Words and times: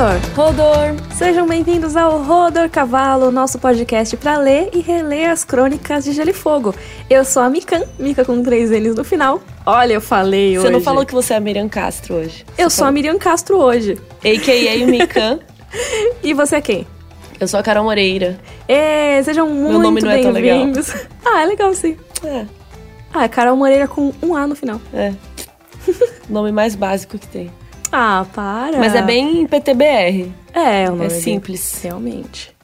Rodor! 0.00 0.20
Rodor! 0.34 1.14
Sejam 1.14 1.46
bem-vindos 1.46 1.94
ao 1.94 2.22
Rodor 2.22 2.70
Cavalo, 2.70 3.30
nosso 3.30 3.58
podcast 3.58 4.16
para 4.16 4.38
ler 4.38 4.70
e 4.72 4.80
reler 4.80 5.28
as 5.28 5.44
crônicas 5.44 6.04
de 6.04 6.12
Gelo 6.12 6.30
e 6.30 6.32
Fogo. 6.32 6.74
Eu 7.10 7.22
sou 7.22 7.42
a 7.42 7.50
Mikan, 7.50 7.82
Mika 7.98 8.24
com 8.24 8.42
três 8.42 8.70
N's 8.70 8.94
no 8.94 9.04
final. 9.04 9.42
Olha, 9.66 9.92
eu 9.92 10.00
falei 10.00 10.52
você 10.52 10.58
hoje. 10.58 10.66
Você 10.68 10.72
não 10.72 10.80
falou 10.80 11.04
que 11.04 11.12
você 11.12 11.34
é 11.34 11.36
a 11.36 11.40
Miriam 11.40 11.68
Castro 11.68 12.14
hoje. 12.14 12.46
Eu 12.56 12.70
você 12.70 12.76
sou 12.76 12.84
falou. 12.84 12.88
a 12.88 12.92
Miriam 12.92 13.18
Castro 13.18 13.58
hoje. 13.58 13.98
A.K.A. 14.24 14.78
Mikan. 14.88 15.38
e 16.22 16.32
você 16.32 16.56
é 16.56 16.60
quem? 16.62 16.86
Eu 17.38 17.46
sou 17.46 17.60
a 17.60 17.62
Carol 17.62 17.84
Moreira. 17.84 18.40
É, 18.66 19.22
sejam 19.22 19.50
muito 19.50 19.80
nome 19.80 20.00
não 20.00 20.10
é 20.12 20.22
tão 20.22 20.32
legal. 20.32 20.56
bem-vindos. 20.60 20.94
ah, 21.26 21.42
é 21.42 21.44
legal 21.44 21.74
sim. 21.74 21.98
É, 22.24 22.46
Ah, 23.12 23.24
é 23.24 23.28
Carol 23.28 23.54
Moreira 23.54 23.86
com 23.86 24.14
um 24.22 24.34
A 24.34 24.46
no 24.46 24.56
final. 24.56 24.80
é. 24.94 25.12
nome 26.26 26.52
mais 26.52 26.74
básico 26.74 27.18
que 27.18 27.26
tem. 27.26 27.50
Ah, 27.92 28.24
para. 28.32 28.78
Mas 28.78 28.94
é 28.94 29.02
bem 29.02 29.46
PTBR. 29.46 30.32
É, 30.52 30.86
o 30.88 30.90
nome 30.92 31.06
É 31.06 31.08
dele. 31.08 31.20
simples. 31.20 31.80
Realmente. 31.82 32.54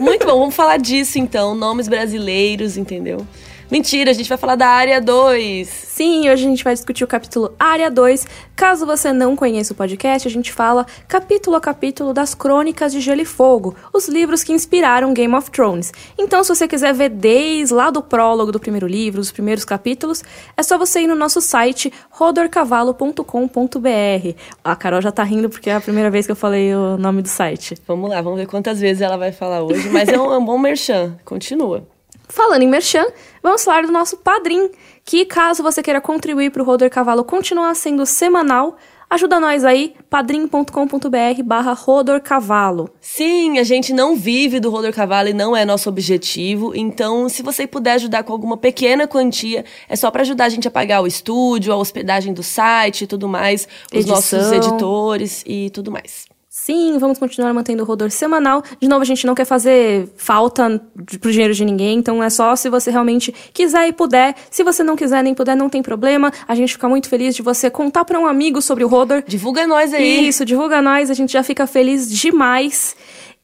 Muito 0.00 0.24
bom, 0.26 0.38
vamos 0.38 0.54
falar 0.54 0.76
disso 0.76 1.18
então. 1.18 1.54
Nomes 1.54 1.88
brasileiros, 1.88 2.76
entendeu? 2.76 3.26
Mentira, 3.70 4.12
a 4.12 4.14
gente 4.14 4.30
vai 4.30 4.38
falar 4.38 4.54
da 4.54 4.66
área 4.66 4.98
2. 4.98 5.68
Sim, 5.68 6.30
hoje 6.30 6.46
a 6.46 6.48
gente 6.48 6.64
vai 6.64 6.72
discutir 6.72 7.04
o 7.04 7.06
capítulo 7.06 7.54
Área 7.58 7.90
2. 7.90 8.26
Caso 8.56 8.86
você 8.86 9.12
não 9.12 9.36
conheça 9.36 9.74
o 9.74 9.76
podcast, 9.76 10.26
a 10.26 10.30
gente 10.30 10.50
fala 10.50 10.86
capítulo 11.06 11.54
a 11.54 11.60
capítulo 11.60 12.14
das 12.14 12.34
Crônicas 12.34 12.92
de 12.92 13.00
Gelo 13.00 13.20
e 13.20 13.26
Fogo, 13.26 13.76
os 13.92 14.08
livros 14.08 14.42
que 14.42 14.54
inspiraram 14.54 15.12
Game 15.12 15.34
of 15.34 15.50
Thrones. 15.50 15.92
Então, 16.16 16.42
se 16.42 16.48
você 16.48 16.66
quiser 16.66 16.94
ver 16.94 17.10
desde 17.10 17.74
lá 17.74 17.90
do 17.90 18.00
prólogo 18.00 18.50
do 18.50 18.58
primeiro 18.58 18.86
livro, 18.86 19.20
os 19.20 19.30
primeiros 19.30 19.66
capítulos, 19.66 20.24
é 20.56 20.62
só 20.62 20.78
você 20.78 21.02
ir 21.02 21.06
no 21.06 21.14
nosso 21.14 21.42
site 21.42 21.92
rodorcavalo.com.br. 22.08 24.34
A 24.64 24.76
Carol 24.76 25.02
já 25.02 25.12
tá 25.12 25.22
rindo 25.22 25.50
porque 25.50 25.68
é 25.68 25.74
a 25.74 25.80
primeira 25.80 26.10
vez 26.10 26.24
que 26.24 26.32
eu 26.32 26.36
falei 26.36 26.74
o 26.74 26.96
nome 26.96 27.20
do 27.20 27.28
site. 27.28 27.74
Vamos 27.86 28.08
lá, 28.08 28.22
vamos 28.22 28.38
ver 28.38 28.46
quantas 28.46 28.80
vezes 28.80 29.02
ela 29.02 29.18
vai 29.18 29.30
falar 29.30 29.62
hoje. 29.62 29.90
Mas 29.90 30.08
é 30.08 30.18
um, 30.18 30.32
é 30.32 30.38
um 30.38 30.44
bom 30.44 30.56
merchan. 30.56 31.18
Continua. 31.22 31.97
Falando 32.28 32.62
em 32.62 32.68
merchan, 32.68 33.06
vamos 33.42 33.64
falar 33.64 33.86
do 33.86 33.92
nosso 33.92 34.18
padrim, 34.18 34.70
que 35.04 35.24
caso 35.24 35.62
você 35.62 35.82
queira 35.82 36.00
contribuir 36.00 36.50
para 36.50 36.62
o 36.62 36.64
Roder 36.64 36.90
Cavalo 36.90 37.24
continuar 37.24 37.74
sendo 37.74 38.04
semanal, 38.04 38.76
ajuda 39.08 39.40
nós 39.40 39.64
aí, 39.64 39.94
padrim.com.br 40.10 41.42
barra 41.42 41.72
rodorcavalo. 41.72 42.90
Sim, 43.00 43.58
a 43.58 43.62
gente 43.62 43.94
não 43.94 44.14
vive 44.14 44.60
do 44.60 44.68
Roller 44.68 44.94
Cavalo 44.94 45.30
e 45.30 45.32
não 45.32 45.56
é 45.56 45.64
nosso 45.64 45.88
objetivo. 45.88 46.76
Então, 46.76 47.28
se 47.30 47.42
você 47.42 47.66
puder 47.66 47.92
ajudar 47.92 48.22
com 48.22 48.32
alguma 48.32 48.58
pequena 48.58 49.08
quantia, 49.08 49.64
é 49.88 49.96
só 49.96 50.10
para 50.10 50.20
ajudar 50.20 50.44
a 50.44 50.50
gente 50.50 50.68
a 50.68 50.70
pagar 50.70 51.00
o 51.00 51.06
estúdio, 51.06 51.72
a 51.72 51.76
hospedagem 51.76 52.34
do 52.34 52.42
site 52.42 53.04
e 53.04 53.06
tudo 53.06 53.26
mais, 53.26 53.66
os 53.86 54.00
Edição. 54.00 54.14
nossos 54.14 54.52
editores 54.52 55.42
e 55.46 55.70
tudo 55.70 55.90
mais. 55.90 56.27
Sim, 56.68 56.98
vamos 56.98 57.18
continuar 57.18 57.54
mantendo 57.54 57.82
o 57.82 57.86
Rodor 57.86 58.10
semanal. 58.10 58.62
De 58.78 58.86
novo, 58.86 59.00
a 59.00 59.04
gente 59.06 59.26
não 59.26 59.34
quer 59.34 59.46
fazer 59.46 60.06
falta 60.18 60.78
pro 61.18 61.32
dinheiro 61.32 61.54
de 61.54 61.64
ninguém, 61.64 61.96
então 61.96 62.22
é 62.22 62.28
só 62.28 62.54
se 62.54 62.68
você 62.68 62.90
realmente 62.90 63.34
quiser 63.54 63.88
e 63.88 63.92
puder. 63.94 64.34
Se 64.50 64.62
você 64.62 64.82
não 64.82 64.94
quiser 64.94 65.24
nem 65.24 65.32
puder, 65.32 65.56
não 65.56 65.70
tem 65.70 65.82
problema. 65.82 66.30
A 66.46 66.54
gente 66.54 66.74
fica 66.74 66.86
muito 66.86 67.08
feliz 67.08 67.34
de 67.34 67.40
você 67.40 67.70
contar 67.70 68.04
para 68.04 68.20
um 68.20 68.26
amigo 68.26 68.60
sobre 68.60 68.84
o 68.84 68.86
Rodor. 68.86 69.22
Divulga 69.26 69.66
nós 69.66 69.94
aí. 69.94 70.28
Isso, 70.28 70.44
divulga 70.44 70.82
nós, 70.82 71.10
a 71.10 71.14
gente 71.14 71.32
já 71.32 71.42
fica 71.42 71.66
feliz 71.66 72.06
demais. 72.06 72.94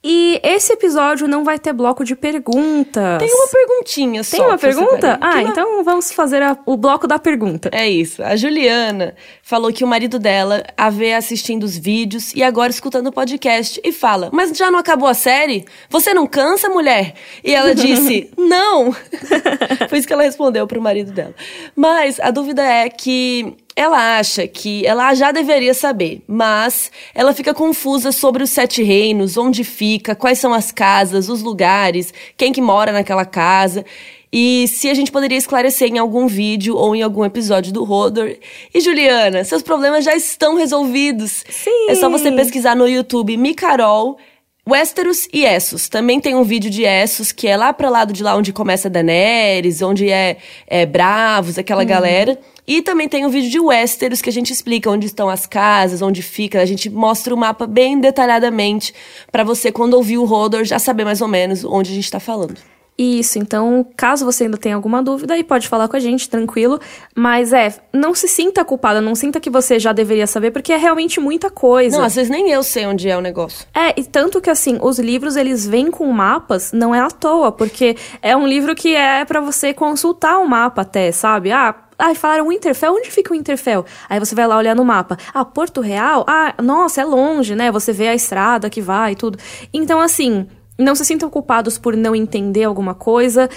E 0.06 0.38
esse 0.42 0.70
episódio 0.74 1.26
não 1.26 1.42
vai 1.44 1.58
ter 1.58 1.72
bloco 1.72 2.04
de 2.04 2.14
perguntas. 2.14 3.18
Tem 3.18 3.32
uma 3.32 3.48
perguntinha 3.48 4.22
só. 4.22 4.36
Tem 4.36 4.46
uma 4.46 4.58
pergunta? 4.58 5.18
Ah, 5.18 5.30
uma- 5.40 5.42
então 5.42 5.82
vamos 5.82 6.12
fazer 6.12 6.42
a- 6.42 6.58
o 6.66 6.76
bloco 6.76 7.06
da 7.06 7.18
pergunta. 7.18 7.70
É 7.72 7.88
isso. 7.88 8.22
A 8.22 8.36
Juliana 8.36 9.14
falou 9.42 9.72
que 9.72 9.82
o 9.82 9.86
marido 9.86 10.18
dela 10.18 10.62
a 10.76 10.90
vê 10.90 11.14
assistindo 11.14 11.64
os 11.64 11.78
vídeos 11.78 12.34
e 12.34 12.42
agora 12.42 12.70
escutando 12.70 13.06
o 13.06 13.12
podcast 13.12 13.80
e 13.82 13.92
fala: 13.92 14.28
Mas 14.30 14.50
já 14.56 14.70
não 14.70 14.78
acabou 14.78 15.08
a 15.08 15.14
série? 15.14 15.64
Você 15.88 16.12
não 16.12 16.26
cansa, 16.26 16.68
mulher? 16.68 17.14
E 17.42 17.54
ela 17.54 17.72
disse: 17.74 18.30
Não! 18.36 18.92
Foi 19.88 19.98
isso 19.98 20.06
que 20.06 20.12
ela 20.12 20.22
respondeu 20.22 20.66
pro 20.66 20.82
marido 20.82 21.12
dela. 21.12 21.34
Mas 21.74 22.20
a 22.20 22.30
dúvida 22.30 22.62
é 22.62 22.90
que. 22.90 23.56
Ela 23.76 24.18
acha 24.18 24.46
que 24.46 24.86
ela 24.86 25.12
já 25.14 25.32
deveria 25.32 25.74
saber, 25.74 26.22
mas 26.28 26.92
ela 27.12 27.34
fica 27.34 27.52
confusa 27.52 28.12
sobre 28.12 28.44
os 28.44 28.50
sete 28.50 28.82
reinos, 28.84 29.36
onde 29.36 29.64
fica, 29.64 30.14
quais 30.14 30.38
são 30.38 30.54
as 30.54 30.70
casas, 30.70 31.28
os 31.28 31.42
lugares, 31.42 32.14
quem 32.36 32.52
que 32.52 32.60
mora 32.60 32.92
naquela 32.92 33.24
casa. 33.24 33.84
E 34.32 34.66
se 34.68 34.88
a 34.88 34.94
gente 34.94 35.12
poderia 35.12 35.38
esclarecer 35.38 35.88
em 35.88 35.98
algum 35.98 36.26
vídeo 36.26 36.76
ou 36.76 36.94
em 36.94 37.02
algum 37.02 37.24
episódio 37.24 37.72
do 37.72 37.84
Rodor. 37.84 38.34
E 38.72 38.80
Juliana, 38.80 39.44
seus 39.44 39.62
problemas 39.62 40.04
já 40.04 40.14
estão 40.14 40.56
resolvidos. 40.56 41.44
Sim. 41.48 41.86
É 41.88 41.94
só 41.94 42.08
você 42.08 42.32
pesquisar 42.32 42.74
no 42.74 42.88
YouTube 42.88 43.36
Micarol, 43.36 44.18
Westeros 44.66 45.28
e 45.30 45.44
Essos. 45.44 45.90
Também 45.90 46.18
tem 46.18 46.34
um 46.34 46.42
vídeo 46.42 46.70
de 46.70 46.84
Essos, 46.84 47.32
que 47.32 47.46
é 47.46 47.56
lá 47.56 47.72
pra 47.72 47.90
lado 47.90 48.14
de 48.14 48.22
lá 48.22 48.34
onde 48.34 48.52
começa 48.52 48.88
Daenerys, 48.88 49.82
onde 49.82 50.08
é, 50.10 50.38
é 50.66 50.86
Bravos, 50.86 51.58
aquela 51.58 51.84
galera. 51.84 52.38
E 52.66 52.80
também 52.80 53.06
tem 53.06 53.26
um 53.26 53.28
vídeo 53.28 53.50
de 53.50 53.60
Westeros 53.60 54.22
que 54.22 54.30
a 54.30 54.32
gente 54.32 54.50
explica 54.50 54.90
onde 54.90 55.06
estão 55.06 55.28
as 55.28 55.46
casas, 55.46 56.00
onde 56.00 56.22
fica. 56.22 56.62
A 56.62 56.64
gente 56.64 56.88
mostra 56.88 57.34
o 57.34 57.36
mapa 57.36 57.66
bem 57.66 58.00
detalhadamente 58.00 58.94
pra 59.30 59.44
você, 59.44 59.70
quando 59.70 59.94
ouvir 59.94 60.16
o 60.16 60.24
Rodor, 60.24 60.64
já 60.64 60.78
saber 60.78 61.04
mais 61.04 61.20
ou 61.20 61.28
menos 61.28 61.62
onde 61.62 61.92
a 61.92 61.94
gente 61.94 62.10
tá 62.10 62.18
falando. 62.18 62.73
Isso, 62.96 63.40
então, 63.40 63.84
caso 63.96 64.24
você 64.24 64.44
ainda 64.44 64.56
tenha 64.56 64.76
alguma 64.76 65.02
dúvida, 65.02 65.34
aí 65.34 65.42
pode 65.42 65.68
falar 65.68 65.88
com 65.88 65.96
a 65.96 66.00
gente, 66.00 66.28
tranquilo. 66.28 66.78
Mas 67.14 67.52
é, 67.52 67.74
não 67.92 68.14
se 68.14 68.28
sinta 68.28 68.64
culpada, 68.64 69.00
não 69.00 69.16
sinta 69.16 69.40
que 69.40 69.50
você 69.50 69.80
já 69.80 69.92
deveria 69.92 70.28
saber, 70.28 70.52
porque 70.52 70.72
é 70.72 70.76
realmente 70.76 71.18
muita 71.18 71.50
coisa. 71.50 71.98
Não, 71.98 72.04
às 72.04 72.14
vezes 72.14 72.30
nem 72.30 72.50
eu 72.50 72.62
sei 72.62 72.86
onde 72.86 73.08
é 73.08 73.16
o 73.16 73.20
negócio. 73.20 73.66
É, 73.74 73.98
e 73.98 74.04
tanto 74.04 74.40
que 74.40 74.48
assim, 74.48 74.78
os 74.80 75.00
livros 75.00 75.34
eles 75.34 75.66
vêm 75.66 75.90
com 75.90 76.06
mapas, 76.12 76.72
não 76.72 76.94
é 76.94 77.00
à 77.00 77.10
toa, 77.10 77.50
porque 77.50 77.96
é 78.22 78.36
um 78.36 78.46
livro 78.46 78.76
que 78.76 78.94
é 78.94 79.24
pra 79.24 79.40
você 79.40 79.74
consultar 79.74 80.38
o 80.38 80.48
mapa 80.48 80.82
até, 80.82 81.10
sabe? 81.10 81.50
Ah, 81.50 81.74
Ai, 81.96 82.14
falaram 82.16 82.48
Winterfell, 82.48 82.92
onde 82.92 83.10
fica 83.10 83.32
o 83.32 83.36
Winterfell? 83.36 83.84
Aí 84.08 84.18
você 84.18 84.34
vai 84.34 84.46
lá 84.48 84.56
olhar 84.56 84.74
no 84.74 84.84
mapa. 84.84 85.16
Ah, 85.32 85.44
Porto 85.44 85.80
Real? 85.80 86.24
Ah, 86.28 86.52
nossa, 86.60 87.00
é 87.00 87.04
longe, 87.04 87.54
né? 87.54 87.70
Você 87.70 87.92
vê 87.92 88.08
a 88.08 88.14
estrada 88.14 88.68
que 88.68 88.80
vai 88.80 89.12
e 89.12 89.16
tudo. 89.16 89.38
Então, 89.72 90.00
assim, 90.00 90.48
não 90.78 90.94
se 90.94 91.04
sintam 91.04 91.30
culpados 91.30 91.78
por 91.78 91.96
não 91.96 92.14
entender 92.14 92.64
alguma 92.64 92.94
coisa. 92.94 93.48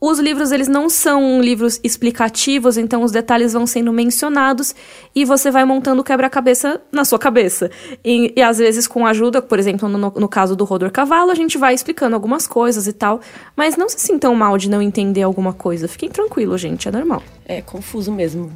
Os 0.00 0.20
livros, 0.20 0.52
eles 0.52 0.68
não 0.68 0.88
são 0.88 1.40
livros 1.40 1.80
explicativos, 1.82 2.76
então 2.76 3.02
os 3.02 3.10
detalhes 3.10 3.52
vão 3.52 3.66
sendo 3.66 3.92
mencionados 3.92 4.72
e 5.12 5.24
você 5.24 5.50
vai 5.50 5.64
montando 5.64 6.02
o 6.02 6.04
quebra-cabeça 6.04 6.80
na 6.92 7.04
sua 7.04 7.18
cabeça. 7.18 7.68
E, 8.04 8.32
e 8.36 8.40
às 8.40 8.58
vezes 8.58 8.86
com 8.86 9.04
ajuda, 9.04 9.42
por 9.42 9.58
exemplo, 9.58 9.88
no, 9.88 9.98
no 9.98 10.28
caso 10.28 10.54
do 10.54 10.64
Rodor 10.64 10.92
Cavalo, 10.92 11.32
a 11.32 11.34
gente 11.34 11.58
vai 11.58 11.74
explicando 11.74 12.14
algumas 12.14 12.46
coisas 12.46 12.86
e 12.86 12.92
tal. 12.92 13.20
Mas 13.56 13.76
não 13.76 13.88
se 13.88 13.98
sintam 13.98 14.36
mal 14.36 14.56
de 14.56 14.70
não 14.70 14.80
entender 14.80 15.22
alguma 15.22 15.52
coisa. 15.52 15.88
Fiquem 15.88 16.08
tranquilos, 16.08 16.60
gente, 16.60 16.86
é 16.86 16.92
normal. 16.92 17.20
É 17.44 17.60
confuso 17.60 18.12
mesmo. 18.12 18.52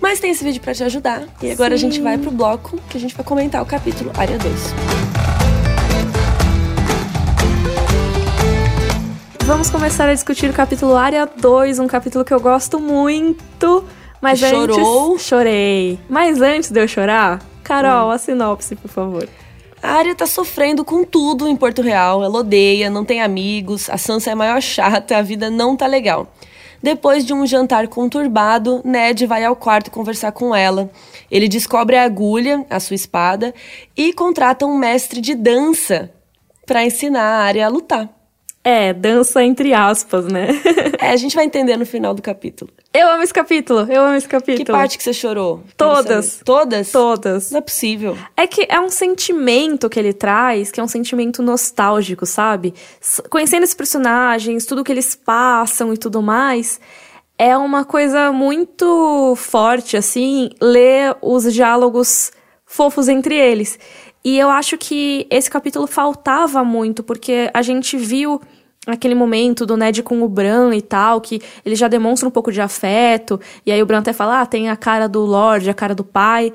Mas 0.00 0.20
tem 0.20 0.30
esse 0.30 0.44
vídeo 0.44 0.60
pra 0.60 0.74
te 0.74 0.84
ajudar. 0.84 1.24
E 1.42 1.50
agora 1.50 1.74
a 1.74 1.78
gente 1.78 2.00
vai 2.00 2.16
pro 2.16 2.30
bloco 2.30 2.78
que 2.88 2.96
a 2.96 3.00
gente 3.00 3.16
vai 3.16 3.24
comentar 3.24 3.60
o 3.60 3.66
capítulo 3.66 4.12
Área 4.16 4.38
2. 4.38 5.41
Vamos 9.44 9.70
começar 9.70 10.08
a 10.08 10.14
discutir 10.14 10.48
o 10.48 10.52
capítulo 10.52 10.94
Área 10.94 11.26
2, 11.26 11.80
um 11.80 11.88
capítulo 11.88 12.24
que 12.24 12.32
eu 12.32 12.40
gosto 12.40 12.78
muito. 12.78 13.84
Mas 14.20 14.38
Chorou? 14.38 15.14
antes. 15.14 15.26
Chorei. 15.26 15.98
Mas 16.08 16.40
antes 16.40 16.70
de 16.70 16.80
eu 16.80 16.86
chorar, 16.86 17.42
Carol, 17.64 18.12
a 18.12 18.18
sinopse, 18.18 18.76
por 18.76 18.88
favor. 18.88 19.28
A 19.82 19.94
Arya 19.94 20.14
tá 20.14 20.26
sofrendo 20.26 20.84
com 20.84 21.02
tudo 21.02 21.48
em 21.48 21.56
Porto 21.56 21.82
Real. 21.82 22.22
Ela 22.22 22.38
odeia, 22.38 22.88
não 22.88 23.04
tem 23.04 23.20
amigos, 23.20 23.90
a 23.90 23.98
Sansa 23.98 24.30
é 24.30 24.32
a 24.32 24.36
maior 24.36 24.62
chata, 24.62 25.16
a 25.16 25.22
vida 25.22 25.50
não 25.50 25.76
tá 25.76 25.88
legal. 25.88 26.32
Depois 26.80 27.24
de 27.24 27.34
um 27.34 27.44
jantar 27.44 27.88
conturbado, 27.88 28.80
Ned 28.84 29.26
vai 29.26 29.44
ao 29.44 29.56
quarto 29.56 29.90
conversar 29.90 30.30
com 30.30 30.54
ela. 30.54 30.88
Ele 31.28 31.48
descobre 31.48 31.96
a 31.96 32.04
agulha, 32.04 32.64
a 32.70 32.78
sua 32.78 32.94
espada, 32.94 33.52
e 33.96 34.12
contrata 34.12 34.64
um 34.64 34.78
mestre 34.78 35.20
de 35.20 35.34
dança 35.34 36.12
pra 36.64 36.84
ensinar 36.84 37.22
a 37.22 37.44
Arya 37.44 37.66
a 37.66 37.68
lutar. 37.68 38.21
É, 38.64 38.92
dança 38.92 39.42
entre 39.42 39.74
aspas, 39.74 40.26
né? 40.26 40.48
É, 41.00 41.10
a 41.10 41.16
gente 41.16 41.34
vai 41.34 41.44
entender 41.44 41.76
no 41.76 41.84
final 41.84 42.14
do 42.14 42.22
capítulo. 42.22 42.70
eu 42.94 43.08
amo 43.08 43.24
esse 43.24 43.34
capítulo, 43.34 43.80
eu 43.92 44.02
amo 44.02 44.14
esse 44.14 44.28
capítulo. 44.28 44.64
Que 44.64 44.70
parte 44.70 44.96
que 44.96 45.02
você 45.02 45.12
chorou? 45.12 45.64
Todas. 45.76 46.40
Todas? 46.44 46.92
Todas. 46.92 47.50
Não 47.50 47.58
é 47.58 47.60
possível. 47.60 48.16
É 48.36 48.46
que 48.46 48.64
é 48.68 48.78
um 48.78 48.88
sentimento 48.88 49.90
que 49.90 49.98
ele 49.98 50.12
traz, 50.12 50.70
que 50.70 50.78
é 50.78 50.82
um 50.82 50.88
sentimento 50.88 51.42
nostálgico, 51.42 52.24
sabe? 52.24 52.72
Conhecendo 53.28 53.64
esses 53.64 53.74
personagens, 53.74 54.64
tudo 54.64 54.84
que 54.84 54.92
eles 54.92 55.16
passam 55.16 55.92
e 55.92 55.98
tudo 55.98 56.22
mais, 56.22 56.78
é 57.36 57.56
uma 57.56 57.84
coisa 57.84 58.30
muito 58.30 59.34
forte, 59.36 59.96
assim, 59.96 60.50
ler 60.60 61.16
os 61.20 61.52
diálogos 61.52 62.30
fofos 62.64 63.08
entre 63.08 63.34
eles. 63.34 63.76
E 64.24 64.38
eu 64.38 64.48
acho 64.48 64.78
que 64.78 65.26
esse 65.30 65.50
capítulo 65.50 65.86
faltava 65.86 66.62
muito, 66.62 67.02
porque 67.02 67.50
a 67.52 67.62
gente 67.62 67.96
viu 67.96 68.40
aquele 68.86 69.14
momento 69.14 69.64
do 69.64 69.76
Ned 69.76 70.02
com 70.02 70.22
o 70.22 70.28
Bran 70.28 70.74
e 70.74 70.82
tal, 70.82 71.20
que 71.20 71.40
ele 71.64 71.74
já 71.74 71.88
demonstra 71.88 72.28
um 72.28 72.32
pouco 72.32 72.52
de 72.52 72.60
afeto, 72.60 73.40
e 73.64 73.72
aí 73.72 73.82
o 73.82 73.86
Bran 73.86 73.98
até 73.98 74.12
fala, 74.12 74.40
ah, 74.40 74.46
tem 74.46 74.68
a 74.68 74.76
cara 74.76 75.08
do 75.08 75.20
Lorde, 75.20 75.70
a 75.70 75.74
cara 75.74 75.94
do 75.94 76.04
pai. 76.04 76.52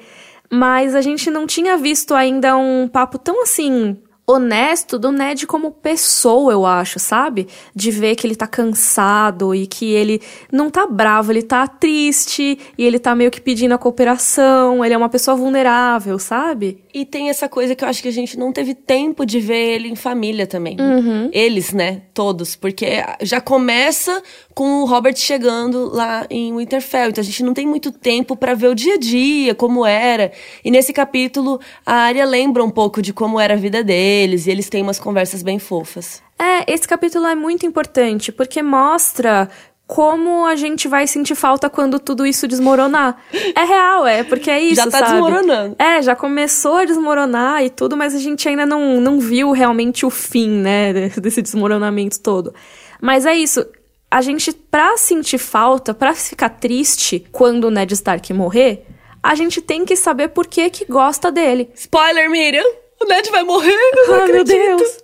Mas 0.50 0.96
a 0.96 1.02
gente 1.02 1.30
não 1.30 1.46
tinha 1.46 1.78
visto 1.78 2.14
ainda 2.14 2.56
um 2.56 2.88
papo 2.88 3.18
tão 3.18 3.44
assim 3.44 3.98
honesto 4.30 5.00
do 5.00 5.10
Ned 5.10 5.48
como 5.48 5.72
pessoa, 5.72 6.52
eu 6.52 6.66
acho, 6.66 7.00
sabe? 7.00 7.48
De 7.74 7.90
ver 7.90 8.16
que 8.16 8.28
ele 8.28 8.36
tá 8.36 8.46
cansado 8.46 9.56
e 9.56 9.66
que 9.66 9.94
ele 9.94 10.22
não 10.52 10.70
tá 10.70 10.86
bravo, 10.86 11.32
ele 11.32 11.42
tá 11.42 11.66
triste 11.66 12.60
e 12.78 12.84
ele 12.84 13.00
tá 13.00 13.16
meio 13.16 13.32
que 13.32 13.40
pedindo 13.40 13.74
a 13.74 13.78
cooperação, 13.78 14.84
ele 14.84 14.94
é 14.94 14.98
uma 14.98 15.08
pessoa 15.08 15.38
vulnerável, 15.38 16.20
sabe? 16.20 16.84
E 16.94 17.06
tem 17.06 17.30
essa 17.30 17.48
coisa 17.48 17.74
que 17.74 17.86
eu 17.86 17.88
acho 17.88 18.02
que 18.02 18.10
a 18.10 18.12
gente 18.12 18.38
não 18.38 18.52
teve 18.52 18.74
tempo 18.74 19.26
de 19.26 19.40
ver 19.40 19.76
ele 19.76 19.88
em 19.88 19.96
família 19.96 20.46
também. 20.46 20.76
Uhum. 20.78 21.30
Eles, 21.32 21.72
né? 21.72 22.02
Todos. 22.14 22.56
Porque 22.56 23.04
já 23.22 23.40
começa 23.40 24.22
com 24.54 24.82
o 24.82 24.86
Robert 24.86 25.16
chegando 25.16 25.90
lá 25.94 26.26
em 26.30 26.56
Winterfell. 26.58 27.10
Então 27.10 27.22
a 27.22 27.26
gente 27.26 27.44
não 27.44 27.54
tem 27.54 27.68
muito 27.68 27.92
tempo 27.92 28.36
para 28.36 28.56
ver 28.56 28.68
o 28.68 28.76
dia 28.76 28.96
a 28.96 28.98
dia, 28.98 29.54
como 29.54 29.86
era. 29.86 30.32
E 30.66 30.72
nesse 30.72 30.92
capítulo, 30.92 31.60
a 31.86 31.94
Arya 31.94 32.26
lembra 32.26 32.64
um 32.64 32.72
pouco 32.72 33.02
de 33.02 33.14
como 33.14 33.40
era 33.40 33.54
a 33.54 33.58
vida 33.58 33.84
deles. 34.18 34.48
E 34.48 34.52
eles 34.52 34.70
têm 34.70 34.82
umas 34.82 35.00
conversas 35.00 35.44
bem 35.44 35.60
fofas. 35.60 36.22
É, 36.40 36.72
esse 36.72 36.88
capítulo 36.88 37.26
é 37.28 37.36
muito 37.36 37.66
importante, 37.66 38.32
porque 38.32 38.62
mostra 38.62 39.50
como 39.86 40.46
a 40.46 40.56
gente 40.56 40.88
vai 40.88 41.08
sentir 41.08 41.34
falta 41.34 41.70
quando 41.70 41.98
tudo 41.98 42.26
isso 42.26 42.48
desmoronar. 42.48 43.18
É 43.56 43.64
real, 43.64 44.06
é, 44.06 44.24
porque 44.24 44.52
é 44.52 44.60
isso, 44.60 44.76
Já 44.76 44.84
tá 44.84 45.00
sabe? 45.00 45.12
desmoronando. 45.14 45.76
É, 45.80 46.02
já 46.02 46.16
começou 46.16 46.76
a 46.76 46.86
desmoronar 46.86 47.64
e 47.64 47.70
tudo, 47.70 47.96
mas 47.96 48.14
a 48.14 48.20
gente 48.20 48.48
ainda 48.50 48.66
não, 48.66 49.00
não 49.00 49.20
viu 49.20 49.52
realmente 49.52 50.06
o 50.06 50.10
fim, 50.10 50.50
né, 50.50 51.10
desse 51.22 51.42
desmoronamento 51.42 52.20
todo. 52.20 52.54
Mas 53.02 53.26
é 53.26 53.34
isso, 53.34 53.66
a 54.12 54.22
gente, 54.22 54.52
pra 54.52 54.98
sentir 54.98 55.38
falta, 55.38 55.94
pra 55.94 56.14
ficar 56.14 56.50
triste 56.50 57.26
quando 57.32 57.66
o 57.66 57.72
Ned 57.72 57.94
Stark 57.94 58.34
morrer, 58.34 58.86
a 59.24 59.36
gente 59.36 59.62
tem 59.62 59.86
que 59.86 59.96
saber 59.96 60.30
por 60.30 60.48
que 60.48 60.70
que 60.70 60.86
gosta 60.86 61.32
dele. 61.32 61.70
Spoiler, 61.74 62.30
Miriam! 62.30 62.66
O 63.00 63.06
Ned 63.06 63.30
vai 63.30 63.44
morrer! 63.44 63.76
Ah, 64.10 64.28
meu 64.28 64.44
Deus! 64.44 64.98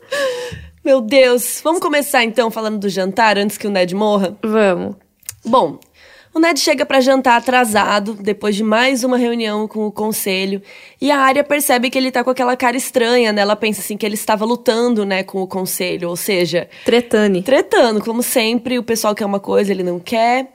Meu 0.84 1.01
Deus! 1.01 1.62
Vamos 1.63 1.80
começar 1.80 2.24
então 2.24 2.50
falando 2.50 2.80
do 2.80 2.90
jantar 2.90 3.38
antes 3.38 3.57
que 3.57 3.68
o 3.68 3.69
Ned 3.69 3.94
morra? 3.95 4.38
Vamos. 4.44 4.95
Bom, 5.45 5.80
o 6.34 6.40
Ned 6.40 6.60
chega 6.60 6.86
para 6.86 7.00
jantar 7.00 7.38
atrasado, 7.38 8.16
depois 8.16 8.56
de 8.56 8.63
mais 8.63 9.04
uma 9.04 9.18
reunião 9.18 9.68
com 9.68 9.86
o 9.86 9.92
conselho, 9.92 10.62
e 11.00 11.12
a 11.12 11.19
Arya 11.19 11.44
percebe 11.44 11.92
que 11.92 11.98
ele 11.98 12.12
tá 12.12 12.24
com 12.24 12.31
aquela 12.31 12.57
cara 12.57 12.75
estranha, 12.75 13.31
né? 13.31 13.44
Ela 13.44 13.56
pensa 13.56 13.81
assim 13.81 13.96
que 13.96 14.06
ele 14.06 14.16
estava 14.16 14.44
lutando, 14.44 15.06
né, 15.06 15.22
com 15.24 15.44
o 15.44 15.48
conselho, 15.48 16.10
ou 16.10 16.16
seja, 16.16 16.68
Tretane. 16.84 17.44
tretando, 17.44 18.04
como 18.04 18.24
sempre, 18.24 18.80
o 18.80 18.84
pessoal 18.84 19.13
quer 19.13 19.25
uma 19.25 19.39
coisa, 19.39 19.72
ele 19.72 19.84
não 19.84 20.00
quer. 20.00 20.51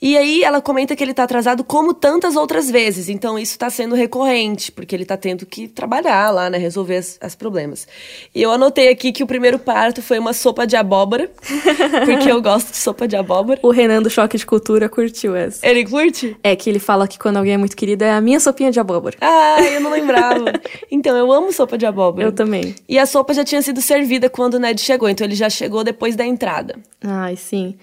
E 0.00 0.16
aí 0.16 0.42
ela 0.42 0.60
comenta 0.60 0.94
que 0.94 1.02
ele 1.02 1.14
tá 1.14 1.22
atrasado 1.22 1.64
como 1.64 1.94
tantas 1.94 2.36
outras 2.36 2.70
vezes, 2.70 3.08
então 3.08 3.38
isso 3.38 3.58
tá 3.58 3.70
sendo 3.70 3.94
recorrente, 3.94 4.70
porque 4.70 4.94
ele 4.94 5.06
tá 5.06 5.16
tendo 5.16 5.46
que 5.46 5.66
trabalhar 5.66 6.30
lá, 6.30 6.50
né, 6.50 6.58
resolver 6.58 6.96
as, 6.96 7.18
as 7.18 7.34
problemas. 7.34 7.88
E 8.34 8.42
eu 8.42 8.52
anotei 8.52 8.90
aqui 8.90 9.10
que 9.10 9.22
o 9.22 9.26
primeiro 9.26 9.58
parto 9.58 10.02
foi 10.02 10.18
uma 10.18 10.34
sopa 10.34 10.66
de 10.66 10.76
abóbora, 10.76 11.30
porque 12.04 12.30
eu 12.30 12.42
gosto 12.42 12.72
de 12.72 12.76
sopa 12.76 13.08
de 13.08 13.16
abóbora. 13.16 13.58
O 13.62 13.70
Renan 13.70 14.02
do 14.02 14.10
Choque 14.10 14.36
de 14.36 14.44
Cultura 14.44 14.86
curtiu 14.86 15.34
essa. 15.34 15.66
Ele 15.66 15.82
curte? 15.84 16.36
É 16.44 16.54
que 16.54 16.68
ele 16.68 16.78
fala 16.78 17.08
que 17.08 17.18
quando 17.18 17.38
alguém 17.38 17.54
é 17.54 17.58
muito 17.58 17.74
querido 17.74 18.04
é 18.04 18.12
a 18.12 18.20
minha 18.20 18.38
sopinha 18.38 18.70
de 18.70 18.78
abóbora. 18.78 19.16
Ah, 19.18 19.62
eu 19.62 19.80
não 19.80 19.90
lembrava. 19.96 20.52
Então, 20.90 21.16
eu 21.16 21.32
amo 21.32 21.50
sopa 21.54 21.78
de 21.78 21.86
abóbora. 21.86 22.26
Eu 22.26 22.32
também. 22.32 22.74
E 22.86 22.98
a 22.98 23.06
sopa 23.06 23.32
já 23.32 23.44
tinha 23.44 23.62
sido 23.62 23.80
servida 23.80 24.28
quando 24.28 24.54
o 24.54 24.58
Ned 24.58 24.78
chegou, 24.78 25.08
então 25.08 25.26
ele 25.26 25.34
já 25.34 25.48
chegou 25.48 25.82
depois 25.82 26.14
da 26.14 26.26
entrada. 26.26 26.76
Ai, 27.02 27.34
sim. 27.36 27.76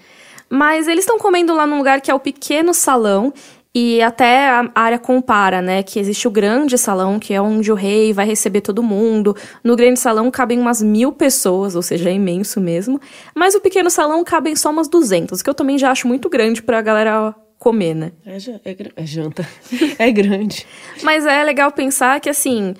Mas 0.48 0.88
eles 0.88 1.04
estão 1.04 1.18
comendo 1.18 1.54
lá 1.54 1.66
num 1.66 1.78
lugar 1.78 2.00
que 2.00 2.10
é 2.10 2.14
o 2.14 2.20
pequeno 2.20 2.72
salão. 2.72 3.32
E 3.76 4.00
até 4.00 4.48
a 4.48 4.70
área 4.72 5.00
compara, 5.00 5.60
né? 5.60 5.82
Que 5.82 5.98
existe 5.98 6.28
o 6.28 6.30
grande 6.30 6.78
salão, 6.78 7.18
que 7.18 7.34
é 7.34 7.42
onde 7.42 7.72
o 7.72 7.74
rei 7.74 8.12
vai 8.12 8.24
receber 8.24 8.60
todo 8.60 8.84
mundo. 8.84 9.36
No 9.64 9.74
grande 9.74 9.98
salão 9.98 10.30
cabem 10.30 10.60
umas 10.60 10.80
mil 10.80 11.10
pessoas, 11.10 11.74
ou 11.74 11.82
seja, 11.82 12.08
é 12.08 12.12
imenso 12.12 12.60
mesmo. 12.60 13.00
Mas 13.34 13.56
o 13.56 13.60
pequeno 13.60 13.90
salão 13.90 14.22
cabem 14.22 14.54
só 14.54 14.70
umas 14.70 14.86
200, 14.86 15.42
que 15.42 15.50
eu 15.50 15.54
também 15.54 15.76
já 15.76 15.90
acho 15.90 16.06
muito 16.06 16.28
grande 16.28 16.62
pra 16.62 16.80
galera 16.80 17.34
comer, 17.58 17.94
né? 17.94 18.12
É, 18.24 18.36
é 18.36 18.76
é 18.94 19.06
janta. 19.06 19.48
é 19.98 20.12
grande. 20.12 20.64
Mas 21.02 21.26
é 21.26 21.42
legal 21.42 21.72
pensar 21.72 22.20
que, 22.20 22.28
assim, 22.28 22.74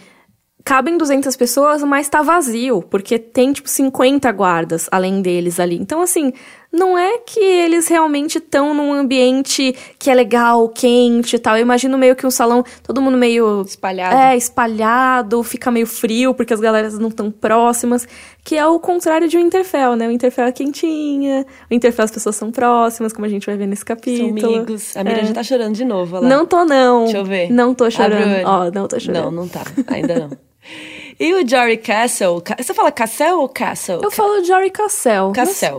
cabem 0.64 0.96
200 0.96 1.34
pessoas, 1.36 1.82
mas 1.82 2.08
tá 2.08 2.22
vazio, 2.22 2.82
porque 2.82 3.18
tem, 3.18 3.52
tipo, 3.52 3.68
50 3.68 4.30
guardas 4.32 4.88
além 4.92 5.20
deles 5.20 5.58
ali. 5.58 5.76
Então, 5.76 6.00
assim, 6.00 6.32
não 6.74 6.98
é 6.98 7.18
que 7.18 7.40
eles 7.40 7.86
realmente 7.86 8.38
estão 8.38 8.74
num 8.74 8.92
ambiente 8.92 9.74
que 9.98 10.10
é 10.10 10.14
legal, 10.14 10.68
quente 10.68 11.36
e 11.36 11.38
tal. 11.38 11.56
Eu 11.56 11.62
imagino 11.62 11.96
meio 11.96 12.16
que 12.16 12.26
um 12.26 12.30
salão, 12.30 12.64
todo 12.82 13.00
mundo 13.00 13.16
meio. 13.16 13.62
Espalhado. 13.62 14.16
É, 14.16 14.36
espalhado, 14.36 15.42
fica 15.42 15.70
meio 15.70 15.86
frio, 15.86 16.34
porque 16.34 16.52
as 16.52 16.60
galeras 16.60 16.98
não 16.98 17.08
estão 17.08 17.30
próximas. 17.30 18.06
Que 18.42 18.56
é 18.56 18.66
o 18.66 18.78
contrário 18.78 19.28
de 19.28 19.38
um 19.38 19.42
Winterfell, 19.44 19.96
né? 19.96 20.06
O 20.06 20.10
Winterfell 20.10 20.46
é 20.46 20.52
quentinha, 20.52 21.46
o 21.70 21.74
Winterfell 21.74 22.04
as 22.04 22.10
pessoas 22.10 22.36
são 22.36 22.50
próximas, 22.50 23.12
como 23.12 23.24
a 23.24 23.28
gente 23.28 23.46
vai 23.46 23.56
ver 23.56 23.66
nesse 23.66 23.84
São 23.86 23.96
capítulo. 23.96 24.54
amigos. 24.54 24.96
A 24.96 25.04
Miriam 25.04 25.24
já 25.24 25.32
tá 25.32 25.42
chorando 25.42 25.74
de 25.74 25.84
novo, 25.84 26.16
olha 26.16 26.24
lá. 26.24 26.28
Não 26.28 26.44
tô, 26.44 26.64
não. 26.64 27.04
Deixa 27.04 27.18
eu 27.18 27.24
ver. 27.24 27.50
Não 27.50 27.74
tô 27.74 27.90
chorando. 27.90 28.46
Ó, 28.46 28.70
não 28.70 28.86
tô 28.88 29.00
chorando. 29.00 29.24
Não, 29.24 29.30
não 29.30 29.48
tá. 29.48 29.62
Ainda 29.86 30.18
não. 30.18 30.30
E 31.18 31.32
o 31.34 31.46
Jory 31.48 31.76
Castle... 31.76 32.40
Ca- 32.40 32.56
Você 32.60 32.74
fala 32.74 32.90
Castle 32.90 33.38
ou 33.40 33.48
Castle? 33.48 34.00
Eu 34.02 34.10
falo 34.10 34.42
Jory 34.44 34.70
Cassel. 34.70 35.32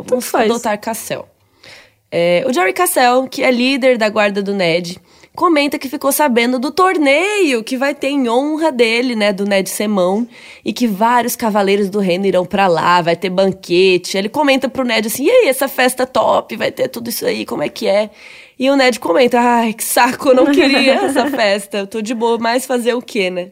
Tanto 0.04 0.10
Vamos 0.10 0.26
faz. 0.26 0.50
adotar 0.50 0.80
Cassel. 0.80 1.28
É, 2.12 2.44
o 2.48 2.54
Jory 2.54 2.72
Cassel, 2.74 3.28
que 3.28 3.44
é 3.44 3.52
líder 3.52 3.98
da 3.98 4.08
guarda 4.08 4.42
do 4.42 4.54
Ned, 4.54 4.98
comenta 5.36 5.78
que 5.78 5.90
ficou 5.90 6.14
sabendo 6.14 6.58
do 6.58 6.72
torneio 6.72 7.62
que 7.62 7.76
vai 7.76 7.94
ter 7.94 8.08
em 8.08 8.30
honra 8.30 8.72
dele, 8.72 9.16
né, 9.18 9.34
do 9.34 9.44
Ned 9.46 9.70
Semão, 9.70 10.26
e 10.64 10.72
que 10.72 10.88
vários 10.88 11.36
cavaleiros 11.36 11.90
do 11.90 12.00
reino 12.00 12.26
irão 12.26 12.46
pra 12.46 12.68
lá, 12.68 13.02
vai 13.02 13.18
ter 13.18 13.30
banquete. 13.30 14.18
Ele 14.18 14.30
comenta 14.30 14.70
pro 14.70 14.86
Ned 14.86 15.08
assim: 15.08 15.26
"E 15.26 15.30
aí, 15.30 15.48
essa 15.50 15.68
festa 15.68 16.06
top, 16.06 16.56
vai 16.56 16.72
ter 16.72 16.88
tudo 16.88 17.10
isso 17.10 17.26
aí, 17.26 17.46
como 17.46 17.64
é 17.64 17.68
que 17.68 17.86
é?" 17.86 18.10
E 18.58 18.70
o 18.70 18.78
Ned 18.78 18.98
comenta: 18.98 19.38
"Ai, 19.38 19.74
que 19.74 19.84
saco, 19.84 20.30
eu 20.30 20.36
não 20.36 20.46
queria 20.46 20.94
essa 21.04 21.30
festa. 21.30 21.80
Eu 21.80 21.88
tô 21.88 22.02
de 22.02 22.14
boa, 22.14 22.38
mas 22.38 22.66
fazer 22.66 22.94
o 22.94 23.02
quê, 23.02 23.30
né?" 23.30 23.52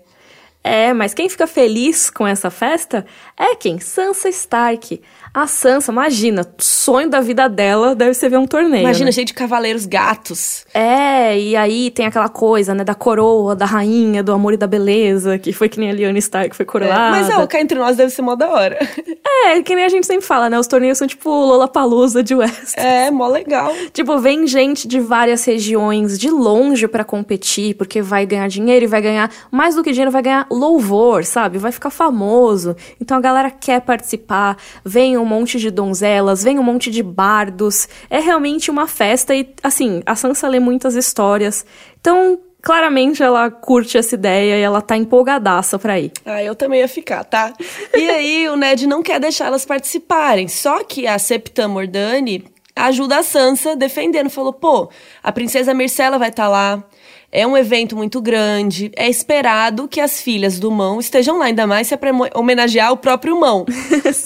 É, 0.64 0.94
mas 0.94 1.14
quem 1.14 1.28
fica 1.28 1.46
feliz 1.46 2.10
com 2.10 2.26
essa 2.26 2.50
festa 2.50 3.06
é 3.38 3.54
quem? 3.56 3.80
Sansa 3.80 4.30
Stark. 4.30 5.02
A 5.36 5.48
Sansa, 5.48 5.92
imagina, 5.92 6.44
o 6.44 6.62
sonho 6.64 7.10
da 7.10 7.20
vida 7.20 7.50
dela 7.50 7.96
deve 7.96 8.14
ser 8.14 8.30
ver 8.30 8.38
um 8.38 8.46
torneio. 8.46 8.82
Imagina, 8.84 9.06
né? 9.08 9.12
cheio 9.12 9.26
de 9.26 9.34
cavaleiros 9.34 9.88
gatos. 9.88 10.64
É, 10.72 11.40
e 11.40 11.56
aí 11.56 11.90
tem 11.90 12.06
aquela 12.06 12.30
coisa, 12.30 12.76
né, 12.76 12.84
da 12.84 12.94
coroa, 12.94 13.56
da 13.56 13.66
rainha, 13.66 14.22
do 14.22 14.32
amor 14.32 14.54
e 14.54 14.58
da 14.58 14.68
beleza, 14.68 15.40
que 15.40 15.52
foi 15.52 15.68
que 15.70 15.80
nem 15.80 15.90
a 15.90 15.94
Lyanna 15.94 16.20
Stark 16.20 16.56
foi 16.56 16.64
É, 16.64 16.68
coroada. 16.68 17.10
Mas, 17.10 17.30
ó, 17.36 17.48
cá 17.48 17.60
entre 17.60 17.80
nós 17.80 17.98
deve 17.98 18.12
ser 18.12 18.22
mó 18.22 18.36
da 18.36 18.48
hora. 18.50 18.78
É, 19.46 19.62
que 19.62 19.74
nem 19.76 19.84
a 19.84 19.90
gente 19.90 20.06
sempre 20.06 20.24
fala, 20.26 20.50
né, 20.50 20.60
os 20.60 20.68
torneios 20.68 20.98
são 20.98 21.08
tipo 21.08 21.30
Lollapalooza 21.30 22.22
de 22.22 22.36
West. 22.36 22.78
É, 22.78 23.10
mó 23.10 23.28
legal. 23.28 23.74
Tipo, 23.92 24.18
vem 24.20 24.46
gente 24.46 24.88
de 24.88 25.00
várias 25.00 25.44
regiões 25.44 26.20
de 26.20 26.30
longe 26.30 26.88
pra 26.88 27.04
competir, 27.04 27.76
porque 27.76 28.02
vai 28.02 28.26
ganhar 28.26 28.48
dinheiro 28.48 28.86
e 28.86 28.88
vai 28.88 29.02
ganhar, 29.02 29.30
mais 29.52 29.76
do 29.76 29.84
que 29.84 29.92
dinheiro, 29.92 30.12
vai 30.12 30.22
ganhar 30.22 30.46
louvor, 30.52 31.26
sabe? 31.26 31.58
Vai 31.58 31.72
ficar 31.72 31.90
famoso. 31.90 32.76
Então 33.02 33.18
a 33.18 33.20
galera 33.22 33.50
quer 33.50 33.82
participar, 33.82 34.56
vem 34.86 35.18
um 35.24 35.28
monte 35.28 35.60
de 35.60 35.72
donzelas, 35.72 36.44
vem 36.44 36.60
um 36.60 36.64
monte 36.64 36.92
de 36.92 37.02
bardos. 37.02 37.88
É 38.10 38.20
realmente 38.20 38.70
uma 38.70 38.88
festa 38.88 39.36
e, 39.36 39.50
assim, 39.64 40.02
a 40.06 40.16
Sansa 40.16 40.48
lê 40.48 40.60
muitas 40.60 40.96
histórias. 40.96 41.66
Então, 42.00 42.40
claramente 42.62 43.22
ela 43.22 43.52
curte 43.52 43.98
essa 43.98 44.16
ideia 44.16 44.58
e 44.58 44.62
ela 44.62 44.82
tá 44.82 44.96
empolgadaça 44.96 45.78
pra 45.78 46.00
ir. 46.00 46.12
Ah, 46.26 46.42
eu 46.44 46.56
também 46.56 46.80
ia 46.80 46.88
ficar, 46.88 47.24
tá? 47.24 47.54
E 47.94 48.10
aí 48.10 48.50
o 48.50 48.56
Ned 48.56 48.88
não 48.88 49.04
quer 49.04 49.20
deixar 49.20 49.48
elas 49.48 49.66
participarem. 49.66 50.48
Só 50.48 50.84
que 50.84 51.06
a 51.06 51.20
Septa 51.20 51.68
Mordani 51.68 52.46
ajuda 52.76 53.20
a 53.20 53.24
Sansa 53.24 53.76
defendendo. 53.76 54.30
Falou, 54.30 54.54
pô, 54.54 54.90
a 55.22 55.32
princesa 55.32 55.74
Myrcella 55.74 56.18
vai 56.18 56.30
estar 56.30 56.48
lá. 56.48 56.84
É 57.32 57.48
um 57.48 57.58
evento 57.58 57.96
muito 57.96 58.22
grande. 58.22 58.92
É 58.96 59.10
esperado 59.10 59.88
que 59.88 60.00
as 60.00 60.22
filhas 60.22 60.60
do 60.60 60.70
Mão 60.72 61.00
estejam 61.00 61.40
lá, 61.40 61.46
ainda 61.46 61.66
mais 61.66 61.88
se 61.88 61.94
é 61.94 61.98
pra 61.98 62.12
homenagear 62.36 62.92
o 62.92 62.98
próprio 62.98 63.40
Mão. 63.40 63.66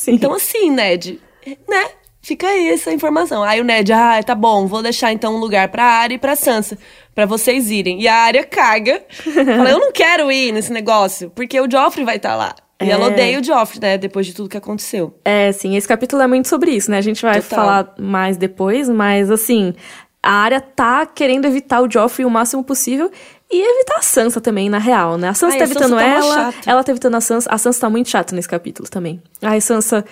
Então, 0.07 0.33
assim, 0.33 0.69
Ned, 0.71 1.19
né? 1.67 1.85
Fica 2.21 2.47
aí 2.47 2.69
essa 2.69 2.91
informação. 2.91 3.43
Aí 3.43 3.61
o 3.61 3.63
Ned, 3.63 3.93
ah, 3.93 4.21
tá 4.21 4.35
bom, 4.35 4.67
vou 4.67 4.83
deixar 4.83 5.13
então 5.13 5.35
um 5.35 5.39
lugar 5.39 5.69
pra 5.69 5.83
Arya 5.83 6.15
e 6.15 6.19
pra 6.19 6.35
Sansa, 6.35 6.77
pra 7.15 7.25
vocês 7.25 7.71
irem. 7.71 8.01
E 8.01 8.07
a 8.07 8.15
Arya 8.15 8.43
caga. 8.43 9.05
Fala, 9.23 9.69
eu 9.69 9.79
não 9.79 9.93
quero 9.93 10.29
ir 10.29 10.51
nesse 10.51 10.73
negócio, 10.73 11.31
porque 11.33 11.59
o 11.61 11.71
Joffrey 11.71 12.03
vai 12.03 12.17
estar 12.17 12.35
lá. 12.35 12.53
E 12.81 12.89
ela 12.89 13.05
É. 13.05 13.07
odeia 13.07 13.39
o 13.39 13.43
Joffrey, 13.43 13.81
né, 13.81 13.97
depois 13.97 14.25
de 14.25 14.33
tudo 14.33 14.47
que 14.49 14.57
aconteceu. 14.57 15.17
É, 15.25 15.51
sim, 15.51 15.75
esse 15.75 15.87
capítulo 15.87 16.21
é 16.21 16.27
muito 16.27 16.47
sobre 16.47 16.71
isso, 16.71 16.91
né? 16.91 16.97
A 16.97 17.01
gente 17.01 17.21
vai 17.21 17.41
Total. 17.41 17.59
falar 17.59 17.93
mais 17.97 18.37
depois, 18.37 18.87
mas 18.87 19.31
assim, 19.31 19.73
a 20.21 20.31
área 20.31 20.61
tá 20.61 21.05
querendo 21.05 21.45
evitar 21.45 21.81
o 21.81 21.89
Joffrey 21.91 22.25
o 22.25 22.29
máximo 22.29 22.63
possível 22.63 23.09
e 23.49 23.61
evitar 23.77 23.97
a 23.97 24.01
Sansa 24.01 24.39
também, 24.41 24.69
na 24.69 24.77
real, 24.77 25.17
né? 25.17 25.29
A 25.29 25.33
Sansa 25.33 25.53
Ai, 25.53 25.59
tá 25.59 25.63
a 25.63 25.67
Sansa 25.67 25.79
evitando 25.85 25.97
tá 25.99 26.05
ela, 26.05 26.53
ela 26.65 26.83
tá 26.83 26.91
evitando 26.91 27.15
a 27.15 27.21
Sansa. 27.21 27.49
A 27.51 27.57
Sansa 27.57 27.79
tá 27.81 27.89
muito 27.89 28.09
chata 28.09 28.35
nesse 28.35 28.47
capítulo 28.49 28.87
também. 28.89 29.21
Ai, 29.41 29.59
Sansa. 29.61 30.05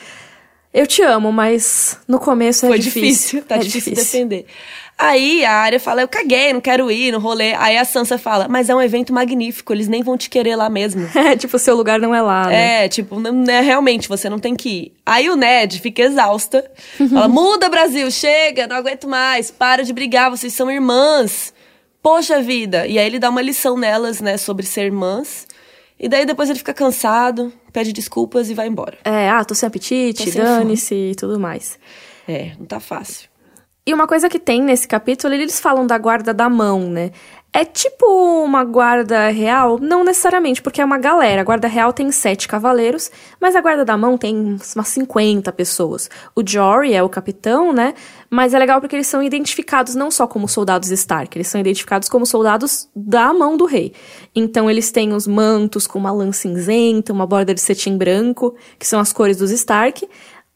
Eu 0.75 0.86
te 0.86 1.01
amo, 1.01 1.32
mas 1.32 1.98
no 2.05 2.20
começo 2.20 2.65
é 2.65 2.70
Foi 2.70 2.77
difícil. 2.79 3.01
difícil, 3.01 3.41
tá 3.44 3.55
é 3.55 3.60
difícil, 3.60 3.96
defender. 3.96 4.46
Aí 4.98 5.44
a 5.44 5.53
área 5.53 5.79
fala, 5.79 6.01
eu 6.01 6.08
caguei, 6.08 6.51
não 6.51 6.60
quero 6.60 6.91
ir 6.91 7.12
no 7.12 7.20
rolê. 7.20 7.53
Aí 7.53 7.77
a 7.77 7.84
Sansa 7.86 8.17
fala, 8.17 8.48
mas 8.50 8.70
é 8.70 8.75
um 8.75 8.82
evento 8.82 9.13
magnífico, 9.13 9.74
eles 9.74 9.88
nem 9.88 10.03
vão 10.03 10.17
te 10.17 10.29
querer 10.29 10.55
lá 10.55 10.70
mesmo. 10.70 11.10
É, 11.15 11.36
tipo, 11.36 11.58
seu 11.58 11.75
lugar 11.75 12.00
não 12.00 12.13
é 12.13 12.22
lá, 12.22 12.48
né? 12.48 12.86
É, 12.86 12.89
tipo, 12.89 13.20
não, 13.20 13.44
é, 13.50 13.62
realmente, 13.62 14.08
você 14.10 14.29
não 14.29 14.38
tem 14.38 14.53
que 14.53 14.70
ir. 14.70 14.94
Aí 15.05 15.29
o 15.29 15.36
Ned 15.36 15.79
fica 15.79 16.03
exausta. 16.03 16.70
fala, 17.10 17.27
muda, 17.29 17.70
Brasil, 17.70 18.12
chega, 18.12 18.67
não 18.67 18.75
aguento 18.75 19.08
mais, 19.08 19.50
para 19.50 19.82
de 19.84 19.91
brigar, 19.94 20.29
vocês 20.29 20.53
são 20.53 20.70
irmãs. 20.70 21.53
Poxa 22.03 22.41
vida. 22.41 22.86
E 22.86 23.00
aí 23.00 23.05
ele 23.05 23.17
dá 23.17 23.29
uma 23.29 23.41
lição 23.41 23.77
nelas, 23.77 24.22
né, 24.22 24.38
sobre 24.38 24.65
ser 24.65 24.84
irmãs. 24.84 25.48
E 26.00 26.08
daí 26.10 26.25
depois 26.25 26.50
ele 26.50 26.60
fica 26.60 26.74
cansado, 26.74 27.51
pede 27.75 27.91
desculpas 27.91 28.50
e 28.50 28.53
vai 28.53 28.67
embora. 28.67 28.98
É, 29.03 29.29
ah, 29.29 29.44
tô 29.44 29.53
sem 29.53 29.67
apetite, 29.67 30.32
dane-se 30.32 30.96
e 30.96 31.15
tudo 31.15 31.38
mais. 31.38 31.77
É, 32.25 32.53
não 32.58 32.65
tá 32.65 32.79
fácil. 32.79 33.27
E 33.86 33.94
uma 33.94 34.08
coisa 34.08 34.29
que 34.29 34.39
tem 34.39 34.63
nesse 34.63 34.88
capítulo, 34.88 35.34
eles 35.34 35.60
falam 35.60 35.86
da 35.86 35.98
guarda 35.98 36.34
da 36.34 36.50
mão, 36.50 36.89
né? 36.89 37.12
É 37.57 37.63
tipo 37.63 38.05
uma 38.43 38.65
guarda 38.65 39.29
real? 39.29 39.79
Não 39.79 40.03
necessariamente, 40.03 40.62
porque 40.62 40.81
é 40.81 40.83
uma 40.83 40.97
galera. 40.97 41.39
A 41.39 41.43
guarda 41.45 41.69
real 41.69 41.93
tem 41.93 42.12
sete 42.12 42.50
cavaleiros, 42.50 43.09
mas 43.39 43.55
a 43.55 43.62
guarda 43.62 43.85
da 43.85 43.97
mão 43.97 44.17
tem 44.17 44.35
umas 44.75 44.88
50 44.89 45.53
pessoas. 45.53 46.09
O 46.35 46.45
Jory 46.45 46.93
é 46.93 47.01
o 47.01 47.07
capitão, 47.07 47.71
né? 47.71 47.93
Mas 48.29 48.53
é 48.53 48.59
legal 48.59 48.81
porque 48.81 48.97
eles 48.97 49.07
são 49.07 49.24
identificados 49.24 49.95
não 49.95 50.12
só 50.12 50.27
como 50.27 50.50
soldados 50.50 50.91
Stark, 50.91 51.38
eles 51.38 51.47
são 51.47 51.62
identificados 51.62 52.09
como 52.09 52.25
soldados 52.25 52.89
da 52.93 53.33
mão 53.33 53.55
do 53.55 53.63
rei. 53.63 53.93
Então 54.35 54.69
eles 54.69 54.91
têm 54.91 55.13
os 55.13 55.25
mantos 55.25 55.88
com 55.88 55.97
uma 55.97 56.12
lã 56.12 56.33
cinzenta, 56.33 57.13
uma 57.13 57.25
borda 57.25 57.53
de 57.53 57.62
cetim 57.62 57.97
branco, 57.97 58.53
que 58.77 58.85
são 58.85 59.00
as 59.00 59.13
cores 59.13 59.38
dos 59.38 59.51
Stark. 59.51 60.05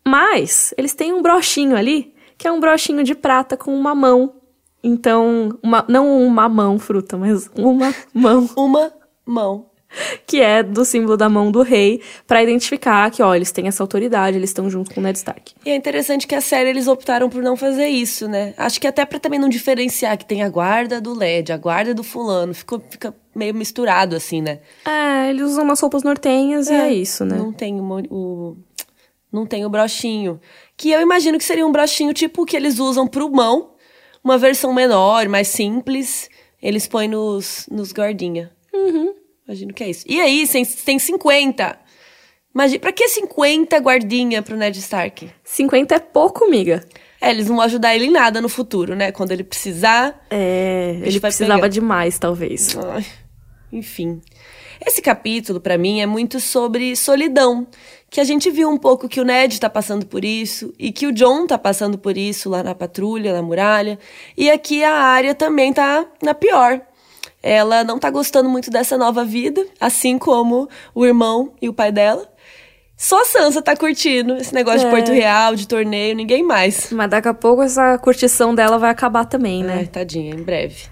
Mas 0.06 0.74
eles 0.78 0.94
têm 0.94 1.14
um 1.14 1.22
brochinho 1.22 1.78
ali 1.78 2.14
que 2.40 2.48
é 2.48 2.52
um 2.52 2.60
brochinho 2.60 3.04
de 3.04 3.14
prata 3.14 3.58
com 3.58 3.74
uma 3.74 3.94
mão. 3.94 4.39
Então, 4.84 5.58
uma, 5.62 5.84
não 5.88 6.22
uma 6.26 6.48
mão 6.48 6.80
fruta, 6.80 7.18
mas 7.18 7.50
uma 7.56 7.94
mão, 8.14 8.50
Uma 8.56 8.92
mão. 9.26 9.66
que 10.26 10.40
é 10.40 10.62
do 10.64 10.86
símbolo 10.86 11.18
da 11.18 11.28
mão 11.28 11.52
do 11.52 11.62
rei, 11.64 12.02
pra 12.28 12.42
identificar 12.44 13.10
que, 13.12 13.22
ó, 13.24 13.34
eles 13.36 13.52
têm 13.52 13.68
essa 13.68 13.84
autoridade, 13.84 14.38
eles 14.38 14.52
estão 14.52 14.70
junto 14.70 14.94
com 14.94 15.02
o 15.02 15.04
Ned 15.04 15.18
Stark. 15.18 15.54
E 15.66 15.70
é 15.70 15.76
interessante 15.76 16.26
que 16.28 16.36
a 16.36 16.42
série 16.42 16.70
eles 16.70 16.88
optaram 16.88 17.28
por 17.30 17.42
não 17.42 17.58
fazer 17.58 17.88
isso, 17.88 18.28
né? 18.28 18.54
Acho 18.56 18.80
que 18.80 18.88
até 18.88 19.04
pra 19.06 19.20
também 19.20 19.40
não 19.40 19.50
diferenciar 19.50 20.18
que 20.18 20.26
tem 20.26 20.44
a 20.44 20.50
guarda 20.50 21.02
do 21.02 21.14
LED, 21.14 21.52
a 21.52 21.58
guarda 21.58 21.94
do 21.94 22.04
fulano. 22.04 22.54
Ficou, 22.54 22.82
fica 22.90 23.14
meio 23.36 23.54
misturado, 23.54 24.16
assim, 24.16 24.42
né? 24.42 24.60
É, 24.86 25.30
eles 25.30 25.44
usam 25.44 25.64
umas 25.66 25.80
roupas 25.80 26.04
nortenhas 26.04 26.70
e 26.70 26.74
é 26.74 26.94
isso, 26.94 27.26
né? 27.26 27.36
Não 27.38 27.52
tem 27.52 27.80
o, 27.82 28.00
o- 28.10 28.58
não 29.32 29.46
tem 29.46 29.66
o 29.66 29.70
brochinho. 29.70 30.40
Que 30.78 30.92
eu 30.92 31.02
imagino 31.02 31.38
que 31.38 31.44
seria 31.44 31.66
um 31.66 31.72
brochinho 31.72 32.14
tipo 32.14 32.44
o 32.44 32.46
que 32.46 32.56
eles 32.56 32.80
usam 32.80 33.06
pro 33.08 33.30
mão. 33.30 33.69
Uma 34.24 34.38
versão 34.38 34.74
menor, 34.74 35.28
mais 35.28 35.48
simples. 35.48 36.30
Eles 36.62 36.88
põem 36.88 37.08
nos, 37.08 37.66
nos 37.72 37.92
guardinha. 37.94 38.52
Uhum. 38.74 39.14
Imagino 39.48 39.74
que 39.74 39.84
é 39.84 39.90
isso. 39.90 40.06
E 40.08 40.20
aí, 40.20 40.48
tem, 40.48 40.66
tem 40.66 41.00
50. 41.00 41.80
Imagina, 42.54 42.80
pra 42.80 42.92
que 42.92 43.08
50 43.08 43.78
guardinha 43.78 44.42
pro 44.42 44.58
Ned 44.58 44.78
Stark? 44.80 45.30
50 45.44 45.96
é 45.96 46.00
pouco, 46.00 46.50
miga. 46.50 46.84
É, 47.22 47.32
eles 47.32 47.48
não 47.48 47.58
vão 47.58 47.66
ajudar 47.66 47.96
ele 47.96 48.06
em 48.06 48.12
nada 48.12 48.42
no 48.42 48.50
futuro, 48.50 48.96
né? 48.96 49.12
Quando 49.12 49.32
ele 49.32 49.44
precisar. 49.44 50.26
É, 50.30 51.00
ele 51.04 51.20
precisava 51.20 51.56
pegar. 51.56 51.68
demais, 51.68 52.18
talvez. 52.18 52.78
Ai, 52.78 53.06
enfim. 53.72 54.22
Esse 54.86 55.02
capítulo, 55.02 55.60
pra 55.60 55.78
mim, 55.78 56.00
é 56.00 56.06
muito 56.06 56.40
sobre 56.40 56.96
solidão. 56.96 57.68
Que 58.10 58.20
a 58.20 58.24
gente 58.24 58.50
viu 58.50 58.70
um 58.70 58.78
pouco 58.78 59.08
que 59.08 59.22
o 59.22 59.24
Ned 59.24 59.60
tá 59.60 59.70
passando 59.70 60.06
por 60.06 60.26
isso, 60.26 60.74
e 60.80 60.92
que 60.92 61.06
o 61.06 61.12
John 61.12 61.46
tá 61.46 61.58
passando 61.58 61.98
por 61.98 62.18
isso 62.18 62.50
lá 62.50 62.64
na 62.64 62.74
patrulha, 62.74 63.34
na 63.34 63.42
muralha. 63.42 64.00
E 64.36 64.50
aqui 64.50 64.84
a 64.84 64.94
Arya 64.94 65.36
também 65.36 65.72
tá 65.72 66.06
na 66.22 66.34
pior. 66.34 66.82
Ela 67.42 67.84
não 67.84 68.00
tá 68.00 68.10
gostando 68.10 68.50
muito 68.50 68.70
dessa 68.70 68.98
nova 68.98 69.24
vida, 69.24 69.66
assim 69.80 70.18
como 70.18 70.68
o 70.94 71.06
irmão 71.06 71.54
e 71.62 71.70
o 71.70 71.74
pai 71.74 71.92
dela. 71.92 72.28
Só 72.98 73.22
a 73.22 73.26
Sansa 73.26 73.62
tá 73.62 73.78
curtindo 73.78 74.36
esse 74.36 74.54
negócio 74.54 74.82
É. 74.82 74.84
de 74.86 74.90
Porto 74.90 75.14
Real, 75.14 75.56
de 75.56 75.66
torneio, 75.66 76.14
ninguém 76.16 76.44
mais. 76.44 76.92
Mas 76.92 77.10
daqui 77.10 77.30
a 77.30 77.34
pouco 77.34 77.62
essa 77.62 77.98
curtição 77.98 78.54
dela 78.54 78.78
vai 78.78 78.90
acabar 78.90 79.24
também, 79.24 79.64
né? 79.64 79.76
Ai, 79.78 79.88
tadinha, 79.88 80.34
em 80.36 80.44
breve. 80.44 80.88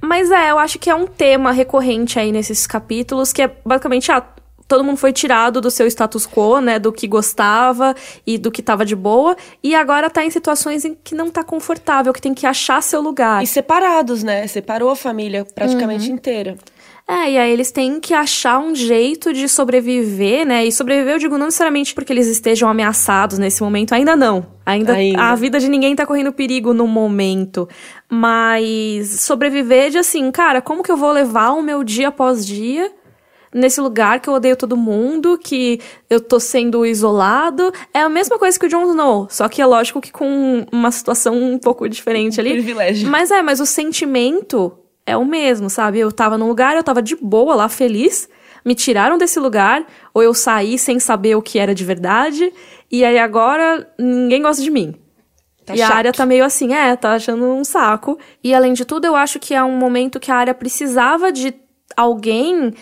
Mas 0.00 0.30
é, 0.30 0.50
eu 0.50 0.58
acho 0.58 0.78
que 0.78 0.88
é 0.88 0.94
um 0.94 1.06
tema 1.06 1.50
recorrente 1.52 2.18
aí 2.18 2.32
nesses 2.32 2.66
capítulos, 2.66 3.30
que 3.32 3.42
é 3.42 3.50
basicamente, 3.64 4.10
ah, 4.10 4.22
todo 4.66 4.84
mundo 4.84 4.96
foi 4.96 5.12
tirado 5.12 5.60
do 5.60 5.70
seu 5.70 5.86
status 5.86 6.26
quo, 6.26 6.60
né, 6.60 6.78
do 6.78 6.92
que 6.92 7.06
gostava 7.06 7.94
e 8.26 8.38
do 8.38 8.50
que 8.50 8.62
tava 8.62 8.84
de 8.84 8.96
boa, 8.96 9.36
e 9.62 9.74
agora 9.74 10.08
tá 10.10 10.24
em 10.24 10.30
situações 10.30 10.84
em 10.84 10.96
que 11.02 11.14
não 11.14 11.30
tá 11.30 11.44
confortável, 11.44 12.12
que 12.12 12.20
tem 12.20 12.34
que 12.34 12.46
achar 12.46 12.82
seu 12.82 13.00
lugar. 13.00 13.42
E 13.42 13.46
separados, 13.46 14.22
né? 14.22 14.46
Separou 14.46 14.90
a 14.90 14.96
família 14.96 15.44
praticamente 15.54 16.10
inteira. 16.10 16.56
É, 17.06 17.32
e 17.32 17.38
aí 17.38 17.52
eles 17.52 17.70
têm 17.70 18.00
que 18.00 18.14
achar 18.14 18.58
um 18.58 18.74
jeito 18.74 19.30
de 19.30 19.46
sobreviver, 19.46 20.46
né? 20.46 20.64
E 20.64 20.72
sobreviver, 20.72 21.14
eu 21.14 21.18
digo, 21.18 21.36
não 21.36 21.46
necessariamente 21.46 21.94
porque 21.94 22.10
eles 22.10 22.26
estejam 22.26 22.66
ameaçados 22.66 23.38
nesse 23.38 23.62
momento, 23.62 23.92
ainda 23.92 24.16
não. 24.16 24.46
Ainda, 24.64 24.94
Ainda. 24.94 25.22
a 25.22 25.34
vida 25.34 25.60
de 25.60 25.68
ninguém 25.68 25.94
tá 25.94 26.06
correndo 26.06 26.32
perigo 26.32 26.72
no 26.72 26.86
momento. 26.86 27.68
Mas 28.08 29.20
sobreviver 29.20 29.90
de 29.90 29.98
assim, 29.98 30.30
cara, 30.30 30.62
como 30.62 30.82
que 30.82 30.90
eu 30.90 30.96
vou 30.96 31.12
levar 31.12 31.50
o 31.50 31.60
meu 31.60 31.84
dia 31.84 32.08
após 32.08 32.46
dia 32.46 32.90
nesse 33.54 33.80
lugar 33.80 34.18
que 34.20 34.28
eu 34.28 34.34
odeio 34.34 34.56
todo 34.56 34.76
mundo, 34.76 35.38
que 35.38 35.80
eu 36.10 36.20
tô 36.20 36.40
sendo 36.40 36.84
isolado? 36.84 37.72
É 37.94 38.00
a 38.00 38.08
mesma 38.08 38.36
coisa 38.38 38.58
que 38.58 38.66
o 38.66 38.68
Jon 38.68 38.90
Snow, 38.90 39.28
só 39.30 39.48
que 39.48 39.62
é 39.62 39.66
lógico 39.66 40.00
que 40.00 40.10
com 40.10 40.66
uma 40.72 40.90
situação 40.90 41.40
um 41.40 41.58
pouco 41.58 41.88
diferente 41.88 42.40
ali. 42.40 42.50
Privilégio. 42.50 43.08
Mas 43.08 43.30
é, 43.30 43.40
mas 43.40 43.60
o 43.60 43.66
sentimento 43.66 44.76
é 45.06 45.16
o 45.16 45.24
mesmo, 45.24 45.70
sabe? 45.70 46.00
Eu 46.00 46.10
tava 46.10 46.36
num 46.36 46.48
lugar, 46.48 46.76
eu 46.76 46.82
tava 46.82 47.00
de 47.00 47.14
boa 47.14 47.54
lá, 47.54 47.68
feliz. 47.68 48.28
Me 48.64 48.74
tiraram 48.74 49.18
desse 49.18 49.38
lugar, 49.38 49.86
ou 50.12 50.22
eu 50.22 50.34
saí 50.34 50.78
sem 50.78 50.98
saber 50.98 51.36
o 51.36 51.42
que 51.42 51.58
era 51.58 51.74
de 51.74 51.84
verdade, 51.84 52.50
e 52.90 53.04
aí 53.04 53.18
agora 53.18 53.86
ninguém 53.98 54.40
gosta 54.40 54.62
de 54.62 54.70
mim. 54.70 54.94
Tá 55.66 55.76
e 55.76 55.82
a 55.82 55.86
chato. 55.86 55.96
área 55.96 56.12
tá 56.12 56.26
meio 56.26 56.44
assim, 56.44 56.72
é, 56.74 56.96
tá 56.96 57.12
achando 57.12 57.44
um 57.44 57.64
saco. 57.64 58.18
E 58.42 58.54
além 58.54 58.72
de 58.72 58.84
tudo, 58.84 59.06
eu 59.06 59.14
acho 59.14 59.38
que 59.38 59.54
é 59.54 59.62
um 59.62 59.76
momento 59.76 60.18
que 60.18 60.30
a 60.30 60.36
área 60.36 60.54
precisava 60.54 61.30
de 61.30 61.54
alguém 61.96 62.72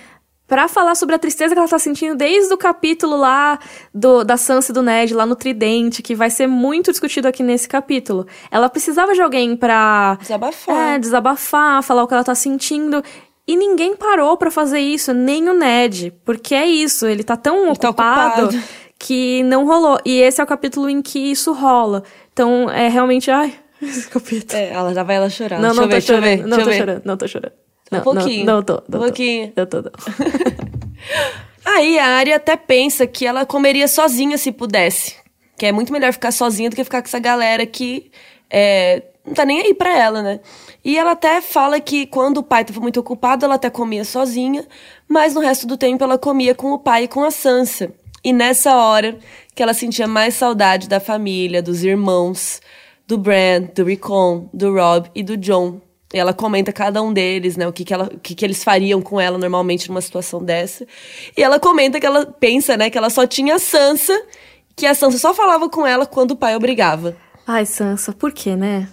pra 0.52 0.68
falar 0.68 0.94
sobre 0.94 1.14
a 1.14 1.18
tristeza 1.18 1.54
que 1.54 1.58
ela 1.58 1.66
tá 1.66 1.78
sentindo 1.78 2.14
desde 2.14 2.52
o 2.52 2.58
capítulo 2.58 3.16
lá 3.16 3.58
do, 3.94 4.22
da 4.22 4.36
Sansa 4.36 4.70
e 4.70 4.74
do 4.74 4.82
Ned, 4.82 5.14
lá 5.14 5.24
no 5.24 5.34
Tridente, 5.34 6.02
que 6.02 6.14
vai 6.14 6.28
ser 6.28 6.46
muito 6.46 6.90
discutido 6.90 7.26
aqui 7.26 7.42
nesse 7.42 7.66
capítulo. 7.66 8.26
Ela 8.50 8.68
precisava 8.68 9.14
de 9.14 9.22
alguém 9.22 9.56
pra 9.56 10.18
Desabafar. 10.20 10.76
é, 10.76 10.98
desabafar, 10.98 11.82
falar 11.82 12.02
o 12.02 12.06
que 12.06 12.12
ela 12.12 12.22
tá 12.22 12.34
sentindo. 12.34 13.02
E 13.48 13.56
ninguém 13.56 13.96
parou 13.96 14.36
pra 14.36 14.50
fazer 14.50 14.78
isso, 14.78 15.14
nem 15.14 15.48
o 15.48 15.54
Ned. 15.54 16.12
Porque 16.22 16.54
é 16.54 16.66
isso, 16.66 17.06
ele 17.06 17.24
tá 17.24 17.34
tão 17.34 17.74
tá 17.74 17.88
ocupado, 17.88 18.42
ocupado. 18.48 18.62
que 18.98 19.42
não 19.44 19.64
rolou. 19.64 19.98
E 20.04 20.20
esse 20.20 20.38
é 20.38 20.44
o 20.44 20.46
capítulo 20.46 20.86
em 20.86 21.00
que 21.00 21.18
isso 21.18 21.54
rola. 21.54 22.02
Então 22.30 22.68
é 22.68 22.88
realmente. 22.88 23.30
Ai, 23.30 23.54
esse 23.80 24.06
capítulo. 24.06 24.60
É, 24.60 24.68
ela 24.70 24.92
já 24.92 25.02
vai 25.02 25.16
ela 25.16 25.30
chorar. 25.30 25.58
não, 25.58 25.70
deixa 25.70 25.80
não 25.80 25.84
eu 25.84 25.88
tô 25.88 25.94
ver, 25.94 25.94
deixa 25.94 26.12
eu 26.12 26.20
ver, 26.20 26.36
Não 26.36 26.44
deixa 26.58 26.60
eu 26.60 26.64
tô 26.64 26.70
ver. 26.70 26.76
chorando, 26.78 27.02
não 27.06 27.16
tô 27.16 27.26
chorando. 27.26 27.52
Um 27.92 27.96
Não, 27.96 28.02
pouquinho. 28.02 28.46
Não, 28.46 28.54
não 28.56 28.62
tô. 28.62 28.72
Não 28.74 28.80
Um 28.80 28.90
tô. 28.90 28.98
pouquinho. 29.00 29.52
Tô, 29.52 29.82
não. 29.82 29.92
Aí 31.64 31.98
a 31.98 32.06
Arya 32.06 32.36
até 32.36 32.56
pensa 32.56 33.06
que 33.06 33.26
ela 33.26 33.46
comeria 33.46 33.86
sozinha 33.86 34.36
se 34.36 34.50
pudesse. 34.50 35.16
Que 35.56 35.66
é 35.66 35.72
muito 35.72 35.92
melhor 35.92 36.12
ficar 36.12 36.32
sozinha 36.32 36.68
do 36.68 36.76
que 36.76 36.84
ficar 36.84 37.02
com 37.02 37.08
essa 37.08 37.18
galera 37.18 37.64
que 37.64 38.10
é, 38.50 39.02
não 39.24 39.34
tá 39.34 39.44
nem 39.44 39.60
aí 39.60 39.74
pra 39.74 39.96
ela, 39.96 40.22
né? 40.22 40.40
E 40.84 40.98
ela 40.98 41.12
até 41.12 41.40
fala 41.40 41.80
que 41.80 42.06
quando 42.06 42.38
o 42.38 42.42
pai 42.42 42.64
tava 42.64 42.80
muito 42.80 42.98
ocupado, 42.98 43.44
ela 43.44 43.54
até 43.54 43.70
comia 43.70 44.04
sozinha, 44.04 44.66
mas 45.08 45.34
no 45.34 45.40
resto 45.40 45.66
do 45.66 45.76
tempo 45.76 46.02
ela 46.02 46.18
comia 46.18 46.54
com 46.54 46.72
o 46.72 46.78
pai 46.78 47.04
e 47.04 47.08
com 47.08 47.22
a 47.22 47.30
Sansa. 47.30 47.92
E 48.24 48.32
nessa 48.32 48.76
hora 48.76 49.18
que 49.54 49.62
ela 49.62 49.74
sentia 49.74 50.06
mais 50.08 50.34
saudade 50.34 50.88
da 50.88 50.98
família, 51.00 51.62
dos 51.62 51.84
irmãos, 51.84 52.60
do 53.06 53.16
Bran, 53.18 53.62
do 53.74 53.84
Rickon, 53.84 54.48
do 54.52 54.74
Rob 54.74 55.10
e 55.14 55.22
do 55.22 55.36
John. 55.36 55.80
E 56.12 56.18
ela 56.18 56.32
comenta 56.32 56.72
cada 56.72 57.02
um 57.02 57.12
deles, 57.12 57.56
né? 57.56 57.66
O 57.66 57.72
que, 57.72 57.84
que, 57.84 57.94
ela, 57.94 58.04
o 58.04 58.18
que, 58.18 58.34
que 58.34 58.44
eles 58.44 58.62
fariam 58.62 59.00
com 59.00 59.20
ela 59.20 59.38
normalmente 59.38 59.88
numa 59.88 60.00
situação 60.00 60.42
dessa. 60.42 60.86
E 61.36 61.42
ela 61.42 61.58
comenta 61.58 61.98
que 61.98 62.06
ela 62.06 62.26
pensa, 62.26 62.76
né, 62.76 62.90
que 62.90 62.98
ela 62.98 63.08
só 63.10 63.26
tinha 63.26 63.54
a 63.54 63.58
Sansa, 63.58 64.20
que 64.76 64.86
a 64.86 64.94
Sansa 64.94 65.18
só 65.18 65.32
falava 65.32 65.68
com 65.68 65.86
ela 65.86 66.04
quando 66.04 66.32
o 66.32 66.36
pai 66.36 66.54
obrigava. 66.54 67.16
Ai, 67.46 67.64
Sansa, 67.64 68.12
por 68.12 68.32
quê, 68.32 68.54
né? 68.54 68.88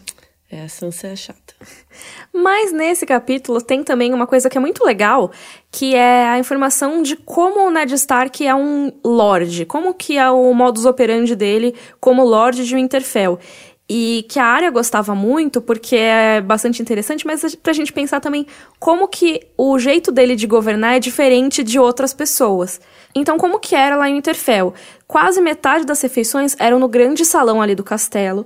É, 0.51 0.63
a 0.63 0.69
Sansa 0.69 1.07
é 1.07 1.15
chata. 1.15 1.53
Mas 2.33 2.71
nesse 2.71 3.05
capítulo 3.05 3.61
tem 3.61 3.83
também 3.83 4.13
uma 4.13 4.25
coisa 4.25 4.49
que 4.49 4.57
é 4.57 4.61
muito 4.61 4.83
legal, 4.83 5.31
que 5.71 5.93
é 5.93 6.27
a 6.27 6.39
informação 6.39 7.03
de 7.03 7.15
como 7.15 7.67
o 7.67 7.69
Ned 7.69 7.93
Stark 7.93 8.45
é 8.45 8.55
um 8.55 8.91
Lorde, 9.05 9.65
como 9.65 9.93
que 9.93 10.17
é 10.17 10.29
o 10.29 10.51
modus 10.53 10.85
operandi 10.85 11.35
dele 11.35 11.75
como 11.99 12.23
Lorde 12.23 12.65
de 12.65 12.73
Winterfell. 12.73 13.37
E 13.89 14.23
que 14.29 14.39
a 14.39 14.45
área 14.45 14.69
gostava 14.69 15.15
muito, 15.15 15.59
porque 15.59 15.95
é 15.95 16.39
bastante 16.39 16.79
interessante, 16.79 17.25
mas 17.25 17.55
pra 17.55 17.73
gente 17.73 17.91
pensar 17.91 18.19
também 18.19 18.45
como 18.79 19.07
que 19.07 19.47
o 19.57 19.79
jeito 19.79 20.11
dele 20.11 20.35
de 20.35 20.45
governar 20.45 20.97
é 20.97 20.99
diferente 20.99 21.63
de 21.63 21.79
outras 21.79 22.13
pessoas. 22.13 22.79
Então, 23.15 23.39
como 23.39 23.59
que 23.59 23.75
era 23.75 23.97
lá 23.97 24.07
em 24.07 24.13
Winterfell? 24.13 24.75
Quase 25.07 25.41
metade 25.41 25.85
das 25.85 25.99
refeições 26.01 26.55
eram 26.59 26.77
no 26.77 26.87
grande 26.87 27.25
salão 27.25 27.59
ali 27.59 27.73
do 27.73 27.83
castelo. 27.83 28.45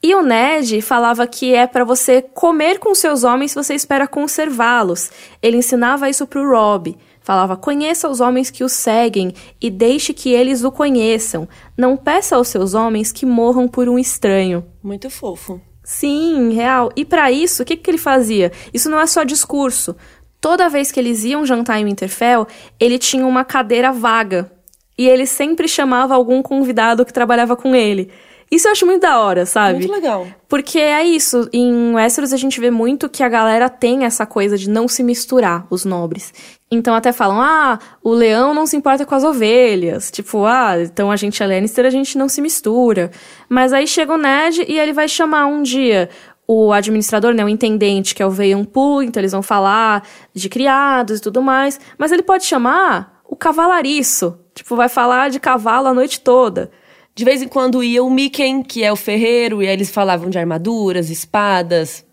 E 0.00 0.14
o 0.14 0.22
Ned 0.22 0.80
falava 0.82 1.26
que 1.26 1.52
é 1.52 1.66
para 1.66 1.82
você 1.82 2.22
comer 2.22 2.78
com 2.78 2.94
seus 2.94 3.24
homens 3.24 3.50
se 3.50 3.56
você 3.56 3.74
espera 3.74 4.06
conservá-los. 4.06 5.10
Ele 5.42 5.56
ensinava 5.56 6.08
isso 6.08 6.28
pro 6.28 6.48
Rob. 6.48 6.96
Falava: 7.26 7.56
conheça 7.56 8.08
os 8.08 8.20
homens 8.20 8.50
que 8.52 8.62
o 8.62 8.68
seguem 8.68 9.34
e 9.60 9.68
deixe 9.68 10.14
que 10.14 10.32
eles 10.32 10.62
o 10.62 10.70
conheçam. 10.70 11.48
Não 11.76 11.96
peça 11.96 12.36
aos 12.36 12.46
seus 12.46 12.72
homens 12.72 13.10
que 13.10 13.26
morram 13.26 13.66
por 13.66 13.88
um 13.88 13.98
estranho. 13.98 14.64
Muito 14.80 15.10
fofo. 15.10 15.60
Sim, 15.82 16.52
real. 16.52 16.88
E 16.94 17.04
para 17.04 17.32
isso, 17.32 17.64
o 17.64 17.66
que, 17.66 17.76
que 17.76 17.90
ele 17.90 17.98
fazia? 17.98 18.52
Isso 18.72 18.88
não 18.88 19.00
é 19.00 19.08
só 19.08 19.24
discurso. 19.24 19.96
Toda 20.40 20.68
vez 20.68 20.92
que 20.92 21.00
eles 21.00 21.24
iam 21.24 21.44
jantar 21.44 21.80
em 21.80 21.84
Winterfell, 21.86 22.46
ele 22.78 22.96
tinha 22.96 23.26
uma 23.26 23.44
cadeira 23.44 23.90
vaga. 23.90 24.48
E 24.96 25.08
ele 25.08 25.26
sempre 25.26 25.66
chamava 25.66 26.14
algum 26.14 26.40
convidado 26.40 27.04
que 27.04 27.12
trabalhava 27.12 27.56
com 27.56 27.74
ele. 27.74 28.08
Isso 28.50 28.68
eu 28.68 28.72
acho 28.72 28.86
muito 28.86 29.02
da 29.02 29.20
hora, 29.20 29.44
sabe? 29.44 29.80
Muito 29.80 29.92
legal. 29.92 30.26
Porque 30.48 30.78
é 30.78 31.04
isso, 31.04 31.48
em 31.52 31.94
Westeros 31.94 32.32
a 32.32 32.36
gente 32.36 32.60
vê 32.60 32.70
muito 32.70 33.08
que 33.08 33.22
a 33.22 33.28
galera 33.28 33.68
tem 33.68 34.04
essa 34.04 34.24
coisa 34.24 34.56
de 34.56 34.70
não 34.70 34.86
se 34.86 35.02
misturar, 35.02 35.66
os 35.68 35.84
nobres. 35.84 36.32
Então 36.70 36.94
até 36.94 37.12
falam, 37.12 37.40
ah, 37.40 37.78
o 38.02 38.10
leão 38.10 38.54
não 38.54 38.66
se 38.66 38.76
importa 38.76 39.04
com 39.04 39.14
as 39.14 39.24
ovelhas. 39.24 40.10
Tipo, 40.10 40.44
ah, 40.44 40.74
então 40.80 41.10
a 41.10 41.16
gente 41.16 41.42
é 41.42 41.46
Lannister, 41.46 41.84
a 41.84 41.90
gente 41.90 42.16
não 42.16 42.28
se 42.28 42.40
mistura. 42.40 43.10
Mas 43.48 43.72
aí 43.72 43.86
chega 43.86 44.14
o 44.14 44.18
Ned 44.18 44.64
e 44.68 44.78
ele 44.78 44.92
vai 44.92 45.08
chamar 45.08 45.46
um 45.46 45.62
dia 45.62 46.08
o 46.48 46.72
administrador, 46.72 47.34
né, 47.34 47.44
o 47.44 47.48
intendente, 47.48 48.14
que 48.14 48.22
é 48.22 48.26
o 48.26 48.30
Veion 48.30 48.64
Poo, 48.64 49.02
então 49.02 49.20
eles 49.20 49.32
vão 49.32 49.42
falar 49.42 50.06
de 50.32 50.48
criados 50.48 51.18
e 51.18 51.22
tudo 51.22 51.42
mais. 51.42 51.80
Mas 51.98 52.12
ele 52.12 52.22
pode 52.22 52.44
chamar 52.44 53.20
o 53.24 53.34
cavalariço. 53.34 54.38
Tipo, 54.54 54.76
vai 54.76 54.88
falar 54.88 55.28
de 55.28 55.40
cavalo 55.40 55.88
a 55.88 55.94
noite 55.94 56.20
toda. 56.20 56.70
De 57.16 57.24
vez 57.24 57.40
em 57.40 57.48
quando 57.48 57.82
ia 57.82 58.04
o 58.04 58.10
Miken, 58.10 58.62
que 58.62 58.84
é 58.84 58.92
o 58.92 58.96
ferreiro, 58.96 59.62
e 59.62 59.66
aí 59.66 59.72
eles 59.72 59.90
falavam 59.90 60.28
de 60.28 60.38
armaduras, 60.38 61.08
espadas. 61.08 62.04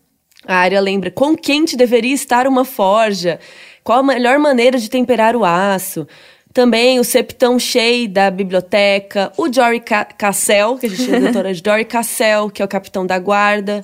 A 0.48 0.56
área 0.56 0.80
lembra 0.80 1.12
com 1.12 1.36
quente 1.36 1.76
deveria 1.76 2.14
estar 2.14 2.48
uma 2.48 2.64
forja, 2.64 3.38
qual 3.84 4.00
a 4.00 4.04
melhor 4.04 4.40
maneira 4.40 4.80
de 4.80 4.90
temperar 4.90 5.36
o 5.36 5.44
aço. 5.44 6.08
Também 6.54 7.02
o 7.02 7.04
septão 7.04 7.60
Shea 7.60 8.08
da 8.08 8.32
biblioteca, 8.32 9.30
o 9.38 9.52
Jory 9.52 9.84
Cassell, 10.18 10.78
que 10.78 10.86
a 10.86 10.90
gente 10.90 11.02
chama 11.02 11.18
de 11.18 11.24
doutora 11.26 11.52
Jory 11.54 11.84
Cassell, 11.84 12.50
que 12.50 12.62
é 12.62 12.66
o 12.66 12.70
capitão 12.70 13.06
da 13.06 13.20
guarda. 13.20 13.84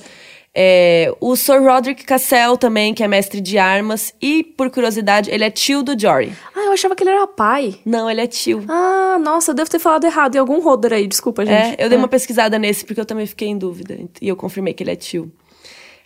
É, 0.54 1.14
o 1.22 1.36
Sir 1.36 1.62
Roderick 1.62 2.04
Cassell 2.04 2.58
também, 2.58 2.94
que 2.94 3.04
é 3.04 3.08
mestre 3.08 3.40
de 3.40 3.58
armas. 3.58 4.14
E, 4.22 4.44
por 4.44 4.70
curiosidade, 4.70 5.30
ele 5.30 5.44
é 5.44 5.52
tio 5.52 5.84
do 5.84 6.00
Jory. 6.00 6.34
Ah, 6.56 6.66
eu 6.66 6.72
achava 6.72 6.96
que 6.96 7.04
ele 7.04 7.12
era 7.12 7.28
pai. 7.28 7.80
Não, 7.86 8.10
ele 8.10 8.22
é 8.22 8.28
tio. 8.28 8.66
Ah, 8.68 9.18
nossa, 9.22 9.52
eu 9.52 9.56
devo 9.56 9.70
ter 9.70 9.80
falado 9.80 10.06
errado 10.06 10.36
em 10.36 10.40
algum 10.40 10.60
roder 10.60 10.94
aí, 10.94 11.08
desculpa, 11.08 11.46
gente. 11.46 11.76
É, 11.80 11.86
eu 11.86 11.90
dei 11.90 11.98
uma 11.98 12.08
pesquisada 12.08 12.58
nesse 12.58 12.84
porque 12.84 13.00
eu 13.00 13.06
também 13.06 13.26
fiquei 13.26 13.48
em 13.48 13.58
dúvida. 13.58 13.98
E 14.22 14.28
eu 14.28 14.36
confirmei 14.36 14.74
que 14.74 14.84
ele 14.84 14.92
é 14.92 14.96
tio. 14.96 15.32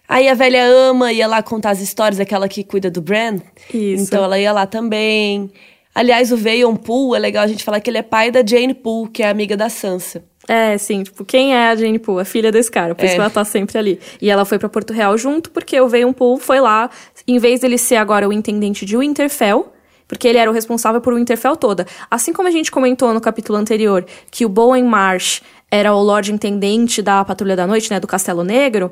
Aí 0.08 0.28
a 0.28 0.34
velha 0.34 0.64
ama, 0.66 1.14
ia 1.14 1.26
lá 1.26 1.42
contar 1.42 1.72
as 1.72 1.80
histórias, 1.80 2.20
aquela 2.20 2.48
que 2.48 2.64
cuida 2.64 2.92
do 2.92 3.02
Bran. 3.02 3.38
Isso. 3.74 4.04
Então 4.04 4.24
ela 4.24 4.38
ia 4.38 4.52
lá 4.52 4.68
também. 4.68 5.50
Aliás, 5.96 6.32
o 6.32 6.38
Veion 6.38 6.76
Poole, 6.76 7.18
é 7.18 7.20
legal 7.20 7.44
a 7.44 7.48
gente 7.48 7.64
falar 7.64 7.80
que 7.80 7.90
ele 7.90 8.00
é 8.00 8.02
pai 8.02 8.30
da 8.30 8.46
Jane 8.46 8.74
Poole, 8.74 9.10
que 9.10 9.24
é 9.24 9.30
amiga 9.30 9.56
da 9.56 9.70
Sansa. 9.70 10.24
É, 10.48 10.78
sim, 10.78 11.04
tipo, 11.04 11.24
quem 11.24 11.56
é 11.56 11.70
a 11.70 11.76
Jane 11.76 12.00
Poole? 12.00 12.22
A 12.22 12.26
filha 12.26 12.52
desse 12.52 12.70
cara, 12.70 12.94
por 12.94 13.04
é. 13.04 13.06
isso 13.06 13.16
que 13.16 13.22
ela 13.22 13.30
tá 13.30 13.46
sempre 13.46 13.78
ali. 13.78 14.00
E 14.22 14.30
ela 14.30 14.44
foi 14.44 14.60
para 14.60 14.68
Porto 14.68 14.92
Real 14.92 15.18
junto, 15.18 15.50
porque 15.52 15.80
o 15.80 15.88
Veion 15.88 16.12
Poole 16.12 16.42
foi 16.42 16.60
lá, 16.60 16.90
em 17.28 17.40
vez 17.40 17.62
dele 17.62 17.78
ser 17.78 17.96
agora 17.96 18.28
o 18.28 18.34
intendente 18.34 18.86
de 18.86 18.98
Winterfell, 18.98 19.72
porque 20.08 20.28
ele 20.28 20.38
era 20.38 20.50
o 20.50 20.54
responsável 20.54 21.00
por 21.00 21.14
Winterfell 21.14 21.56
toda. 21.56 21.88
Assim 22.12 22.34
como 22.34 22.48
a 22.48 22.52
gente 22.52 22.72
comentou 22.72 23.14
no 23.14 23.22
capítulo 23.22 23.58
anterior, 23.58 24.06
que 24.30 24.46
o 24.46 24.50
Bowen 24.50 24.84
Marsh 24.84 25.42
era 25.72 25.94
o 25.94 26.02
Lorde 26.04 26.34
Intendente 26.34 27.02
da 27.02 27.24
Patrulha 27.24 27.56
da 27.56 27.66
Noite, 27.66 27.90
né, 27.90 28.00
do 28.00 28.06
Castelo 28.06 28.44
Negro, 28.44 28.92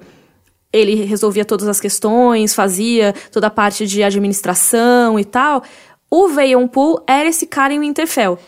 ele 0.74 1.04
resolvia 1.04 1.44
todas 1.44 1.68
as 1.68 1.80
questões, 1.80 2.56
fazia 2.56 3.14
toda 3.32 3.48
a 3.48 3.50
parte 3.50 3.86
de 3.86 4.02
administração 4.04 5.20
e 5.20 5.26
tal. 5.26 5.64
O 6.10 6.30
Veion 6.30 6.68
Poole 6.68 7.04
era 7.06 7.28
esse 7.28 7.46
cara 7.46 7.74
em 7.74 7.80
Winterfell. 7.80 8.40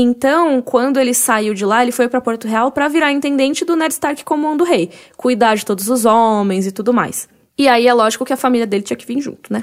Então, 0.00 0.62
quando 0.62 1.00
ele 1.00 1.12
saiu 1.12 1.52
de 1.52 1.64
lá, 1.64 1.82
ele 1.82 1.90
foi 1.90 2.08
para 2.08 2.20
Porto 2.20 2.46
Real 2.46 2.70
para 2.70 2.86
virar 2.86 3.10
intendente 3.10 3.64
do 3.64 3.74
Ned 3.74 3.92
Stark 3.92 4.24
como 4.24 4.48
um 4.48 4.56
do 4.56 4.62
rei, 4.62 4.90
cuidar 5.16 5.56
de 5.56 5.66
todos 5.66 5.88
os 5.88 6.04
homens 6.04 6.68
e 6.68 6.70
tudo 6.70 6.94
mais. 6.94 7.28
E 7.58 7.66
aí 7.66 7.88
é 7.88 7.92
lógico 7.92 8.24
que 8.24 8.32
a 8.32 8.36
família 8.36 8.64
dele 8.64 8.84
tinha 8.84 8.96
que 8.96 9.04
vir 9.04 9.20
junto, 9.20 9.52
né? 9.52 9.60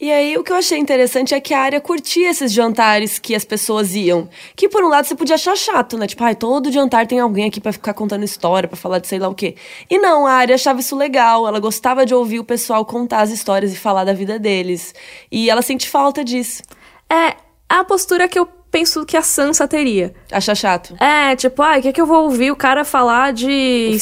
E 0.00 0.10
aí, 0.10 0.36
o 0.36 0.42
que 0.42 0.50
eu 0.50 0.56
achei 0.56 0.76
interessante 0.76 1.34
é 1.34 1.40
que 1.40 1.54
a 1.54 1.60
área 1.60 1.80
curtia 1.80 2.30
esses 2.30 2.52
jantares 2.52 3.20
que 3.20 3.32
as 3.32 3.44
pessoas 3.44 3.94
iam. 3.94 4.28
Que, 4.56 4.68
por 4.68 4.82
um 4.82 4.88
lado, 4.88 5.06
você 5.06 5.14
podia 5.14 5.36
achar 5.36 5.56
chato, 5.56 5.96
né? 5.96 6.08
Tipo, 6.08 6.24
ai, 6.24 6.34
todo 6.34 6.72
jantar 6.72 7.06
tem 7.06 7.20
alguém 7.20 7.46
aqui 7.46 7.60
para 7.60 7.72
ficar 7.72 7.94
contando 7.94 8.24
história, 8.24 8.68
para 8.68 8.76
falar 8.76 8.98
de 8.98 9.06
sei 9.06 9.20
lá 9.20 9.28
o 9.28 9.34
quê. 9.34 9.54
E 9.88 9.98
não, 9.98 10.26
a 10.26 10.32
área 10.32 10.56
achava 10.56 10.80
isso 10.80 10.96
legal. 10.96 11.46
Ela 11.46 11.60
gostava 11.60 12.04
de 12.04 12.14
ouvir 12.14 12.40
o 12.40 12.44
pessoal 12.44 12.84
contar 12.84 13.20
as 13.20 13.30
histórias 13.30 13.72
e 13.72 13.76
falar 13.76 14.04
da 14.04 14.12
vida 14.12 14.36
deles. 14.36 14.94
E 15.30 15.48
ela 15.48 15.62
sente 15.62 15.88
falta 15.88 16.24
disso. 16.24 16.62
É, 17.08 17.36
a 17.68 17.84
postura 17.84 18.28
que 18.28 18.38
eu 18.38 18.48
penso 18.70 19.04
que 19.04 19.16
a 19.16 19.22
Sansa 19.22 19.66
teria. 19.66 20.14
Acha 20.30 20.54
chato. 20.54 20.94
É, 21.00 21.34
tipo, 21.34 21.62
ai, 21.62 21.78
o 21.78 21.82
que 21.82 21.88
é 21.88 21.92
que 21.92 22.00
eu 22.00 22.06
vou 22.06 22.24
ouvir 22.24 22.50
o 22.50 22.56
cara 22.56 22.84
falar 22.84 23.32
de 23.32 23.98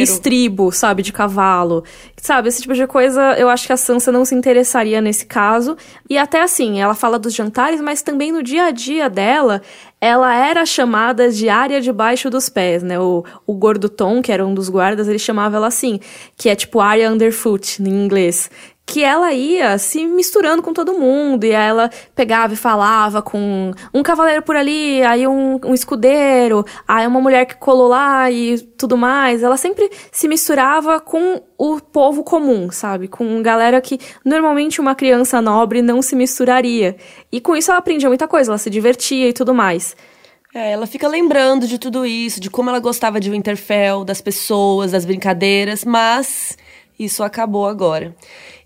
estribo, 0.00 0.70
sabe, 0.72 1.02
de 1.02 1.12
cavalo. 1.12 1.84
Sabe, 2.16 2.48
esse 2.48 2.60
tipo 2.60 2.74
de 2.74 2.86
coisa, 2.86 3.34
eu 3.38 3.48
acho 3.48 3.66
que 3.66 3.72
a 3.72 3.76
Sansa 3.78 4.12
não 4.12 4.24
se 4.26 4.34
interessaria 4.34 5.00
nesse 5.00 5.24
caso. 5.24 5.76
E 6.08 6.18
até 6.18 6.42
assim, 6.42 6.80
ela 6.80 6.94
fala 6.94 7.18
dos 7.18 7.34
jantares, 7.34 7.80
mas 7.80 8.02
também 8.02 8.30
no 8.30 8.42
dia 8.42 8.64
a 8.64 8.70
dia 8.70 9.08
dela, 9.08 9.62
ela 10.00 10.34
era 10.34 10.66
chamada 10.66 11.30
de 11.30 11.48
área 11.48 11.80
debaixo 11.80 12.28
dos 12.28 12.48
pés, 12.48 12.82
né? 12.82 12.98
O, 13.00 13.24
o 13.46 13.54
gordo 13.54 13.88
Tom, 13.88 14.20
que 14.20 14.30
era 14.32 14.46
um 14.46 14.52
dos 14.52 14.68
guardas, 14.68 15.08
ele 15.08 15.18
chamava 15.18 15.56
ela 15.56 15.66
assim, 15.66 15.98
que 16.36 16.48
é 16.48 16.54
tipo 16.54 16.80
área 16.80 17.10
underfoot 17.10 17.82
em 17.82 17.88
inglês 17.88 18.50
que 18.90 19.04
ela 19.04 19.32
ia 19.32 19.78
se 19.78 20.04
misturando 20.04 20.60
com 20.64 20.72
todo 20.72 20.98
mundo, 20.98 21.44
e 21.44 21.52
ela 21.52 21.88
pegava 22.12 22.54
e 22.54 22.56
falava 22.56 23.22
com 23.22 23.70
um 23.94 24.02
cavaleiro 24.02 24.42
por 24.42 24.56
ali, 24.56 25.00
aí 25.04 25.28
um, 25.28 25.60
um 25.64 25.72
escudeiro, 25.72 26.64
aí 26.88 27.06
uma 27.06 27.20
mulher 27.20 27.44
que 27.46 27.54
colou 27.54 27.86
lá 27.86 28.28
e 28.32 28.58
tudo 28.58 28.96
mais. 28.96 29.44
Ela 29.44 29.56
sempre 29.56 29.88
se 30.10 30.26
misturava 30.26 30.98
com 30.98 31.40
o 31.56 31.80
povo 31.80 32.24
comum, 32.24 32.68
sabe? 32.72 33.06
Com 33.06 33.40
galera 33.40 33.80
que 33.80 33.96
normalmente 34.24 34.80
uma 34.80 34.96
criança 34.96 35.40
nobre 35.40 35.82
não 35.82 36.02
se 36.02 36.16
misturaria. 36.16 36.96
E 37.30 37.40
com 37.40 37.54
isso 37.54 37.70
ela 37.70 37.78
aprendia 37.78 38.08
muita 38.08 38.26
coisa, 38.26 38.50
ela 38.50 38.58
se 38.58 38.68
divertia 38.68 39.28
e 39.28 39.32
tudo 39.32 39.54
mais. 39.54 39.94
É, 40.52 40.72
ela 40.72 40.84
fica 40.88 41.06
lembrando 41.06 41.64
de 41.68 41.78
tudo 41.78 42.04
isso, 42.04 42.40
de 42.40 42.50
como 42.50 42.70
ela 42.70 42.80
gostava 42.80 43.20
de 43.20 43.30
Winterfell, 43.30 44.04
das 44.04 44.20
pessoas, 44.20 44.90
das 44.90 45.04
brincadeiras, 45.04 45.84
mas 45.84 46.58
isso 47.04 47.22
acabou 47.22 47.66
agora. 47.66 48.14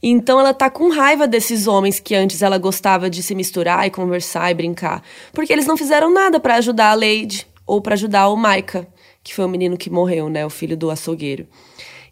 Então 0.02 0.40
ela 0.40 0.52
tá 0.52 0.68
com 0.68 0.90
raiva 0.90 1.26
desses 1.26 1.66
homens 1.66 2.00
que 2.00 2.14
antes 2.14 2.42
ela 2.42 2.58
gostava 2.58 3.08
de 3.08 3.22
se 3.22 3.34
misturar 3.34 3.86
e 3.86 3.90
conversar 3.90 4.50
e 4.50 4.54
brincar, 4.54 5.02
porque 5.32 5.52
eles 5.52 5.66
não 5.66 5.76
fizeram 5.76 6.12
nada 6.12 6.40
para 6.40 6.56
ajudar 6.56 6.90
a 6.90 6.94
Lady 6.94 7.46
ou 7.66 7.80
para 7.80 7.94
ajudar 7.94 8.28
o 8.28 8.36
Micah, 8.36 8.86
que 9.22 9.34
foi 9.34 9.44
o 9.44 9.48
menino 9.48 9.76
que 9.76 9.88
morreu, 9.88 10.28
né, 10.28 10.44
o 10.44 10.50
filho 10.50 10.76
do 10.76 10.90
açougueiro. 10.90 11.46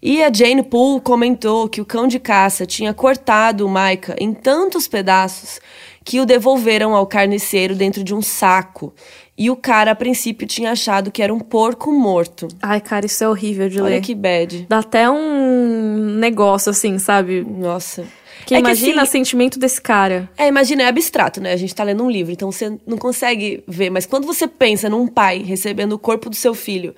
E 0.01 0.23
a 0.23 0.33
Jane 0.33 0.65
Poole 0.65 1.01
comentou 1.01 1.69
que 1.69 1.81
o 1.81 1.85
cão 1.85 2.09
de 2.09 2.19
caça 2.19 2.67
tinha 2.67 2.93
cortado 2.93 3.65
o 3.65 3.71
Micah 3.71 4.17
em 4.19 4.35
tantos 4.35 4.89
pedaços 4.89 5.61
que 6.05 6.19
o 6.19 6.27
devolveram 6.27 6.95
ao 6.95 7.07
carniceiro 7.07 7.77
dentro 7.77 8.03
de 8.03 8.15
um 8.15 8.21
saco. 8.21 8.93
E 9.37 9.51
o 9.51 9.57
cara, 9.57 9.93
a 9.93 9.95
princípio, 9.95 10.47
tinha 10.47 10.73
achado 10.73 11.11
que 11.11 11.23
era 11.23 11.33
um 11.33 11.41
porco 11.41 11.91
morto. 11.91 12.49
Ai, 12.61 12.81
cara, 12.81 13.07
isso 13.07 13.25
é 13.25 13.29
horrível 13.29 13.69
de 13.69 13.79
Olha 13.79 13.85
ler. 13.85 13.95
Olha 13.95 14.03
que 14.03 14.15
bad. 14.15 14.67
Dá 14.69 14.79
até 14.81 15.11
um 15.11 16.17
negócio, 16.19 16.71
assim, 16.71 16.99
sabe? 16.99 17.43
Nossa. 17.43 18.05
Que 18.45 18.55
é 18.55 18.59
imagina 18.59 18.95
que, 18.95 18.99
assim, 19.01 19.21
o 19.21 19.25
sentimento 19.25 19.59
desse 19.59 19.81
cara. 19.81 20.29
É, 20.37 20.49
imagina, 20.49 20.83
é 20.83 20.89
abstrato, 20.89 21.41
né? 21.41 21.53
A 21.53 21.57
gente 21.57 21.75
tá 21.75 21.83
lendo 21.85 22.03
um 22.03 22.11
livro, 22.11 22.33
então 22.33 22.53
você 22.53 22.77
não 22.87 22.99
consegue 22.99 23.65
ver. 23.67 23.89
Mas 23.89 24.05
quando 24.05 24.27
você 24.27 24.47
pensa 24.47 24.89
num 24.89 25.07
pai 25.07 25.39
recebendo 25.39 25.93
o 25.93 25.99
corpo 25.99 26.29
do 26.29 26.37
seu 26.37 26.55
filho, 26.55 26.95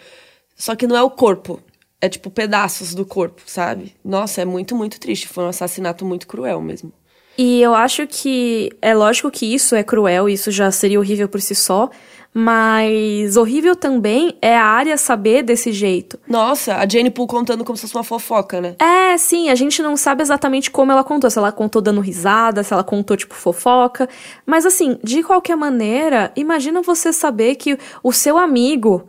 só 0.57 0.75
que 0.75 0.87
não 0.87 0.97
é 0.97 1.03
o 1.03 1.11
corpo, 1.11 1.61
é 2.01 2.09
tipo 2.09 2.31
pedaços 2.31 2.95
do 2.95 3.05
corpo, 3.05 3.43
sabe? 3.47 3.95
Nossa, 4.05 4.43
é 4.43 4.45
muito, 4.45 4.75
muito 4.75 4.99
triste. 4.99 5.29
Foi 5.29 5.45
um 5.45 5.49
assassinato 5.49 6.05
muito 6.05 6.27
cruel 6.27 6.61
mesmo. 6.61 6.93
E 7.37 7.61
eu 7.61 7.75
acho 7.75 8.07
que 8.07 8.71
é 8.81 8.95
lógico 8.95 9.31
que 9.31 9.47
isso 9.47 9.75
é 9.75 9.83
cruel, 9.83 10.29
isso 10.29 10.51
já 10.51 10.71
seria 10.71 11.01
horrível 11.01 11.29
por 11.29 11.41
si 11.41 11.55
só, 11.55 11.91
mas 12.35 13.37
horrível 13.37 13.77
também 13.77 14.37
é 14.43 14.57
a 14.57 14.65
área 14.65 14.99
saber 14.99 15.45
desse 15.45 15.73
jeito. 15.73 16.19
Nossa, 16.29 16.75
a 16.75 16.89
Jane 16.89 17.11
Poole 17.11 17.29
contando 17.29 17.65
como 17.65 17.77
se 17.77 17.83
fosse 17.83 17.95
uma 17.95 18.03
fofoca, 18.03 18.61
né? 18.61 18.75
É, 18.81 19.17
sim, 19.17 19.49
a 19.49 19.55
gente 19.55 19.81
não 19.81 19.97
sabe 19.97 20.23
exatamente 20.23 20.69
como 20.69 20.91
ela 20.91 21.05
contou, 21.05 21.31
se 21.31 21.39
ela 21.39 21.53
contou 21.53 21.81
dando 21.81 22.01
risada, 22.01 22.65
se 22.65 22.73
ela 22.73 22.83
contou 22.83 23.17
tipo 23.17 23.35
fofoca, 23.35 24.09
mas 24.45 24.67
assim, 24.67 24.99
de 25.05 25.23
qualquer 25.23 25.57
maneira, 25.57 26.33
imagina 26.35 26.83
você 26.83 27.13
saber 27.13 27.55
que 27.55 27.79
o 28.03 28.13
seu 28.13 28.37
amigo 28.37 29.09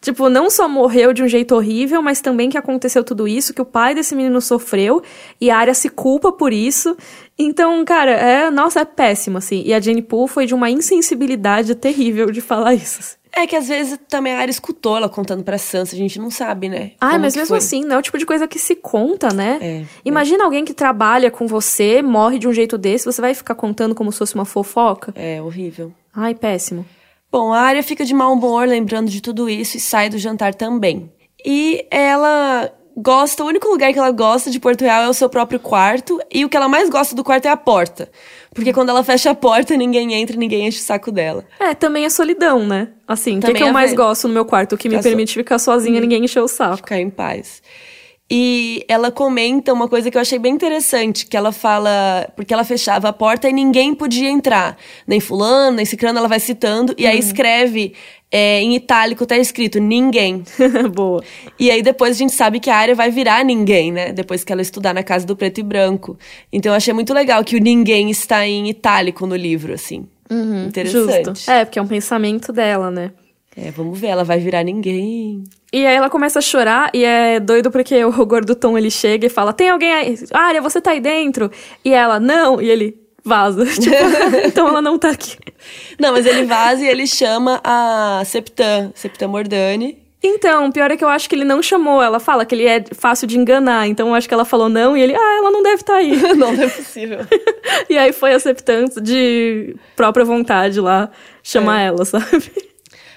Tipo, 0.00 0.30
não 0.30 0.48
só 0.48 0.66
morreu 0.66 1.12
de 1.12 1.22
um 1.22 1.28
jeito 1.28 1.54
horrível, 1.54 2.00
mas 2.00 2.22
também 2.22 2.48
que 2.48 2.56
aconteceu 2.56 3.04
tudo 3.04 3.28
isso, 3.28 3.52
que 3.52 3.60
o 3.60 3.66
pai 3.66 3.94
desse 3.94 4.14
menino 4.14 4.40
sofreu 4.40 5.02
e 5.38 5.50
a 5.50 5.58
área 5.58 5.74
se 5.74 5.90
culpa 5.90 6.32
por 6.32 6.54
isso. 6.54 6.96
Então, 7.38 7.84
cara, 7.84 8.12
é, 8.12 8.50
nossa, 8.50 8.80
é 8.80 8.84
péssimo, 8.86 9.36
assim. 9.36 9.62
E 9.64 9.74
a 9.74 9.80
Jenny 9.80 10.00
Poole 10.00 10.28
foi 10.28 10.46
de 10.46 10.54
uma 10.54 10.70
insensibilidade 10.70 11.74
terrível 11.74 12.30
de 12.30 12.40
falar 12.40 12.72
isso. 12.74 13.18
É 13.32 13.46
que 13.46 13.54
às 13.54 13.68
vezes 13.68 13.98
também 14.08 14.32
a 14.32 14.38
área 14.38 14.50
escutou 14.50 14.96
ela 14.96 15.08
contando 15.08 15.44
pra 15.44 15.56
Sansa, 15.56 15.94
a 15.94 15.98
gente 15.98 16.18
não 16.18 16.30
sabe, 16.30 16.68
né? 16.68 16.92
Ah, 17.00 17.18
mas 17.18 17.36
mesmo 17.36 17.48
foi. 17.48 17.58
assim, 17.58 17.84
não 17.84 17.96
é 17.96 17.98
o 17.98 18.02
tipo 18.02 18.18
de 18.18 18.26
coisa 18.26 18.48
que 18.48 18.58
se 18.58 18.74
conta, 18.74 19.32
né? 19.32 19.58
É, 19.60 19.84
Imagina 20.04 20.44
alguém 20.44 20.64
que 20.64 20.74
trabalha 20.74 21.30
com 21.30 21.46
você, 21.46 22.02
morre 22.02 22.38
de 22.38 22.48
um 22.48 22.52
jeito 22.52 22.76
desse, 22.76 23.04
você 23.04 23.20
vai 23.20 23.32
ficar 23.34 23.54
contando 23.54 23.94
como 23.94 24.10
se 24.10 24.18
fosse 24.18 24.34
uma 24.34 24.44
fofoca? 24.44 25.12
É 25.14 25.40
horrível. 25.40 25.92
Ai, 26.12 26.34
péssimo. 26.34 26.84
Bom, 27.30 27.52
a 27.52 27.60
Arya 27.60 27.82
fica 27.82 28.04
de 28.04 28.12
mau 28.14 28.32
humor 28.32 28.66
lembrando 28.66 29.08
de 29.10 29.20
tudo 29.20 29.48
isso 29.48 29.76
e 29.76 29.80
sai 29.80 30.08
do 30.08 30.18
jantar 30.18 30.54
também. 30.54 31.10
E 31.44 31.86
ela 31.90 32.70
gosta, 32.96 33.44
o 33.44 33.46
único 33.46 33.68
lugar 33.68 33.92
que 33.92 33.98
ela 33.98 34.10
gosta 34.10 34.50
de 34.50 34.58
Porto 34.58 34.82
Real 34.82 35.04
é 35.04 35.08
o 35.08 35.14
seu 35.14 35.28
próprio 35.28 35.58
quarto, 35.60 36.20
e 36.30 36.44
o 36.44 36.48
que 36.48 36.56
ela 36.56 36.68
mais 36.68 36.90
gosta 36.90 37.14
do 37.14 37.22
quarto 37.24 37.46
é 37.46 37.48
a 37.48 37.56
porta. 37.56 38.10
Porque 38.52 38.72
quando 38.72 38.88
ela 38.90 39.02
fecha 39.04 39.30
a 39.30 39.34
porta, 39.34 39.76
ninguém 39.76 40.12
entra, 40.14 40.36
ninguém 40.36 40.66
enche 40.66 40.78
o 40.80 40.82
saco 40.82 41.10
dela. 41.12 41.44
É, 41.58 41.72
também 41.72 42.04
é 42.04 42.10
solidão, 42.10 42.66
né? 42.66 42.88
Assim, 43.06 43.38
o 43.38 43.40
que, 43.40 43.54
que 43.54 43.62
eu 43.62 43.68
é 43.68 43.72
mais 43.72 43.90
ver- 43.90 43.96
gosto 43.96 44.26
no 44.28 44.34
meu 44.34 44.44
quarto? 44.44 44.74
O 44.74 44.78
que 44.78 44.88
me 44.88 44.96
so- 44.96 45.02
permite 45.02 45.32
ficar 45.34 45.58
sozinha, 45.60 46.00
ninguém 46.00 46.24
encher 46.24 46.42
o 46.42 46.48
saco. 46.48 46.78
Ficar 46.78 46.98
em 46.98 47.08
paz. 47.08 47.62
E 48.30 48.84
ela 48.86 49.10
comenta 49.10 49.72
uma 49.72 49.88
coisa 49.88 50.08
que 50.08 50.16
eu 50.16 50.20
achei 50.20 50.38
bem 50.38 50.54
interessante, 50.54 51.26
que 51.26 51.36
ela 51.36 51.50
fala, 51.50 52.30
porque 52.36 52.54
ela 52.54 52.62
fechava 52.62 53.08
a 53.08 53.12
porta 53.12 53.48
e 53.48 53.52
ninguém 53.52 53.92
podia 53.92 54.30
entrar. 54.30 54.76
Nem 55.04 55.18
fulano, 55.18 55.78
nem 55.78 55.84
cicrano, 55.84 56.18
ela 56.18 56.28
vai 56.28 56.38
citando, 56.38 56.94
e 56.96 57.08
aí 57.08 57.18
escreve 57.18 57.92
é, 58.30 58.60
em 58.60 58.76
itálico, 58.76 59.26
tá 59.26 59.36
escrito 59.36 59.80
ninguém. 59.80 60.44
Boa. 60.94 61.24
E 61.58 61.72
aí 61.72 61.82
depois 61.82 62.14
a 62.14 62.18
gente 62.18 62.32
sabe 62.32 62.60
que 62.60 62.70
a 62.70 62.76
área 62.76 62.94
vai 62.94 63.10
virar 63.10 63.44
ninguém, 63.44 63.90
né? 63.90 64.12
Depois 64.12 64.44
que 64.44 64.52
ela 64.52 64.62
estudar 64.62 64.94
na 64.94 65.02
casa 65.02 65.26
do 65.26 65.34
preto 65.34 65.58
e 65.58 65.64
branco. 65.64 66.16
Então 66.52 66.70
eu 66.70 66.76
achei 66.76 66.94
muito 66.94 67.12
legal 67.12 67.42
que 67.42 67.56
o 67.56 67.60
ninguém 67.60 68.10
está 68.10 68.46
em 68.46 68.68
itálico 68.68 69.26
no 69.26 69.34
livro, 69.34 69.72
assim. 69.72 70.06
Interessante. 70.68 71.24
Justo. 71.24 71.50
É, 71.50 71.64
porque 71.64 71.80
é 71.80 71.82
um 71.82 71.88
pensamento 71.88 72.52
dela, 72.52 72.90
né? 72.90 73.10
É, 73.62 73.70
vamos 73.70 73.98
ver, 73.98 74.08
ela 74.08 74.24
vai 74.24 74.38
virar 74.38 74.62
ninguém. 74.62 75.44
E 75.72 75.86
aí 75.86 75.94
ela 75.94 76.08
começa 76.08 76.38
a 76.38 76.42
chorar 76.42 76.90
e 76.94 77.04
é 77.04 77.38
doido 77.38 77.70
porque 77.70 78.02
o 78.04 78.10
gordo 78.24 78.54
Tom 78.54 78.78
ele 78.78 78.90
chega 78.90 79.26
e 79.26 79.30
fala: 79.30 79.52
Tem 79.52 79.68
alguém 79.68 79.92
aí? 79.92 80.14
Arya, 80.32 80.62
você 80.62 80.80
tá 80.80 80.92
aí 80.92 81.00
dentro? 81.00 81.50
E 81.84 81.92
ela, 81.92 82.18
não. 82.18 82.60
E 82.60 82.68
ele 82.70 82.96
vaza. 83.22 83.66
Tipo, 83.78 83.94
então 84.46 84.68
ela 84.68 84.80
não 84.80 84.98
tá 84.98 85.10
aqui. 85.10 85.36
Não, 85.98 86.12
mas 86.12 86.24
ele 86.24 86.44
vaza 86.44 86.82
e 86.82 86.88
ele 86.88 87.06
chama 87.06 87.60
a 87.62 88.22
Septã, 88.24 88.90
Septã 88.94 89.28
Mordani. 89.28 89.98
Então, 90.22 90.70
pior 90.70 90.90
é 90.90 90.96
que 90.98 91.04
eu 91.04 91.08
acho 91.08 91.28
que 91.28 91.34
ele 91.34 91.44
não 91.44 91.62
chamou. 91.62 92.02
Ela 92.02 92.20
fala 92.20 92.44
que 92.44 92.54
ele 92.54 92.66
é 92.66 92.84
fácil 92.92 93.26
de 93.26 93.38
enganar. 93.38 93.86
Então 93.88 94.08
eu 94.08 94.14
acho 94.14 94.28
que 94.28 94.34
ela 94.34 94.44
falou 94.44 94.68
não 94.68 94.94
e 94.96 95.00
ele, 95.02 95.14
ah, 95.14 95.36
ela 95.38 95.50
não 95.50 95.62
deve 95.62 95.76
estar 95.76 95.94
aí. 95.96 96.14
Não, 96.34 96.52
não 96.52 96.62
é 96.62 96.68
possível. 96.68 97.18
e 97.88 97.96
aí 97.96 98.12
foi 98.12 98.32
a 98.32 98.38
Septã 98.40 98.84
de 99.02 99.74
própria 99.96 100.24
vontade 100.24 100.78
lá 100.80 101.10
chamar 101.42 101.80
É. 101.82 101.86
ela, 101.86 102.04
sabe? 102.04 102.69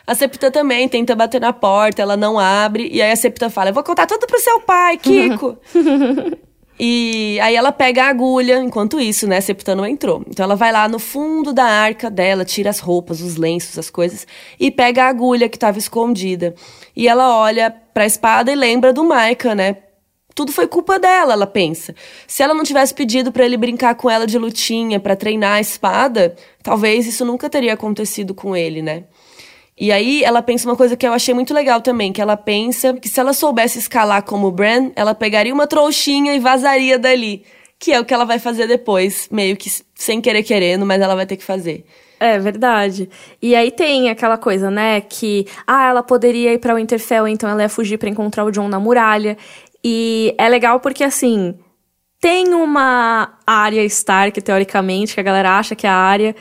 A 0.06 0.14
Septã 0.14 0.52
também 0.52 0.88
tenta 0.90 1.16
bater 1.16 1.40
na 1.40 1.54
porta, 1.54 2.02
ela 2.02 2.18
não 2.18 2.38
abre. 2.38 2.90
E 2.92 3.02
aí 3.02 3.12
a 3.12 3.16
Septã 3.16 3.50
fala: 3.50 3.70
Eu 3.70 3.74
vou 3.74 3.84
contar 3.84 4.06
tudo 4.06 4.28
pro 4.28 4.40
seu 4.40 4.60
pai, 4.60 4.98
Kiko. 4.98 5.58
e 6.78 7.40
aí 7.42 7.56
ela 7.56 7.72
pega 7.72 8.04
a 8.04 8.10
agulha, 8.10 8.60
enquanto 8.60 9.00
isso, 9.00 9.26
né? 9.28 9.38
A 9.38 9.42
Septã 9.42 9.74
não 9.76 9.86
entrou. 9.88 10.22
Então 10.28 10.44
ela 10.44 10.56
vai 10.56 10.74
lá 10.74 10.90
no 10.90 11.00
fundo 11.00 11.54
da 11.54 11.64
arca 11.64 12.12
dela, 12.12 12.44
tira 12.44 12.70
as 12.70 12.80
roupas, 12.80 13.22
os 13.22 13.38
lenços, 13.38 13.80
as 13.80 13.90
coisas, 13.90 14.28
e 14.60 14.70
pega 14.70 15.06
a 15.06 15.08
agulha 15.08 15.48
que 15.48 15.56
estava 15.56 15.78
escondida. 15.78 16.54
E 16.94 17.08
ela 17.08 17.38
olha 17.40 17.74
pra 17.94 18.06
espada 18.06 18.52
e 18.52 18.56
lembra 18.56 18.92
do 18.92 19.06
Maika, 19.06 19.56
né? 19.56 19.78
Tudo 20.36 20.52
foi 20.52 20.68
culpa 20.68 21.00
dela, 21.00 21.34
ela 21.34 21.48
pensa. 21.48 21.96
Se 22.28 22.42
ela 22.42 22.54
não 22.54 22.64
tivesse 22.64 22.94
pedido 22.94 23.32
pra 23.32 23.46
ele 23.46 23.56
brincar 23.56 23.96
com 23.96 24.10
ela 24.10 24.26
de 24.26 24.38
lutinha, 24.38 25.00
pra 25.00 25.16
treinar 25.16 25.54
a 25.54 25.62
espada, 25.62 26.36
talvez 26.62 27.06
isso 27.06 27.24
nunca 27.24 27.50
teria 27.50 27.74
acontecido 27.74 28.34
com 28.34 28.56
ele, 28.56 28.82
né? 28.82 29.04
E 29.80 29.92
aí 29.92 30.24
ela 30.24 30.42
pensa 30.42 30.70
uma 30.70 30.76
coisa 30.76 30.96
que 30.96 31.06
eu 31.06 31.14
achei 31.14 31.34
muito 31.34 31.54
legal 31.54 31.82
também, 31.82 32.14
que 32.14 32.22
ela 32.22 32.38
pensa 32.38 32.94
que 32.94 33.10
se 33.10 33.20
ela 33.20 33.34
soubesse 33.34 33.80
escalar 33.80 34.24
como 34.24 34.52
Bran, 34.52 34.92
ela 34.96 35.16
pegaria 35.16 35.54
uma 35.54 35.66
trouxinha 35.66 36.36
e 36.36 36.40
vazaria 36.40 37.00
dali. 37.00 37.44
Que 37.80 37.92
é 37.92 38.00
o 38.00 38.06
que 38.06 38.14
ela 38.14 38.24
vai 38.24 38.40
fazer 38.40 38.68
depois, 38.68 39.28
meio 39.32 39.58
que 39.58 39.70
sem 39.96 40.22
querer 40.22 40.44
querendo, 40.44 40.86
mas 40.86 41.02
ela 41.02 41.16
vai 41.16 41.26
ter 41.26 41.36
que 41.36 41.44
fazer. 41.44 41.86
É 42.20 42.40
verdade. 42.40 43.10
E 43.42 43.54
aí 43.56 43.72
tem 43.72 44.10
aquela 44.10 44.38
coisa, 44.38 44.72
né, 44.72 45.02
que 45.02 45.46
ah, 45.68 45.90
ela 45.90 46.04
poderia 46.04 46.54
ir 46.54 46.60
pra 46.60 46.76
Winterfell, 46.76 47.28
então 47.28 47.50
ela 47.50 47.64
ia 47.64 47.70
fugir 47.70 47.98
pra 47.98 48.08
encontrar 48.08 48.46
o 48.46 48.52
Jon 48.52 48.70
na 48.70 48.80
muralha. 48.80 49.38
E 49.84 50.34
é 50.38 50.48
legal 50.48 50.80
porque 50.80 51.04
assim, 51.04 51.58
tem 52.22 52.54
uma 52.54 53.34
área 53.46 53.84
Stark 53.84 54.42
teoricamente, 54.42 55.14
que 55.14 55.20
a 55.20 55.24
galera 55.24 55.58
acha 55.58 55.76
que 55.76 55.86
é 55.86 55.90
a 55.90 55.94
área 55.94 56.34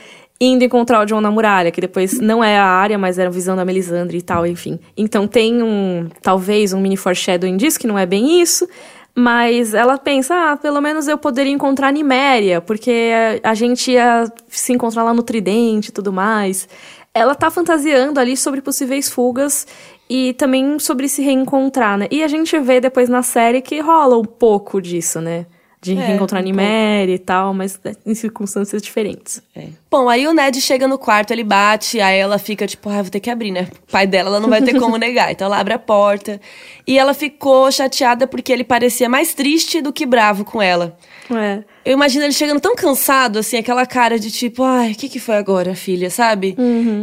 indo 0.43 0.63
encontrar 0.63 1.01
o 1.01 1.05
Jon 1.05 1.21
na 1.21 1.31
muralha, 1.31 1.71
que 1.71 1.81
depois 1.81 2.19
não 2.19 2.43
é 2.43 2.57
a 2.57 2.65
área, 2.65 2.97
mas 2.97 3.17
era 3.19 3.29
a 3.29 3.31
visão 3.31 3.55
da 3.55 3.63
Melisandre 3.65 4.17
e 4.17 4.21
tal, 4.21 4.45
enfim. 4.45 4.79
Então 4.95 5.27
tem 5.27 5.61
um, 5.61 6.09
talvez 6.21 6.73
um 6.73 6.79
mini 6.79 6.97
foreshadowing 6.97 7.57
disso, 7.57 7.79
que 7.79 7.87
não 7.87 7.97
é 7.97 8.05
bem 8.05 8.41
isso, 8.41 8.67
mas 9.15 9.73
ela 9.73 9.97
pensa, 9.97 10.33
ah, 10.51 10.57
pelo 10.57 10.81
menos 10.81 11.07
eu 11.07 11.17
poderia 11.17 11.51
encontrar 11.51 11.91
Niméria, 11.91 12.61
porque 12.61 13.11
a, 13.43 13.51
a 13.51 13.53
gente 13.53 13.91
ia 13.91 14.25
se 14.47 14.73
encontrar 14.73 15.03
lá 15.03 15.13
no 15.13 15.23
Tridente 15.23 15.89
e 15.89 15.91
tudo 15.93 16.11
mais. 16.11 16.67
Ela 17.13 17.35
tá 17.35 17.51
fantasiando 17.51 18.19
ali 18.19 18.35
sobre 18.35 18.59
possíveis 18.59 19.09
fugas 19.09 19.67
e 20.09 20.33
também 20.33 20.79
sobre 20.79 21.07
se 21.07 21.21
reencontrar, 21.21 21.97
né? 21.97 22.07
E 22.09 22.23
a 22.23 22.27
gente 22.27 22.57
vê 22.59 22.81
depois 22.81 23.07
na 23.07 23.21
série 23.21 23.61
que 23.61 23.79
rola 23.79 24.17
um 24.17 24.25
pouco 24.25 24.81
disso, 24.81 25.21
né? 25.21 25.45
De 25.83 25.91
É, 25.97 26.05
reencontrar 26.05 26.41
um 26.41 26.45
Niméria 26.45 27.13
e 27.13 27.19
tal, 27.19 27.53
mas 27.53 27.79
em 28.05 28.15
circunstâncias 28.15 28.81
diferentes. 28.81 29.41
É. 29.55 29.65
Bom, 29.91 30.07
aí 30.07 30.25
o 30.27 30.33
Ned 30.33 30.59
chega 30.61 30.87
no 30.87 30.97
quarto, 30.97 31.31
ele 31.31 31.43
bate, 31.43 31.99
aí 31.99 32.17
ela 32.17 32.39
fica 32.39 32.65
tipo, 32.65 32.89
ah, 32.89 33.01
vou 33.01 33.11
ter 33.11 33.19
que 33.19 33.29
abrir, 33.29 33.51
né? 33.51 33.67
O 33.87 33.91
pai 33.91 34.07
dela, 34.07 34.29
ela 34.29 34.39
não 34.39 34.49
vai 34.49 34.61
ter 34.61 34.79
como 34.79 34.95
negar. 34.97 35.31
Então 35.31 35.45
ela 35.47 35.59
abre 35.59 35.73
a 35.73 35.79
porta. 35.79 36.39
E 36.87 36.97
ela 36.97 37.13
ficou 37.13 37.71
chateada 37.71 38.25
porque 38.25 38.51
ele 38.53 38.63
parecia 38.63 39.09
mais 39.09 39.33
triste 39.33 39.81
do 39.81 39.91
que 39.91 40.05
bravo 40.05 40.45
com 40.45 40.61
ela. 40.61 40.97
É. 41.29 41.63
Eu 41.85 41.93
imagino 41.93 42.23
ele 42.23 42.33
chegando 42.33 42.59
tão 42.61 42.75
cansado, 42.75 43.39
assim, 43.39 43.57
aquela 43.57 43.85
cara 43.85 44.17
de 44.17 44.31
tipo, 44.31 44.63
ai, 44.63 44.91
o 44.93 44.95
que, 44.95 45.09
que 45.09 45.19
foi 45.19 45.35
agora, 45.35 45.75
filha, 45.75 46.09
sabe? 46.09 46.55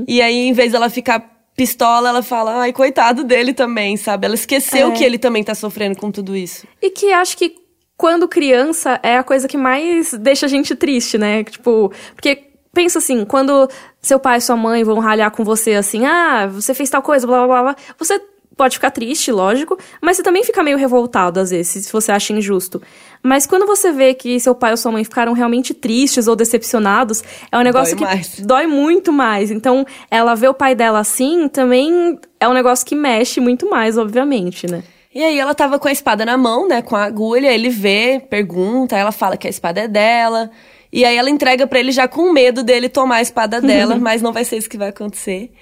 E 0.09 0.23
aí, 0.23 0.47
em 0.47 0.53
vez 0.53 0.73
dela 0.73 0.89
ficar 0.89 1.39
pistola, 1.57 2.09
ela 2.09 2.23
fala, 2.23 2.61
ai, 2.63 2.73
coitado 2.73 3.23
dele 3.25 3.53
também, 3.53 3.97
sabe? 3.99 4.25
Ela 4.25 4.35
esqueceu 4.35 4.89
É. 4.89 4.93
que 4.93 5.05
ele 5.05 5.19
também 5.19 5.45
tá 5.45 5.55
sofrendo 5.55 5.99
com 5.99 6.11
tudo 6.11 6.35
isso. 6.35 6.67
E 6.81 6.91
que 6.91 7.13
acho 7.13 7.37
que 7.37 7.55
quando 8.01 8.27
criança 8.27 8.99
é 9.03 9.19
a 9.19 9.23
coisa 9.23 9.47
que 9.47 9.59
mais 9.59 10.15
deixa 10.15 10.47
a 10.47 10.49
gente 10.49 10.75
triste, 10.75 11.19
né? 11.19 11.45
Tipo, 11.45 11.93
porque 12.15 12.45
pensa 12.73 12.97
assim, 12.97 13.27
quando 13.27 13.69
seu 14.01 14.19
pai 14.19 14.39
e 14.39 14.41
sua 14.41 14.57
mãe 14.57 14.83
vão 14.83 14.99
ralhar 15.01 15.31
com 15.31 15.45
você 15.45 15.75
assim, 15.75 16.07
ah, 16.07 16.47
você 16.47 16.73
fez 16.73 16.89
tal 16.89 17.03
coisa, 17.03 17.27
blá 17.27 17.45
blá 17.45 17.47
blá, 17.47 17.63
blá, 17.63 17.77
você 17.99 18.19
pode 18.57 18.77
ficar 18.77 18.91
triste, 18.91 19.31
lógico, 19.31 19.79
mas 20.01 20.17
você 20.17 20.23
também 20.23 20.43
fica 20.43 20.63
meio 20.63 20.79
revoltado 20.79 21.39
às 21.41 21.51
vezes, 21.51 21.85
se 21.85 21.93
você 21.93 22.11
acha 22.11 22.33
injusto. 22.33 22.81
Mas 23.23 23.47
quando 23.47 23.67
você 23.67 23.93
vê 23.93 24.15
que 24.15 24.41
seu 24.41 24.55
pai 24.55 24.71
ou 24.71 24.79
sua 24.79 24.93
mãe 24.93 25.05
ficaram 25.05 25.35
realmente 25.35 25.75
tristes 25.75 26.27
ou 26.27 26.35
decepcionados, 26.35 27.23
é 27.53 27.59
um 27.59 27.63
negócio 27.63 27.95
Dói 27.95 28.07
que 28.09 28.15
mais. 28.15 28.41
dói 28.41 28.67
muito 28.67 29.13
mais. 29.13 29.51
Então, 29.51 29.85
ela 30.11 30.35
vê 30.35 30.49
o 30.49 30.55
pai 30.55 30.75
dela 30.75 31.01
assim, 31.01 31.49
também 31.49 32.19
é 32.41 32.49
um 32.49 32.55
negócio 32.55 32.87
que 32.87 32.95
mexe 32.95 33.41
muito 33.41 33.69
mais, 33.69 33.99
obviamente, 33.99 34.67
né? 34.67 34.83
E 35.13 35.25
aí 35.25 35.39
ela 35.39 35.55
tava 35.55 35.79
com 35.79 35.89
a 35.89 35.93
espada 35.93 36.25
na 36.25 36.37
mão, 36.37 36.69
né, 36.69 36.83
com 36.83 36.95
a 36.95 37.03
agulha, 37.03 37.53
ele 37.53 37.69
vê, 37.69 38.21
pergunta, 38.31 38.97
ela 38.97 39.11
fala 39.11 39.37
que 39.37 39.47
a 39.47 39.51
espada 39.51 39.81
é 39.81 39.89
dela. 39.89 40.51
E 40.93 41.05
aí 41.05 41.17
ela 41.17 41.31
entrega 41.31 41.67
pra 41.67 41.81
ele 41.81 41.91
já 41.91 42.07
com 42.07 42.33
medo 42.33 42.63
dele 42.63 42.89
tomar 42.89 43.17
a 43.17 43.23
espada 43.23 43.61
dela, 43.63 43.97
mas 43.97 44.23
não 44.23 44.33
vai 44.33 44.45
ser 44.45 44.57
isso 44.57 44.69
que 44.69 44.79
vai 44.79 44.91
acontecer. 44.91 45.53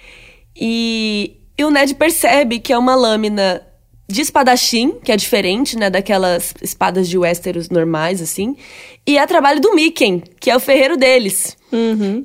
E, 0.54 1.40
e 1.56 1.64
o 1.64 1.70
Ned 1.70 1.94
percebe 1.94 2.58
que 2.58 2.72
é 2.72 2.78
uma 2.78 2.94
lâmina 2.94 3.66
de 4.10 4.22
espadachim, 4.22 4.92
que 5.04 5.12
é 5.12 5.16
diferente, 5.16 5.76
né, 5.76 5.90
daquelas 5.90 6.54
espadas 6.62 7.06
de 7.08 7.18
Westeros 7.18 7.68
normais, 7.68 8.22
assim. 8.22 8.56
E 9.06 9.18
é 9.18 9.26
trabalho 9.26 9.60
do 9.60 9.74
Mikken, 9.74 10.22
que 10.40 10.50
é 10.50 10.56
o 10.56 10.60
ferreiro 10.60 10.96
deles. 10.96 11.56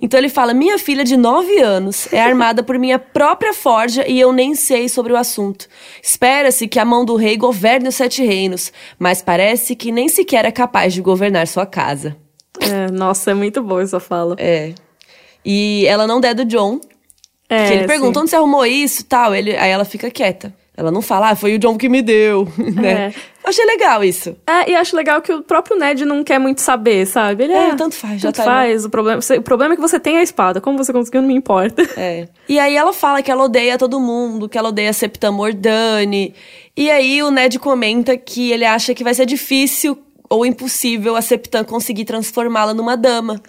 Então 0.02 0.17
ele 0.17 0.30
fala: 0.30 0.54
Minha 0.54 0.78
filha 0.78 1.04
de 1.04 1.17
9 1.17 1.60
anos 1.60 2.12
é 2.13 2.22
armada 2.22 2.63
por 2.63 2.80
minha 2.80 2.98
própria 2.98 3.54
forja 3.54 4.08
e 4.08 4.17
eu 4.17 4.32
nem 4.32 4.56
sei 4.56 4.88
sobre 4.88 5.12
o 5.12 5.17
assunto. 5.17 5.67
Espera-se 6.02 6.67
que 6.69 6.80
a 6.80 6.86
mão 6.86 7.04
do 7.04 7.17
rei 7.17 7.36
governe 7.36 7.89
os 7.89 7.96
sete 7.96 8.24
reinos, 8.24 8.72
mas 8.98 9.22
parece 9.22 9.76
que 9.76 9.91
nem 9.91 10.08
sequer 10.08 10.46
é 10.46 10.52
capaz 10.52 10.93
de 10.93 11.02
governar 11.02 11.48
sua 11.48 11.65
casa. 11.65 12.15
É, 12.62 12.89
nossa, 12.91 13.32
é 13.32 13.34
muito 13.34 13.62
boa 13.62 13.82
essa 13.82 14.00
fala. 14.00 14.38
É. 14.39 14.74
E 15.43 15.86
ela 15.88 16.08
não 16.08 16.22
der 16.22 16.34
do 16.34 16.46
John. 16.46 16.80
É, 17.50 17.67
que 17.67 17.74
ele 17.74 17.88
pergunta 17.88 18.13
sim. 18.13 18.22
onde 18.22 18.30
você 18.30 18.36
arrumou 18.38 18.65
isso 18.65 19.04
tal. 19.04 19.36
Ele, 19.36 19.56
aí 19.58 19.69
ela 19.69 19.84
fica 19.84 20.10
quieta. 20.10 20.54
Ela 20.75 20.89
não 20.89 21.03
fala, 21.03 21.29
ah, 21.29 21.36
foi 21.36 21.55
o 21.55 21.59
John 21.59 21.77
que 21.77 21.88
me 21.88 22.01
deu, 22.01 22.47
né? 22.57 22.91
É. 22.91 23.13
Achei 23.43 23.63
legal 23.65 24.03
isso. 24.03 24.36
É, 24.47 24.71
e 24.71 24.75
acho 24.75 24.95
legal 24.95 25.21
que 25.21 25.31
o 25.31 25.43
próprio 25.43 25.77
Ned 25.77 26.03
não 26.05 26.23
quer 26.23 26.39
muito 26.39 26.62
saber, 26.62 27.05
sabe? 27.05 27.43
Ele 27.43 27.53
É, 27.53 27.69
é, 27.69 27.75
tanto 27.75 27.93
faz, 27.93 28.21
já 28.21 28.29
tanto 28.31 28.38
tá 28.38 28.43
faz. 28.43 28.86
O 28.86 28.89
problema, 28.89 29.19
o 29.38 29.41
problema 29.41 29.73
é 29.73 29.75
que 29.75 29.81
você 29.81 29.99
tem 29.99 30.17
a 30.17 30.23
espada. 30.23 30.59
Como 30.59 30.77
você 30.77 30.91
conseguiu, 30.91 31.21
não 31.21 31.27
me 31.27 31.36
importa. 31.36 31.83
É. 31.95 32.27
E 32.49 32.57
aí 32.57 32.75
ela 32.75 32.91
fala 32.93 33.21
que 33.21 33.29
ela 33.29 33.43
odeia 33.43 33.77
todo 33.77 33.99
mundo, 33.99 34.49
que 34.49 34.57
ela 34.57 34.69
odeia 34.69 34.89
a 34.89 34.93
Septa 34.93 35.31
Mordani. 35.31 36.33
E 36.75 36.89
aí 36.89 37.21
o 37.21 37.29
Ned 37.29 37.59
comenta 37.59 38.17
que 38.17 38.51
ele 38.51 38.65
acha 38.65 38.95
que 38.95 39.03
vai 39.03 39.13
ser 39.13 39.25
difícil 39.25 40.01
ou 40.29 40.45
impossível 40.45 41.15
a 41.15 41.21
Septan 41.21 41.63
conseguir 41.63 42.05
transformá-la 42.05 42.73
numa 42.73 42.97
dama. 42.97 43.39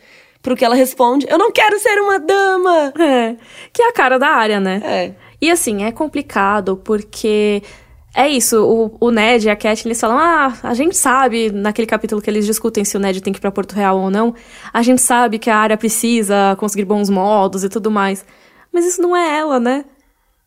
Pro 0.42 0.54
que 0.54 0.64
ela 0.64 0.74
responde: 0.74 1.26
Eu 1.30 1.38
não 1.38 1.50
quero 1.50 1.78
ser 1.78 1.98
uma 2.00 2.18
dama! 2.18 2.92
É. 2.98 3.36
Que 3.72 3.82
é 3.82 3.88
a 3.88 3.92
cara 3.92 4.18
da 4.18 4.28
área, 4.28 4.60
né? 4.60 4.82
É. 4.84 5.12
E 5.44 5.50
assim, 5.50 5.84
é 5.84 5.92
complicado 5.92 6.74
porque. 6.82 7.62
É 8.16 8.26
isso, 8.26 8.64
o, 8.64 8.96
o 8.98 9.10
Ned 9.10 9.46
e 9.46 9.50
a 9.50 9.56
Cat, 9.56 9.86
eles 9.86 10.00
falam, 10.00 10.16
ah, 10.16 10.56
a 10.62 10.72
gente 10.72 10.96
sabe, 10.96 11.50
naquele 11.50 11.86
capítulo 11.86 12.22
que 12.22 12.30
eles 12.30 12.46
discutem 12.46 12.84
se 12.84 12.96
o 12.96 13.00
Ned 13.00 13.20
tem 13.20 13.32
que 13.32 13.38
ir 13.38 13.42
pra 13.42 13.50
Porto 13.50 13.72
Real 13.72 13.98
ou 13.98 14.08
não, 14.08 14.34
a 14.72 14.82
gente 14.82 15.02
sabe 15.02 15.36
que 15.36 15.50
a 15.50 15.56
área 15.56 15.76
precisa 15.76 16.56
conseguir 16.58 16.84
bons 16.84 17.10
modos 17.10 17.64
e 17.64 17.68
tudo 17.68 17.90
mais. 17.90 18.24
Mas 18.72 18.86
isso 18.86 19.02
não 19.02 19.14
é 19.16 19.36
ela, 19.36 19.58
né? 19.60 19.84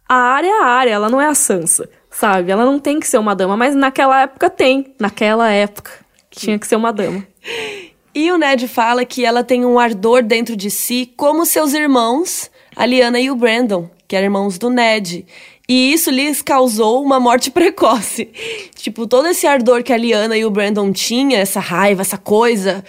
A 0.08 0.16
área 0.16 0.48
é 0.48 0.62
a 0.62 0.66
área, 0.66 0.92
ela 0.92 1.10
não 1.10 1.22
é 1.22 1.28
a 1.28 1.36
Sansa, 1.36 1.90
sabe? 2.10 2.52
Ela 2.52 2.66
não 2.66 2.80
tem 2.80 3.00
que 3.00 3.08
ser 3.08 3.18
uma 3.18 3.36
dama, 3.36 3.56
mas 3.58 3.76
naquela 3.76 4.22
época 4.22 4.50
tem. 4.50 4.96
Naquela 4.98 5.52
época. 5.52 5.92
Tinha 6.32 6.58
que 6.58 6.66
ser 6.66 6.78
uma 6.78 6.94
dama. 6.94 7.24
E 8.16 8.32
o 8.32 8.38
Ned 8.38 8.68
fala 8.68 9.06
que 9.06 9.26
ela 9.26 9.44
tem 9.44 9.64
um 9.64 9.78
ardor 9.78 10.24
dentro 10.24 10.56
de 10.56 10.72
si, 10.72 11.14
como 11.18 11.46
seus 11.46 11.74
irmãos, 11.74 12.50
a 12.76 12.86
Lyanna 12.86 13.20
e 13.20 13.30
o 13.30 13.36
Brandon, 13.36 13.90
que 14.08 14.16
eram 14.16 14.26
irmãos 14.26 14.58
do 14.58 14.70
Ned. 14.70 15.26
E 15.68 15.92
isso 15.92 16.10
lhes 16.10 16.42
causou 16.42 17.04
uma 17.04 17.20
morte 17.20 17.52
precoce. 17.52 18.30
Tipo, 18.76 19.06
todo 19.06 19.28
esse 19.28 19.46
ardor 19.46 19.84
que 19.84 19.92
a 19.92 19.98
Lyanna 19.98 20.38
e 20.38 20.46
o 20.46 20.50
Brandon 20.50 20.92
tinham, 20.94 21.40
essa 21.40 21.60
raiva, 21.60 22.02
essa 22.02 22.18
coisa, 22.18 22.84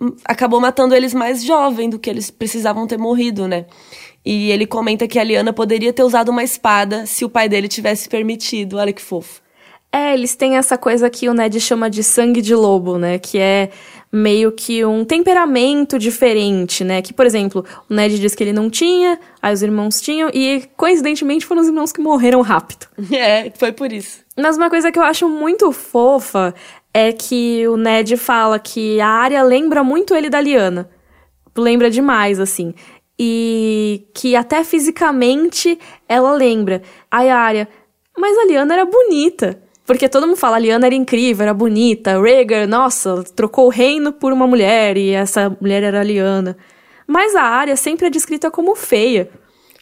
hum, 0.00 0.14
acabou 0.24 0.60
matando 0.60 0.94
eles 0.94 1.14
mais 1.14 1.44
jovem 1.44 1.88
do 1.88 1.98
que 1.98 2.10
eles 2.10 2.30
precisavam 2.30 2.86
ter 2.86 2.98
morrido, 2.98 3.46
né? 3.46 3.66
E 4.24 4.50
ele 4.50 4.66
comenta 4.66 5.06
que 5.06 5.20
a 5.20 5.24
Lyanna 5.24 5.52
poderia 5.52 5.92
ter 5.92 6.02
usado 6.02 6.30
uma 6.30 6.42
espada 6.42 7.06
se 7.06 7.24
o 7.24 7.28
pai 7.28 7.48
dele 7.48 7.68
tivesse 7.68 8.08
permitido. 8.08 8.76
Olha 8.76 8.92
que 8.92 9.00
fofo. 9.00 9.40
É, 9.92 10.12
eles 10.12 10.34
têm 10.34 10.56
essa 10.56 10.76
coisa 10.76 11.08
que 11.08 11.28
o 11.28 11.32
Ned 11.32 11.60
chama 11.60 11.88
de 11.88 12.02
sangue 12.02 12.42
de 12.42 12.54
lobo, 12.54 12.98
né? 12.98 13.20
Que 13.20 13.38
é 13.38 13.70
meio 14.12 14.52
que 14.52 14.84
um 14.84 15.04
temperamento 15.04 15.98
diferente, 15.98 16.84
né? 16.84 17.02
Que, 17.02 17.12
por 17.12 17.26
exemplo, 17.26 17.64
o 17.88 17.94
Ned 17.94 18.18
diz 18.18 18.34
que 18.34 18.42
ele 18.42 18.52
não 18.52 18.70
tinha, 18.70 19.18
aí 19.42 19.52
os 19.52 19.62
irmãos 19.62 20.00
tinham, 20.00 20.30
e 20.32 20.64
coincidentemente 20.76 21.44
foram 21.44 21.62
os 21.62 21.68
irmãos 21.68 21.92
que 21.92 22.00
morreram 22.00 22.40
rápido. 22.40 22.86
É, 23.16 23.50
foi 23.56 23.72
por 23.72 23.92
isso. 23.92 24.20
Mas 24.36 24.56
uma 24.56 24.68
coisa 24.68 24.92
que 24.92 24.98
eu 24.98 25.02
acho 25.02 25.28
muito 25.28 25.72
fofa 25.72 26.54
é 26.92 27.12
que 27.12 27.66
o 27.68 27.76
Ned 27.76 28.16
fala 28.16 28.58
que 28.58 29.00
a 29.00 29.08
área 29.08 29.42
lembra 29.42 29.82
muito 29.82 30.14
ele 30.14 30.28
da 30.28 30.40
Liana. 30.40 30.88
Lembra 31.56 31.90
demais, 31.90 32.38
assim. 32.38 32.74
E 33.18 34.06
que 34.14 34.36
até 34.36 34.62
fisicamente 34.62 35.78
ela 36.08 36.32
lembra. 36.32 36.82
Aí 37.10 37.30
a 37.30 37.38
área, 37.38 37.68
mas 38.16 38.36
a 38.38 38.44
Liana 38.44 38.74
era 38.74 38.84
bonita. 38.84 39.62
Porque 39.86 40.08
todo 40.08 40.26
mundo 40.26 40.36
fala, 40.36 40.56
a 40.56 40.58
Liana 40.58 40.86
era 40.86 40.94
incrível, 40.94 41.44
era 41.44 41.54
bonita. 41.54 42.20
Rhaegar, 42.20 42.66
nossa, 42.66 43.22
trocou 43.36 43.66
o 43.66 43.70
reino 43.70 44.12
por 44.12 44.32
uma 44.32 44.46
mulher 44.46 44.96
e 44.96 45.12
essa 45.12 45.56
mulher 45.60 45.82
era 45.84 46.00
a 46.00 46.02
Liana. 46.02 46.56
Mas 47.06 47.36
a 47.36 47.42
área 47.42 47.76
sempre 47.76 48.06
é 48.06 48.10
descrita 48.10 48.50
como 48.50 48.74
feia. 48.74 49.30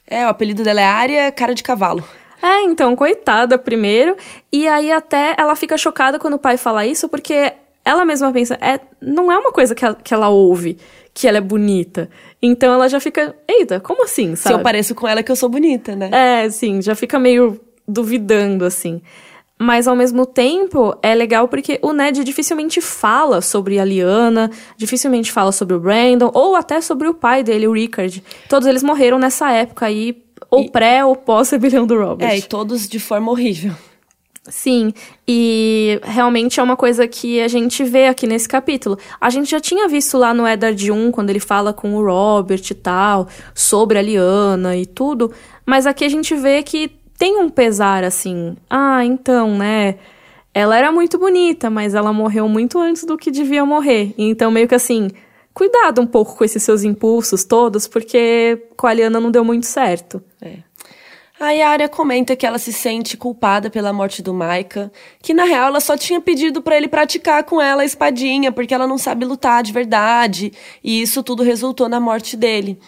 É, 0.06 0.26
o 0.26 0.28
apelido 0.28 0.62
dela 0.62 0.82
é 0.82 0.84
Área 0.84 1.32
Cara 1.32 1.54
de 1.54 1.62
Cavalo. 1.62 2.04
É, 2.42 2.62
então, 2.64 2.94
coitada 2.94 3.56
primeiro. 3.56 4.14
E 4.52 4.68
aí 4.68 4.92
até 4.92 5.34
ela 5.38 5.56
fica 5.56 5.78
chocada 5.78 6.18
quando 6.18 6.34
o 6.34 6.38
pai 6.38 6.58
fala 6.58 6.84
isso, 6.84 7.08
porque 7.08 7.54
ela 7.82 8.04
mesma 8.04 8.30
pensa, 8.30 8.58
é, 8.60 8.78
não 9.00 9.32
é 9.32 9.38
uma 9.38 9.52
coisa 9.52 9.74
que 9.74 9.84
ela, 9.84 9.94
que 9.94 10.12
ela 10.12 10.28
ouve, 10.28 10.76
que 11.14 11.26
ela 11.26 11.38
é 11.38 11.40
bonita. 11.40 12.10
Então 12.42 12.74
ela 12.74 12.88
já 12.88 13.00
fica, 13.00 13.34
eita, 13.48 13.80
como 13.80 14.04
assim, 14.04 14.36
sabe? 14.36 14.54
Se 14.54 14.60
eu 14.60 14.62
pareço 14.62 14.94
com 14.94 15.08
ela, 15.08 15.20
é 15.20 15.22
que 15.22 15.32
eu 15.32 15.36
sou 15.36 15.48
bonita, 15.48 15.96
né? 15.96 16.10
É, 16.12 16.50
sim, 16.50 16.82
já 16.82 16.94
fica 16.94 17.18
meio 17.18 17.58
duvidando, 17.88 18.66
assim. 18.66 19.00
Mas 19.58 19.86
ao 19.86 19.94
mesmo 19.94 20.26
tempo 20.26 20.96
é 21.00 21.14
legal 21.14 21.46
porque 21.46 21.78
o 21.80 21.92
Ned 21.92 22.24
dificilmente 22.24 22.80
fala 22.80 23.40
sobre 23.40 23.78
a 23.78 23.84
Liana, 23.84 24.50
dificilmente 24.76 25.30
fala 25.30 25.52
sobre 25.52 25.76
o 25.76 25.80
Brandon, 25.80 26.30
ou 26.34 26.56
até 26.56 26.80
sobre 26.80 27.06
o 27.06 27.14
pai 27.14 27.42
dele, 27.44 27.68
o 27.68 27.72
Rickard. 27.72 28.22
Todos 28.48 28.66
eles 28.66 28.82
morreram 28.82 29.18
nessa 29.18 29.50
época 29.52 29.86
aí, 29.86 30.22
ou 30.50 30.62
E- 30.62 30.70
pré 30.70 31.04
ou 31.04 31.14
pós-rebelião 31.14 31.86
do 31.86 31.96
Robert. 31.96 32.28
É, 32.28 32.38
e 32.38 32.42
todos 32.42 32.88
de 32.88 32.98
forma 32.98 33.30
horrível. 33.30 33.72
Sim, 34.46 34.92
e 35.26 35.98
realmente 36.02 36.60
é 36.60 36.62
uma 36.62 36.76
coisa 36.76 37.08
que 37.08 37.40
a 37.40 37.48
gente 37.48 37.82
vê 37.82 38.08
aqui 38.08 38.26
nesse 38.26 38.46
capítulo. 38.46 38.98
A 39.18 39.30
gente 39.30 39.50
já 39.50 39.58
tinha 39.58 39.88
visto 39.88 40.18
lá 40.18 40.34
no 40.34 40.46
Eddard 40.46 40.92
1, 40.92 41.10
quando 41.12 41.30
ele 41.30 41.40
fala 41.40 41.72
com 41.72 41.94
o 41.94 42.04
Robert 42.04 42.60
e 42.70 42.74
tal, 42.74 43.26
sobre 43.54 43.98
a 43.98 44.02
Liana 44.02 44.76
e 44.76 44.84
tudo, 44.84 45.32
mas 45.64 45.86
aqui 45.86 46.04
a 46.04 46.10
gente 46.10 46.34
vê 46.34 46.62
que 46.62 46.90
tem 47.24 47.38
um 47.38 47.48
pesar 47.48 48.04
assim. 48.04 48.54
Ah, 48.68 49.02
então, 49.02 49.56
né? 49.56 49.94
Ela 50.52 50.76
era 50.76 50.92
muito 50.92 51.16
bonita, 51.16 51.70
mas 51.70 51.94
ela 51.94 52.12
morreu 52.12 52.46
muito 52.46 52.78
antes 52.78 53.04
do 53.04 53.16
que 53.16 53.30
devia 53.30 53.64
morrer. 53.64 54.12
Então, 54.18 54.50
meio 54.50 54.68
que 54.68 54.74
assim, 54.74 55.10
cuidado 55.54 56.02
um 56.02 56.06
pouco 56.06 56.36
com 56.36 56.44
esses 56.44 56.62
seus 56.62 56.84
impulsos 56.84 57.42
todos, 57.42 57.88
porque 57.88 58.68
com 58.76 58.86
a 58.86 58.92
Liana 58.92 59.18
não 59.20 59.30
deu 59.30 59.42
muito 59.42 59.64
certo. 59.64 60.22
É. 60.42 60.58
A 61.40 61.46
Arya 61.46 61.88
comenta 61.88 62.36
que 62.36 62.46
ela 62.46 62.58
se 62.58 62.74
sente 62.74 63.16
culpada 63.16 63.70
pela 63.70 63.90
morte 63.90 64.22
do 64.22 64.34
Maika, 64.34 64.92
que 65.22 65.32
na 65.32 65.44
real 65.44 65.68
ela 65.68 65.80
só 65.80 65.96
tinha 65.96 66.20
pedido 66.20 66.60
pra 66.60 66.76
ele 66.76 66.88
praticar 66.88 67.42
com 67.44 67.58
ela 67.58 67.80
a 67.80 67.86
espadinha, 67.86 68.52
porque 68.52 68.74
ela 68.74 68.86
não 68.86 68.98
sabe 68.98 69.24
lutar 69.24 69.62
de 69.62 69.72
verdade, 69.72 70.52
e 70.82 71.00
isso 71.00 71.22
tudo 71.22 71.42
resultou 71.42 71.88
na 71.88 71.98
morte 71.98 72.36
dele. 72.36 72.78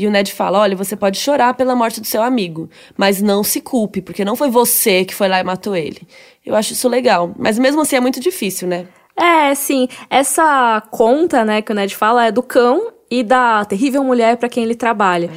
E 0.00 0.06
o 0.06 0.10
Ned 0.10 0.32
fala: 0.32 0.58
olha, 0.58 0.74
você 0.74 0.96
pode 0.96 1.18
chorar 1.18 1.52
pela 1.52 1.76
morte 1.76 2.00
do 2.00 2.06
seu 2.06 2.22
amigo, 2.22 2.70
mas 2.96 3.20
não 3.20 3.44
se 3.44 3.60
culpe, 3.60 4.00
porque 4.00 4.24
não 4.24 4.34
foi 4.34 4.48
você 4.48 5.04
que 5.04 5.14
foi 5.14 5.28
lá 5.28 5.38
e 5.38 5.44
matou 5.44 5.76
ele. 5.76 6.00
Eu 6.44 6.56
acho 6.56 6.72
isso 6.72 6.88
legal, 6.88 7.34
mas 7.38 7.58
mesmo 7.58 7.82
assim 7.82 7.96
é 7.96 8.00
muito 8.00 8.18
difícil, 8.18 8.66
né? 8.66 8.86
É, 9.14 9.54
sim. 9.54 9.88
Essa 10.08 10.82
conta, 10.90 11.44
né, 11.44 11.60
que 11.60 11.70
o 11.70 11.74
Ned 11.74 11.94
fala 11.94 12.24
é 12.24 12.32
do 12.32 12.42
cão 12.42 12.90
e 13.10 13.22
da 13.22 13.62
terrível 13.66 14.02
mulher 14.02 14.38
pra 14.38 14.48
quem 14.48 14.64
ele 14.64 14.74
trabalha. 14.74 15.28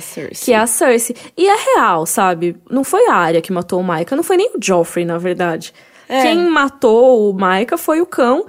Que 0.45 0.53
é 0.53 0.57
a 0.57 0.65
Cersei. 0.65 1.13
E 1.35 1.45
é 1.45 1.55
real, 1.75 2.05
sabe? 2.05 2.55
Não 2.69 2.85
foi 2.85 3.05
a 3.07 3.15
Arya 3.15 3.41
que 3.41 3.51
matou 3.51 3.81
o 3.81 3.83
Micah, 3.83 4.15
não 4.15 4.23
foi 4.23 4.37
nem 4.37 4.51
o 4.55 4.59
Joffrey, 4.63 5.03
na 5.03 5.17
verdade. 5.17 5.73
É. 6.07 6.21
Quem 6.21 6.37
matou 6.37 7.29
o 7.29 7.33
Micah 7.33 7.77
foi 7.77 7.99
o 7.99 8.05
cão 8.05 8.45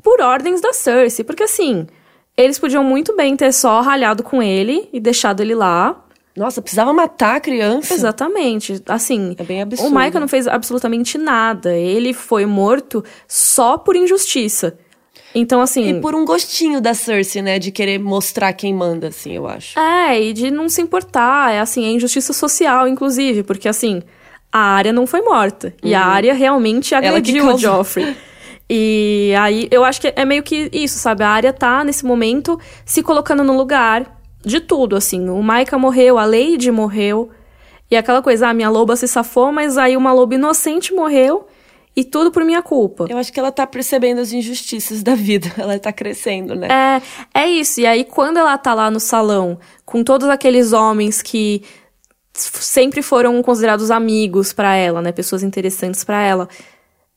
por 0.00 0.20
ordens 0.20 0.60
da 0.60 0.72
Cersei. 0.72 1.24
Porque 1.24 1.42
assim, 1.42 1.88
eles 2.36 2.58
podiam 2.58 2.84
muito 2.84 3.16
bem 3.16 3.36
ter 3.36 3.52
só 3.52 3.80
ralhado 3.80 4.22
com 4.22 4.42
ele 4.42 4.88
e 4.92 5.00
deixado 5.00 5.40
ele 5.40 5.54
lá. 5.54 6.02
Nossa, 6.36 6.60
precisava 6.60 6.92
matar 6.92 7.36
a 7.36 7.40
criança. 7.40 7.94
Exatamente. 7.94 8.82
Assim, 8.86 9.34
É 9.38 9.42
bem 9.42 9.62
absurdo. 9.62 9.94
o 9.94 9.98
Micah 9.98 10.20
não 10.20 10.28
fez 10.28 10.46
absolutamente 10.46 11.16
nada. 11.16 11.74
Ele 11.74 12.12
foi 12.12 12.44
morto 12.44 13.02
só 13.26 13.78
por 13.78 13.96
injustiça. 13.96 14.76
Então, 15.34 15.60
assim. 15.62 15.88
E 15.88 16.00
por 16.00 16.14
um 16.14 16.24
gostinho 16.26 16.78
da 16.80 16.92
Cersei, 16.92 17.40
né? 17.40 17.58
De 17.58 17.70
querer 17.70 17.98
mostrar 17.98 18.52
quem 18.52 18.74
manda, 18.74 19.08
assim, 19.08 19.32
eu 19.32 19.46
acho. 19.46 19.78
É, 19.78 20.20
e 20.20 20.32
de 20.34 20.50
não 20.50 20.68
se 20.68 20.82
importar. 20.82 21.52
É 21.54 21.60
assim, 21.60 21.86
é 21.86 21.90
injustiça 21.90 22.32
social, 22.34 22.86
inclusive, 22.86 23.42
porque 23.42 23.68
assim, 23.68 24.02
a 24.52 24.60
área 24.60 24.92
não 24.92 25.06
foi 25.06 25.22
morta. 25.22 25.74
E 25.82 25.94
a 25.94 26.04
área 26.04 26.34
realmente 26.34 26.94
Uhum. 26.94 27.00
que 27.00 27.06
agrediu 27.06 27.46
o. 27.54 27.58
Joffrey. 27.58 28.14
E 28.68 29.32
aí, 29.38 29.68
eu 29.70 29.84
acho 29.84 30.00
que 30.00 30.12
é 30.14 30.24
meio 30.24 30.42
que 30.42 30.68
isso, 30.72 30.98
sabe? 30.98 31.22
A 31.22 31.28
área 31.28 31.52
tá, 31.52 31.84
nesse 31.84 32.04
momento, 32.04 32.58
se 32.84 33.02
colocando 33.02 33.44
no 33.44 33.56
lugar 33.56 34.20
de 34.44 34.60
tudo, 34.60 34.96
assim. 34.96 35.28
O 35.28 35.42
Micah 35.42 35.78
morreu, 35.78 36.18
a 36.18 36.24
Lady 36.24 36.70
morreu. 36.70 37.30
E 37.90 37.96
aquela 37.96 38.20
coisa, 38.20 38.48
ah, 38.48 38.54
minha 38.54 38.68
loba 38.68 38.96
se 38.96 39.06
safou, 39.06 39.52
mas 39.52 39.78
aí 39.78 39.96
uma 39.96 40.12
loba 40.12 40.34
inocente 40.34 40.92
morreu. 40.92 41.46
E 41.94 42.04
tudo 42.04 42.30
por 42.30 42.44
minha 42.44 42.60
culpa. 42.60 43.06
Eu 43.08 43.16
acho 43.16 43.32
que 43.32 43.40
ela 43.40 43.50
tá 43.50 43.66
percebendo 43.66 44.20
as 44.20 44.30
injustiças 44.30 45.02
da 45.02 45.14
vida. 45.14 45.50
Ela 45.56 45.78
tá 45.78 45.90
crescendo, 45.90 46.54
né? 46.54 46.68
É, 47.34 47.40
é 47.42 47.48
isso. 47.48 47.80
E 47.80 47.86
aí, 47.86 48.04
quando 48.04 48.36
ela 48.36 48.58
tá 48.58 48.74
lá 48.74 48.90
no 48.90 49.00
salão, 49.00 49.58
com 49.82 50.04
todos 50.04 50.28
aqueles 50.28 50.74
homens 50.74 51.22
que 51.22 51.62
sempre 52.34 53.00
foram 53.00 53.42
considerados 53.42 53.90
amigos 53.90 54.52
pra 54.52 54.74
ela, 54.74 55.00
né? 55.00 55.10
Pessoas 55.10 55.42
interessantes 55.42 56.04
pra 56.04 56.20
ela. 56.20 56.50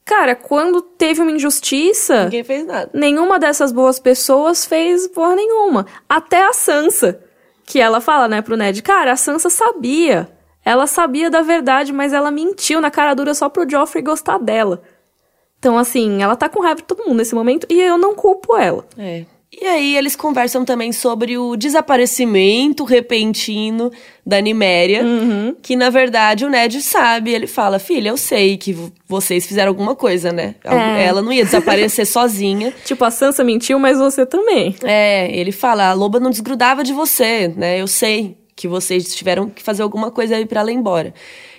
Cara, 0.09 0.33
quando 0.33 0.81
teve 0.81 1.21
uma 1.21 1.29
injustiça, 1.29 2.23
Ninguém 2.23 2.43
fez 2.43 2.65
nada. 2.65 2.89
nenhuma 2.95 3.37
dessas 3.37 3.71
boas 3.71 3.99
pessoas 3.99 4.65
fez 4.65 5.07
porra 5.07 5.35
nenhuma. 5.35 5.85
Até 6.09 6.43
a 6.43 6.51
Sansa, 6.51 7.23
que 7.63 7.79
ela 7.79 8.01
fala, 8.01 8.27
né, 8.27 8.41
pro 8.41 8.57
Ned, 8.57 8.81
cara, 8.81 9.11
a 9.11 9.15
Sansa 9.15 9.51
sabia. 9.51 10.27
Ela 10.65 10.87
sabia 10.87 11.29
da 11.29 11.43
verdade, 11.43 11.93
mas 11.93 12.11
ela 12.11 12.31
mentiu 12.31 12.81
na 12.81 12.89
cara 12.89 13.13
dura 13.13 13.35
só 13.35 13.49
pro 13.49 13.69
Joffrey 13.69 14.03
gostar 14.03 14.39
dela. 14.39 14.81
Então, 15.59 15.77
assim, 15.77 16.23
ela 16.23 16.35
tá 16.35 16.49
com 16.49 16.59
raiva 16.59 16.81
de 16.81 16.87
todo 16.87 17.05
mundo 17.05 17.17
nesse 17.17 17.35
momento 17.35 17.67
e 17.69 17.79
eu 17.79 17.95
não 17.95 18.15
culpo 18.15 18.57
ela. 18.57 18.87
É. 18.97 19.25
E 19.51 19.65
aí 19.65 19.97
eles 19.97 20.15
conversam 20.15 20.63
também 20.63 20.91
sobre 20.91 21.35
o 21.37 21.55
desaparecimento 21.55 22.83
repentino 22.83 23.91
da 24.25 24.39
Niméria, 24.39 25.03
Uhum. 25.03 25.55
que 25.61 25.75
na 25.75 25.89
verdade 25.89 26.45
o 26.45 26.49
Ned 26.49 26.79
sabe, 26.83 27.31
ele 27.33 27.47
fala: 27.47 27.79
"Filha, 27.79 28.09
eu 28.09 28.17
sei 28.17 28.57
que 28.57 28.71
vo- 28.73 28.91
vocês 29.07 29.47
fizeram 29.47 29.69
alguma 29.69 29.95
coisa, 29.95 30.31
né? 30.31 30.53
É. 30.63 31.03
Ela 31.05 31.21
não 31.23 31.33
ia 31.33 31.43
desaparecer 31.43 32.05
sozinha". 32.07 32.71
Tipo, 32.85 33.03
a 33.05 33.11
Sansa 33.11 33.43
mentiu, 33.43 33.79
mas 33.79 33.97
você 33.97 34.23
também. 34.25 34.75
É, 34.83 35.29
ele 35.35 35.51
fala: 35.51 35.89
"A 35.89 35.93
loba 35.93 36.19
não 36.19 36.29
desgrudava 36.29 36.83
de 36.83 36.93
você, 36.93 37.47
né? 37.57 37.81
Eu 37.81 37.87
sei 37.87 38.37
que 38.55 38.67
vocês 38.67 39.15
tiveram 39.15 39.49
que 39.49 39.63
fazer 39.63 39.81
alguma 39.81 40.11
coisa 40.11 40.35
aí 40.35 40.45
pra 40.45 40.61
ela 40.61 40.71
ir 40.71 40.75
embora". 40.75 41.11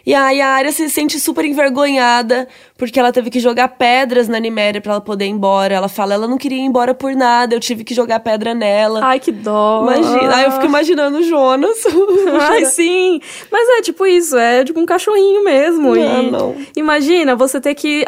E 0.07 0.15
aí 0.15 0.41
a 0.41 0.49
Arya 0.49 0.73
se 0.73 0.89
sente 0.89 1.19
super 1.21 1.45
envergonhada, 1.45 2.49
porque 2.79 2.99
ela 2.99 3.13
teve 3.13 3.31
que 3.31 3.39
jogar 3.41 3.69
pedras 3.69 4.29
na 4.29 4.39
Niméria 4.39 4.81
pra 4.81 4.93
ela 4.93 5.01
poder 5.01 5.27
ir 5.27 5.29
embora. 5.31 5.75
Ela 5.75 5.89
fala: 5.89 6.15
"Ela 6.15 6.27
não 6.27 6.39
queria 6.39 6.59
ir 6.59 6.63
embora 6.65 6.95
por 6.95 7.15
nada, 7.15 7.55
eu 7.55 7.61
tive 7.61 7.85
que 7.85 7.95
jogar 7.95 8.21
pedra 8.21 8.55
nela". 8.55 9.01
Ai, 9.05 9.21
que 9.21 9.31
dó. 9.33 9.83
Imagina, 9.83 10.37
aí 10.37 10.45
eu 10.45 10.53
fico 10.53 10.65
imaginando 10.67 11.19
o 11.19 11.23
Jonas. 11.23 11.77
Ai, 12.41 12.65
sim. 12.67 13.21
Mas 13.51 13.69
é 13.79 13.83
tipo 13.83 14.07
isso, 14.07 14.37
é 14.39 14.65
tipo 14.65 14.81
um 14.81 14.87
cachorrinho 14.87 15.45
mesmo. 15.45 15.95
Não, 15.95 16.23
e 16.23 16.31
não. 16.31 16.57
Imagina 16.77 17.37
você 17.37 17.61
ter 17.61 17.75
que 17.75 18.07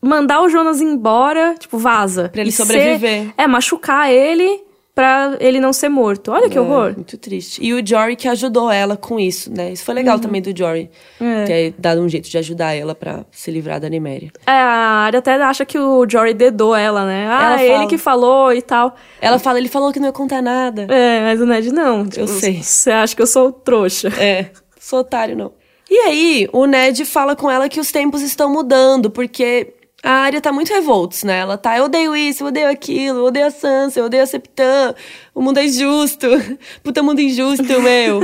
mandar 0.00 0.42
o 0.42 0.48
Jonas 0.48 0.80
embora, 0.80 1.54
tipo, 1.58 1.78
vaza. 1.78 2.28
Pra 2.28 2.40
ele 2.42 2.52
sobreviver. 2.52 3.24
ser- 3.24 3.34
é, 3.36 3.46
machucar 3.48 4.12
ele 4.12 4.62
pra 4.96 5.36
ele 5.40 5.60
não 5.60 5.74
ser 5.74 5.90
morto. 5.90 6.32
Olha 6.32 6.48
que 6.48 6.56
É, 6.56 6.60
horror. 6.60 6.94
muito 6.96 7.18
triste. 7.18 7.62
E 7.62 7.74
o 7.74 7.86
Jory 7.86 8.16
que 8.16 8.26
ajudou 8.26 8.70
ela 8.70 8.96
com 8.96 9.20
isso, 9.20 9.52
né? 9.54 9.70
Isso 9.72 9.84
foi 9.84 9.94
legal 9.94 10.18
também 10.18 10.40
do 10.40 10.56
Jory. 10.56 10.90
É. 11.20 11.44
Ter 11.44 11.74
dado 11.78 12.00
um 12.00 12.08
jeito 12.08 12.30
de 12.30 12.38
ajudar 12.38 12.72
ela 12.72 12.94
pra 12.94 13.26
se 13.30 13.50
livrar 13.50 13.78
da 13.78 13.90
Niméria. 13.90 14.32
É, 14.46 14.50
a 14.52 15.04
Arya 15.04 15.18
até 15.18 15.34
acha 15.34 15.66
que 15.66 15.78
o 15.78 16.06
Jory 16.08 16.32
dedou 16.32 16.74
ela, 16.74 17.04
né? 17.04 17.28
Ah, 17.30 17.44
Ela 17.52 17.60
é 17.60 17.64
ele 17.66 17.74
fala. 17.76 17.88
que 17.88 17.98
falou 17.98 18.52
e 18.54 18.62
tal. 18.62 18.96
Ela 19.20 19.38
fala, 19.38 19.58
ele 19.58 19.68
falou 19.68 19.92
que 19.92 20.00
não 20.00 20.06
ia 20.06 20.12
contar 20.12 20.40
nada. 20.40 20.86
É, 20.90 21.20
mas 21.24 21.40
o 21.42 21.44
Ned 21.46 21.70
não. 21.72 22.06
Tipo, 22.08 22.26
sei. 22.26 22.62
Você 22.62 22.90
acha 22.90 23.14
que 23.14 23.20
eu 23.20 23.26
sou 23.26 23.52
trouxa. 23.52 24.08
É, 24.18 24.46
sou 24.80 25.00
otário, 25.00 25.36
não. 25.36 25.52
E 25.90 25.94
aí, 25.98 26.48
o 26.54 26.64
Ned 26.66 27.04
fala 27.04 27.36
com 27.36 27.48
ela 27.50 27.68
que 27.68 27.78
os 27.78 27.92
tempos 27.92 28.22
estão 28.22 28.50
mudando, 28.50 29.08
porque 29.10 29.74
a 30.06 30.22
Arya 30.22 30.40
tá 30.40 30.52
muito 30.52 30.72
revoltos, 30.72 31.24
né? 31.24 31.40
Ela 31.40 31.58
tá, 31.58 31.76
eu 31.76 31.86
odeio 31.86 32.14
isso, 32.14 32.44
eu 32.44 32.46
odeio 32.46 32.70
aquilo, 32.70 33.18
eu 33.18 33.24
odeio 33.24 33.46
a 33.46 33.50
Sansa, 33.50 33.98
eu 33.98 34.04
odeio 34.04 34.22
a 34.22 34.26
Septã, 34.26 34.94
o 35.34 35.42
mundo 35.42 35.58
é 35.58 35.64
injusto, 35.64 36.28
puta 36.80 37.02
mundo 37.02 37.20
injusto, 37.20 37.82
meu. 37.82 38.20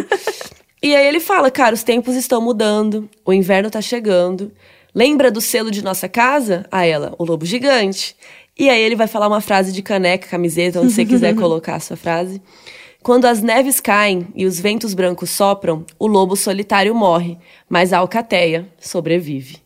e 0.81 0.95
aí 0.95 1.05
ele 1.05 1.19
fala, 1.19 1.51
cara, 1.51 1.75
os 1.75 1.83
tempos 1.83 2.15
estão 2.15 2.41
mudando, 2.41 3.11
o 3.25 3.33
inverno 3.33 3.69
tá 3.69 3.81
chegando. 3.81 4.53
Lembra 4.95 5.29
do 5.29 5.41
selo 5.41 5.73
de 5.73 5.83
nossa 5.83 6.09
casa? 6.09 6.65
A 6.71 6.87
ela, 6.87 7.17
o 7.19 7.25
lobo 7.25 7.45
gigante. 7.45 8.15
E 8.57 8.71
aí 8.71 8.81
ele 8.81 8.95
vai 8.95 9.09
falar 9.09 9.27
uma 9.27 9.41
frase 9.41 9.73
de 9.73 9.83
caneca, 9.83 10.29
camiseta, 10.29 10.81
onde 10.81 10.93
você 10.93 11.05
quiser 11.05 11.35
colocar 11.37 11.75
a 11.75 11.81
sua 11.81 11.97
frase. 11.97 12.41
Quando 13.03 13.25
as 13.25 13.43
neves 13.43 13.81
caem 13.81 14.29
e 14.37 14.47
os 14.47 14.61
ventos 14.61 14.95
brancos 14.95 15.31
sopram, 15.31 15.85
o 15.99 16.07
lobo 16.07 16.37
solitário 16.37 16.95
morre, 16.95 17.39
mas 17.69 17.93
a 17.93 17.99
alcateia 17.99 18.69
sobrevive. 18.79 19.62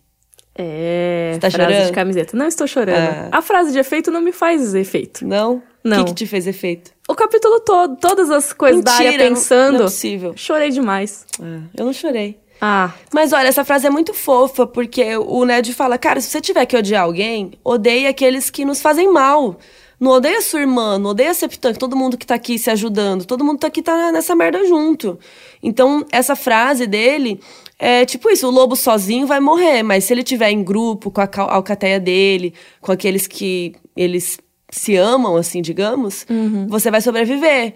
É, 0.59 1.33
Você 1.35 1.40
tá 1.40 1.51
frase 1.51 1.71
chorando? 1.73 1.87
de 1.88 1.92
camiseta. 1.92 2.37
Não 2.37 2.47
estou 2.47 2.66
chorando. 2.66 2.97
Ah. 3.33 3.38
A 3.38 3.42
frase 3.42 3.73
de 3.73 3.79
efeito 3.79 4.11
não 4.11 4.21
me 4.21 4.33
faz 4.33 4.75
efeito. 4.75 5.27
Não? 5.27 5.62
Não. 5.85 6.01
O 6.01 6.05
que, 6.05 6.11
que 6.11 6.16
te 6.16 6.27
fez 6.27 6.47
efeito? 6.47 6.90
O 7.09 7.14
capítulo 7.14 7.61
todo, 7.61 7.97
todas 7.97 8.31
as 8.31 8.53
coisas 8.53 8.83
da 8.83 8.92
área 8.92 9.05
Mentira, 9.05 9.25
não- 9.29 9.35
pensando. 9.37 9.73
Não 9.75 9.81
é 9.81 9.85
possível. 9.85 10.33
Chorei 10.37 10.71
demais. 10.71 11.27
Ah, 11.40 11.61
eu 11.77 11.85
não 11.85 11.92
chorei. 11.92 12.38
Ah, 12.61 12.90
Mas 13.12 13.35
olha, 13.35 13.49
essa 13.49 13.64
frase 13.66 13.87
é 13.87 13.90
muito 13.90 14.14
fofa, 14.14 14.66
porque 14.66 15.14
o 15.19 15.45
Ned 15.45 15.75
fala, 15.75 15.99
cara, 15.99 16.21
se 16.23 16.31
você 16.31 16.40
tiver 16.40 16.64
que 16.64 16.75
odiar 16.75 17.03
alguém, 17.03 17.53
odeie 17.62 18.07
aqueles 18.07 18.49
que 18.49 18.64
nos 18.64 18.81
fazem 18.81 19.12
mal. 19.12 19.59
Não 19.98 20.12
odeia 20.12 20.42
sua 20.42 20.61
irmã, 20.61 20.98
não 20.98 21.11
odeia 21.11 21.30
a 21.30 21.35
Septã, 21.35 21.72
todo 21.72 21.96
mundo 21.96 22.18
que 22.18 22.26
tá 22.26 22.35
aqui 22.35 22.59
se 22.59 22.70
ajudando, 22.70 23.24
todo 23.24 23.44
mundo 23.44 23.61
tá 23.61 23.68
aqui 23.68 23.80
tá 23.80 24.12
nessa 24.12 24.35
merda 24.35 24.66
junto. 24.66 25.18
Então, 25.62 26.04
essa 26.12 26.37
frase 26.37 26.87
dele 26.87 27.40
é 27.78 28.04
tipo 28.04 28.30
isso, 28.30 28.46
o 28.46 28.50
lobo 28.50 28.76
sozinho 28.76 29.26
vai 29.26 29.40
morrer, 29.40 29.82
mas 29.82 30.04
se 30.04 30.12
ele 30.12 30.22
tiver 30.22 30.50
em 30.50 30.62
grupo, 30.62 31.11
com 31.11 31.20
a 31.20 31.28
alcateia 31.54 31.98
dele, 31.98 32.52
com 32.80 32.92
aqueles 32.92 33.26
que 33.26 33.74
eles 33.96 34.38
se 34.70 34.96
amam, 34.96 35.37
assim, 35.37 35.62
digamos, 35.62 36.26
você 36.68 36.90
vai 36.90 37.00
sobreviver. 37.00 37.74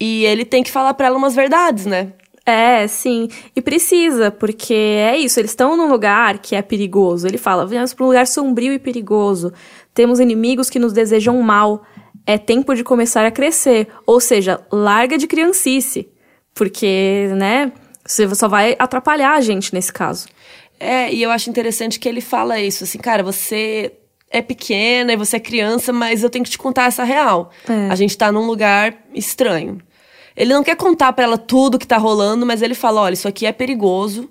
E 0.00 0.24
ele 0.26 0.44
tem 0.44 0.62
que 0.62 0.70
falar 0.70 0.94
pra 0.94 1.06
ela 1.06 1.16
umas 1.16 1.34
verdades, 1.34 1.86
né? 1.86 2.12
é, 2.48 2.86
sim. 2.88 3.28
E 3.54 3.60
precisa, 3.60 4.30
porque 4.30 4.72
é 4.72 5.18
isso, 5.18 5.38
eles 5.38 5.50
estão 5.50 5.76
num 5.76 5.90
lugar 5.90 6.38
que 6.38 6.56
é 6.56 6.62
perigoso. 6.62 7.28
Ele 7.28 7.36
fala: 7.36 7.66
viemos 7.66 7.92
para 7.92 8.04
um 8.04 8.08
lugar 8.08 8.26
sombrio 8.26 8.72
e 8.72 8.78
perigoso. 8.78 9.52
Temos 9.98 10.20
inimigos 10.20 10.70
que 10.70 10.78
nos 10.78 10.92
desejam 10.92 11.42
mal. 11.42 11.82
É 12.24 12.38
tempo 12.38 12.72
de 12.72 12.84
começar 12.84 13.26
a 13.26 13.32
crescer. 13.32 13.88
Ou 14.06 14.20
seja, 14.20 14.60
larga 14.70 15.18
de 15.18 15.26
criancice. 15.26 16.08
Porque, 16.54 17.28
né, 17.34 17.72
você 18.06 18.32
só 18.36 18.46
vai 18.46 18.76
atrapalhar 18.78 19.34
a 19.34 19.40
gente 19.40 19.74
nesse 19.74 19.92
caso. 19.92 20.28
É, 20.78 21.12
e 21.12 21.20
eu 21.20 21.32
acho 21.32 21.50
interessante 21.50 21.98
que 21.98 22.08
ele 22.08 22.20
fala 22.20 22.60
isso, 22.60 22.84
assim, 22.84 22.96
cara, 22.98 23.24
você 23.24 23.90
é 24.30 24.40
pequena 24.40 25.12
e 25.12 25.16
você 25.16 25.34
é 25.34 25.40
criança, 25.40 25.92
mas 25.92 26.22
eu 26.22 26.30
tenho 26.30 26.44
que 26.44 26.50
te 26.52 26.58
contar 26.58 26.84
essa 26.84 27.02
real. 27.02 27.50
É. 27.68 27.90
A 27.90 27.96
gente 27.96 28.16
tá 28.16 28.30
num 28.30 28.46
lugar 28.46 28.94
estranho. 29.12 29.78
Ele 30.36 30.54
não 30.54 30.62
quer 30.62 30.76
contar 30.76 31.12
pra 31.12 31.24
ela 31.24 31.36
tudo 31.36 31.76
que 31.76 31.88
tá 31.88 31.96
rolando, 31.96 32.46
mas 32.46 32.62
ele 32.62 32.76
fala, 32.76 33.00
olha, 33.00 33.14
isso 33.14 33.26
aqui 33.26 33.46
é 33.46 33.52
perigoso, 33.52 34.30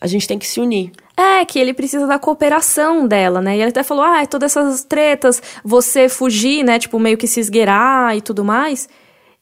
a 0.00 0.06
gente 0.06 0.28
tem 0.28 0.38
que 0.38 0.46
se 0.46 0.60
unir. 0.60 0.92
É, 1.18 1.44
que 1.44 1.58
ele 1.58 1.74
precisa 1.74 2.06
da 2.06 2.16
cooperação 2.16 3.04
dela, 3.04 3.42
né? 3.42 3.56
E 3.56 3.60
ele 3.60 3.70
até 3.70 3.82
falou, 3.82 4.04
ah, 4.04 4.24
todas 4.24 4.56
essas 4.56 4.84
tretas, 4.84 5.42
você 5.64 6.08
fugir, 6.08 6.62
né? 6.62 6.78
Tipo, 6.78 6.96
meio 7.00 7.18
que 7.18 7.26
se 7.26 7.40
esgueirar 7.40 8.16
e 8.16 8.20
tudo 8.20 8.44
mais. 8.44 8.88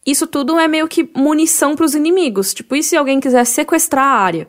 Isso 0.06 0.26
tudo 0.26 0.58
é 0.58 0.66
meio 0.66 0.88
que 0.88 1.10
munição 1.14 1.76
pros 1.76 1.94
inimigos. 1.94 2.54
Tipo, 2.54 2.76
e 2.76 2.82
se 2.82 2.96
alguém 2.96 3.20
quiser 3.20 3.44
sequestrar 3.44 4.06
a 4.06 4.18
área? 4.18 4.48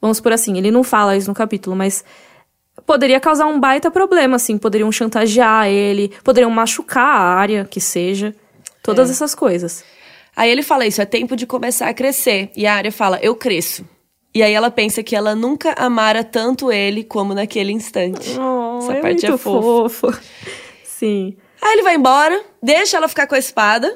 Vamos 0.00 0.20
por 0.20 0.32
assim, 0.32 0.56
ele 0.56 0.70
não 0.70 0.84
fala 0.84 1.16
isso 1.16 1.26
no 1.26 1.34
capítulo, 1.34 1.74
mas 1.74 2.04
poderia 2.86 3.18
causar 3.18 3.46
um 3.46 3.58
baita 3.58 3.90
problema, 3.90 4.36
assim. 4.36 4.56
Poderiam 4.56 4.92
chantagear 4.92 5.66
ele, 5.66 6.12
poderiam 6.22 6.50
machucar 6.50 7.04
a 7.04 7.34
área, 7.34 7.64
que 7.64 7.80
seja. 7.80 8.32
Todas 8.84 9.10
essas 9.10 9.34
coisas. 9.34 9.82
Aí 10.36 10.48
ele 10.48 10.62
fala 10.62 10.86
isso, 10.86 11.02
é 11.02 11.04
tempo 11.04 11.34
de 11.34 11.44
começar 11.44 11.88
a 11.88 11.94
crescer. 11.94 12.52
E 12.54 12.68
a 12.68 12.76
Arya 12.76 12.92
fala, 12.92 13.18
eu 13.20 13.34
cresço. 13.34 13.84
E 14.38 14.42
aí 14.44 14.52
ela 14.54 14.70
pensa 14.70 15.02
que 15.02 15.16
ela 15.16 15.34
nunca 15.34 15.72
amara 15.76 16.22
tanto 16.22 16.70
ele 16.70 17.02
como 17.02 17.34
naquele 17.34 17.72
instante. 17.72 18.38
Oh, 18.38 18.78
Essa 18.78 18.92
é 18.92 19.00
parte 19.00 19.22
muito 19.28 19.34
é 19.34 19.36
fofa. 19.36 19.88
fofo. 20.12 20.20
Sim. 20.84 21.36
Aí 21.60 21.72
ele 21.72 21.82
vai 21.82 21.96
embora, 21.96 22.40
deixa 22.62 22.96
ela 22.98 23.08
ficar 23.08 23.26
com 23.26 23.34
a 23.34 23.38
espada. 23.38 23.88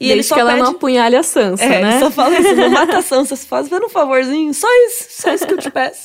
E 0.00 0.08
Desde 0.08 0.12
ele 0.12 0.22
só 0.24 0.34
que 0.34 0.40
ela 0.40 0.50
pede... 0.54 0.62
não 0.64 0.70
apunhalhe 0.72 1.14
a 1.14 1.22
Sansa, 1.22 1.62
É, 1.64 1.82
né? 1.82 2.00
só 2.00 2.10
fala 2.10 2.36
isso, 2.36 2.52
não 2.56 2.68
mata 2.68 2.98
a 2.98 3.02
Sansa, 3.06 3.36
faz 3.36 3.70
um 3.70 3.88
favorzinho, 3.88 4.52
só 4.52 4.66
isso, 4.88 5.06
só 5.22 5.32
isso 5.32 5.46
que 5.46 5.54
eu 5.54 5.58
te 5.58 5.70
peço. 5.70 6.02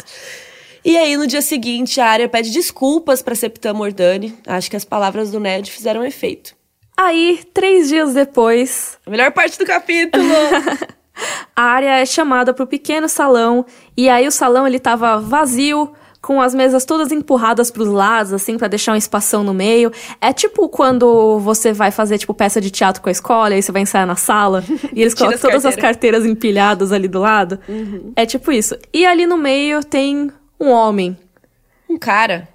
E 0.84 0.96
aí, 0.96 1.18
no 1.18 1.26
dia 1.26 1.42
seguinte, 1.42 2.00
a 2.00 2.06
Arya 2.06 2.30
pede 2.30 2.52
desculpas 2.52 3.24
pra 3.24 3.34
Septã 3.34 3.74
Mordani. 3.74 4.38
Acho 4.46 4.70
que 4.70 4.76
as 4.76 4.86
palavras 4.86 5.32
do 5.32 5.40
Ned 5.40 5.72
fizeram 5.72 6.06
efeito. 6.06 6.56
Aí, 6.96 7.40
três 7.52 7.88
dias 7.90 8.14
depois, 8.14 9.00
A 9.08 9.10
melhor 9.10 9.32
parte 9.32 9.58
do 9.58 9.66
capítulo! 9.66 10.24
A 11.56 11.62
área 11.62 12.00
é 12.00 12.06
chamada 12.06 12.54
pro 12.54 12.68
pequeno 12.68 13.08
salão, 13.08 13.66
e 13.96 14.10
aí 14.10 14.28
o 14.28 14.32
salão 14.32 14.68
ele 14.68 14.80
tava 14.80 15.18
vazio, 15.20 15.94
com 16.26 16.42
as 16.42 16.56
mesas 16.56 16.86
todas 16.86 17.12
empurradas 17.12 17.70
pros 17.70 17.88
lados, 17.88 18.34
assim, 18.34 18.58
pra 18.58 18.68
deixar 18.68 18.94
um 18.94 18.96
espação 18.96 19.44
no 19.44 19.54
meio. 19.54 19.92
É 20.20 20.34
tipo 20.34 20.68
quando 20.68 21.40
você 21.40 21.72
vai 21.72 21.92
fazer, 21.92 22.18
tipo, 22.18 22.34
peça 22.34 22.60
de 22.60 22.72
teatro 22.72 23.00
com 23.00 23.10
a 23.10 23.12
escola, 23.12 23.52
e 23.52 23.58
aí 23.58 23.62
você 23.62 23.72
vai 23.72 23.84
ensaiar 23.84 24.08
na 24.08 24.16
sala, 24.16 24.64
e 24.92 25.04
eles 25.04 25.14
colocam 25.16 25.36
as 25.36 25.42
todas 25.42 25.58
as 25.58 25.76
carteiras. 25.76 25.82
carteiras 25.82 26.26
empilhadas 26.26 26.92
ali 26.92 27.08
do 27.08 27.20
lado. 27.20 27.60
É 28.16 28.26
tipo 28.26 28.52
isso. 28.52 28.76
E 28.92 29.06
ali 29.06 29.28
no 29.28 29.38
meio 29.38 29.84
tem 29.84 30.32
um 30.60 30.70
homem. 30.70 31.16
um 31.88 31.96
cara 31.96 32.48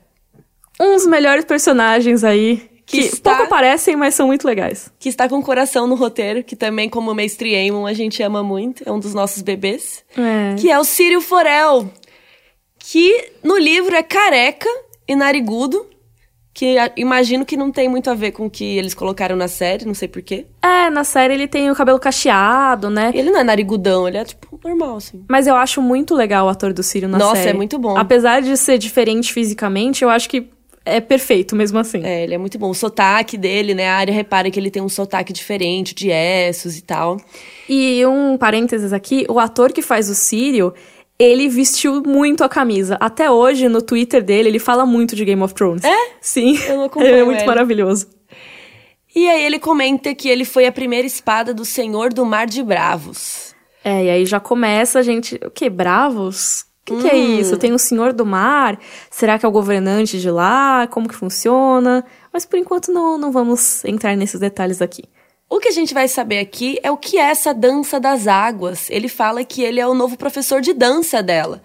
Um 0.81 0.97
dos 0.97 1.07
melhores 1.07 1.45
personagens 1.45 2.25
aí, 2.25 2.70
Que 2.91 2.99
que, 3.03 3.15
está- 3.15 3.31
pouco 3.31 3.45
aparecem, 3.45 3.95
mas 3.97 4.15
são 4.15 4.27
muito 4.27 4.47
legais. 4.47 4.91
que 4.99 5.09
está 5.09 5.29
com 5.29 5.39
o 5.39 5.43
coração 5.43 5.87
no 5.87 5.95
roteiro, 5.95 6.43
que 6.43 6.57
também, 6.57 6.89
como 6.89 7.11
o 7.11 7.15
Mestre 7.15 7.55
Aemon, 7.55 7.87
a 7.87 7.93
gente 7.93 8.23
ama 8.23 8.43
muito, 8.43 8.83
é 8.87 8.91
um 8.91 8.99
dos 8.99 9.15
nossos 9.15 9.43
bebês. 9.43 10.05
É. 10.19 10.57
Que 10.57 10.71
é 10.71 10.79
o 10.79 10.83
Círio 10.85 11.21
Forel, 11.21 11.89
que 12.79 13.31
no 13.43 13.57
livro 13.57 13.95
é 13.95 14.03
careca 14.03 14.69
e 15.07 15.15
narigudo, 15.15 15.87
que 16.53 16.77
imagino 16.97 17.47
que 17.47 17.57
não 17.57 17.71
tem 17.71 17.89
muito 17.89 18.11
a 18.11 18.15
ver 18.15 18.33
com 18.33 18.47
o 18.47 18.51
que 18.51 18.65
eles 18.77 18.93
colocaram 18.93 19.37
na 19.37 19.47
série, 19.49 19.85
não 19.87 19.95
sei 19.95 20.09
porquê. 20.09 20.47
É, 20.61 20.91
na 20.91 21.05
série 21.05 21.35
ele 21.35 21.47
tem 21.47 21.71
o 21.71 21.75
cabelo 21.77 21.99
cacheado, 21.99 22.91
né? 22.91 23.13
Ele 23.15 23.31
não 23.31 23.39
é 23.41 23.45
narigudão, 23.45 24.09
ele 24.09 24.19
é 24.19 24.25
tipo 24.25 24.59
normal, 24.65 24.97
assim. 24.97 25.25
Mas 25.29 25.47
eu 25.47 25.55
acho 25.55 25.81
muito 25.81 26.15
legal 26.15 26.47
o 26.47 26.49
ator 26.49 26.73
do 26.73 26.83
Círio 26.83 27.09
na 27.09 27.19
Nossa, 27.19 27.37
série. 27.37 27.51
é 27.51 27.53
muito 27.55 27.79
bom. 27.79 27.97
Apesar 27.97 28.43
de 28.43 28.57
ser 28.57 28.79
diferente 28.79 29.33
fisicamente, 29.33 30.03
eu 30.03 30.11
acho 30.11 30.29
que 30.29 30.51
é 30.85 31.01
perfeito 31.01 31.55
mesmo 31.55 31.79
assim. 31.79 32.03
É, 32.05 32.23
ele 32.25 32.35
é 32.35 32.39
muito 32.39 32.59
bom. 32.59 32.71
O 32.71 32.75
sotaque 32.75 33.37
dele, 33.37 33.75
né? 33.75 33.89
A 33.89 33.97
área 33.97 34.13
repara 34.13 34.51
que 34.51 34.59
ele 34.59 34.71
tem 34.71 34.83
um 34.83 34.89
sotaque 34.89 35.33
diferente 35.33 35.95
de 35.95 36.11
Essos 36.11 36.77
e 36.77 36.83
tal. 36.83 37.19
E 37.69 38.05
um 38.07 38.37
parênteses 38.39 38.93
aqui, 38.93 39.27
o 39.29 39.39
ator 39.39 39.73
que 39.73 39.83
faz 39.83 40.09
o 40.09 40.15
Círio, 40.15 40.73
ele 41.19 41.49
vestiu 41.49 42.03
muito 42.03 42.43
a 42.43 42.49
camisa. 42.49 42.97
Até 42.99 43.31
hoje, 43.31 43.69
no 43.69 43.83
Twitter 43.83 44.23
dele, 44.23 44.49
ele 44.49 44.59
fala 44.59 44.87
muito 44.87 45.15
de 45.15 45.25
Game 45.25 45.43
of 45.43 45.53
Thrones. 45.55 45.85
É? 45.85 46.13
Sim. 46.21 46.59
Eu 46.67 46.79
não 46.79 46.85
acompanho 46.85 47.13
Ele 47.13 47.21
é 47.21 47.25
muito 47.25 47.41
ele. 47.41 47.47
maravilhoso. 47.47 48.09
E 49.15 49.29
aí 49.29 49.45
ele 49.45 49.59
comenta 49.59 50.15
que 50.15 50.29
ele 50.29 50.45
foi 50.45 50.67
a 50.67 50.73
primeira 50.73 51.07
espada 51.07 51.53
do 51.53 51.65
Senhor 51.65 52.13
do 52.13 52.25
Mar 52.25 52.47
de 52.47 52.63
Bravos. 52.63 53.55
É, 53.85 54.05
e 54.05 54.11
aí 54.11 54.25
já 54.25 54.39
começa 54.39 54.99
a 54.99 55.03
gente. 55.03 55.39
O 55.45 55.51
que? 55.51 55.69
Bravos? 55.69 56.65
O 56.95 56.97
que, 56.97 57.03
que 57.03 57.09
é 57.09 57.15
Hum. 57.15 57.39
isso? 57.41 57.57
Tem 57.57 57.73
o 57.73 57.79
Senhor 57.79 58.13
do 58.13 58.27
Mar? 58.27 58.79
Será 59.11 59.39
que 59.39 59.47
é 59.47 59.49
o 59.49 59.53
governante 59.53 60.21
de 60.21 60.31
lá? 60.31 60.87
Como 60.89 61.09
que 61.09 61.15
funciona? 61.15 62.05
Mas 62.33 62.45
por 62.45 62.59
enquanto 62.59 62.93
não, 62.93 63.17
não 63.19 63.31
vamos 63.33 63.85
entrar 63.85 64.17
nesses 64.17 64.41
detalhes 64.41 64.81
aqui. 64.83 65.05
O 65.49 65.59
que 65.59 65.69
a 65.69 65.73
gente 65.73 65.93
vai 65.93 66.07
saber 66.07 66.39
aqui 66.39 66.79
é 66.83 66.91
o 66.93 66.97
que 66.97 67.19
é 67.19 67.23
essa 67.23 67.53
dança 67.53 67.99
das 67.99 68.29
águas. 68.29 68.89
Ele 68.89 69.09
fala 69.09 69.43
que 69.45 69.63
ele 69.63 69.81
é 69.81 69.87
o 69.87 69.95
novo 69.95 70.17
professor 70.17 70.61
de 70.61 70.73
dança 70.73 71.21
dela. 71.23 71.61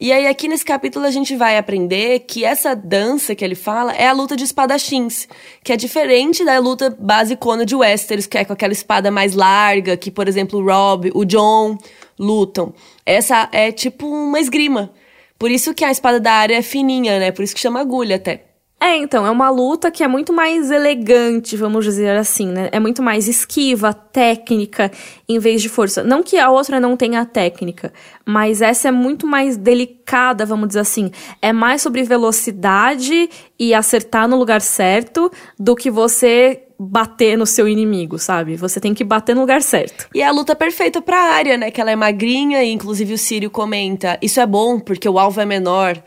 E 0.00 0.12
aí, 0.12 0.28
aqui 0.28 0.46
nesse 0.46 0.64
capítulo, 0.64 1.06
a 1.06 1.10
gente 1.10 1.34
vai 1.34 1.58
aprender 1.58 2.20
que 2.20 2.44
essa 2.44 2.72
dança 2.72 3.34
que 3.34 3.44
ele 3.44 3.56
fala 3.56 3.92
é 3.92 4.06
a 4.06 4.12
luta 4.12 4.36
de 4.36 4.44
espadachins, 4.44 5.26
que 5.64 5.72
é 5.72 5.76
diferente 5.76 6.44
da 6.44 6.56
luta 6.60 6.96
basicona 6.96 7.66
de 7.66 7.74
Westeros, 7.74 8.24
que 8.24 8.38
é 8.38 8.44
com 8.44 8.52
aquela 8.52 8.72
espada 8.72 9.10
mais 9.10 9.34
larga, 9.34 9.96
que, 9.96 10.08
por 10.08 10.28
exemplo, 10.28 10.60
o 10.60 10.64
Rob, 10.64 11.10
o 11.12 11.24
John 11.24 11.76
lutam. 12.16 12.72
Essa 13.04 13.48
é 13.50 13.72
tipo 13.72 14.06
uma 14.06 14.38
esgrima. 14.38 14.92
Por 15.36 15.50
isso 15.50 15.74
que 15.74 15.84
a 15.84 15.90
espada 15.90 16.20
da 16.20 16.32
área 16.32 16.56
é 16.56 16.62
fininha, 16.62 17.18
né? 17.18 17.32
Por 17.32 17.42
isso 17.42 17.54
que 17.54 17.60
chama 17.60 17.80
agulha 17.80 18.16
até. 18.16 18.47
É, 18.80 18.96
então, 18.96 19.26
é 19.26 19.30
uma 19.30 19.50
luta 19.50 19.90
que 19.90 20.04
é 20.04 20.08
muito 20.08 20.32
mais 20.32 20.70
elegante, 20.70 21.56
vamos 21.56 21.84
dizer 21.84 22.16
assim, 22.16 22.46
né? 22.46 22.68
É 22.70 22.78
muito 22.78 23.02
mais 23.02 23.26
esquiva, 23.26 23.92
técnica, 23.92 24.92
em 25.28 25.40
vez 25.40 25.60
de 25.60 25.68
força. 25.68 26.04
Não 26.04 26.22
que 26.22 26.38
a 26.38 26.48
outra 26.48 26.78
não 26.78 26.96
tenha 26.96 27.26
técnica, 27.26 27.92
mas 28.24 28.62
essa 28.62 28.86
é 28.86 28.92
muito 28.92 29.26
mais 29.26 29.56
delicada, 29.56 30.46
vamos 30.46 30.68
dizer 30.68 30.80
assim. 30.80 31.10
É 31.42 31.52
mais 31.52 31.82
sobre 31.82 32.04
velocidade 32.04 33.28
e 33.58 33.74
acertar 33.74 34.28
no 34.28 34.36
lugar 34.36 34.60
certo 34.60 35.28
do 35.58 35.74
que 35.74 35.90
você 35.90 36.67
bater 36.78 37.36
no 37.36 37.44
seu 37.44 37.66
inimigo, 37.66 38.18
sabe? 38.18 38.56
Você 38.56 38.78
tem 38.78 38.94
que 38.94 39.02
bater 39.02 39.34
no 39.34 39.40
lugar 39.40 39.60
certo. 39.62 40.08
E 40.14 40.22
é 40.22 40.26
a 40.26 40.30
luta 40.30 40.54
perfeita 40.54 41.02
pra 41.02 41.18
área, 41.32 41.56
né? 41.56 41.70
Que 41.70 41.80
ela 41.80 41.90
é 41.90 41.96
magrinha, 41.96 42.62
e 42.62 42.70
inclusive 42.70 43.14
o 43.14 43.18
Sírio 43.18 43.50
comenta: 43.50 44.16
Isso 44.22 44.40
é 44.40 44.46
bom, 44.46 44.78
porque 44.78 45.08
o 45.08 45.18
alvo 45.18 45.40
é 45.40 45.44
menor. 45.44 46.00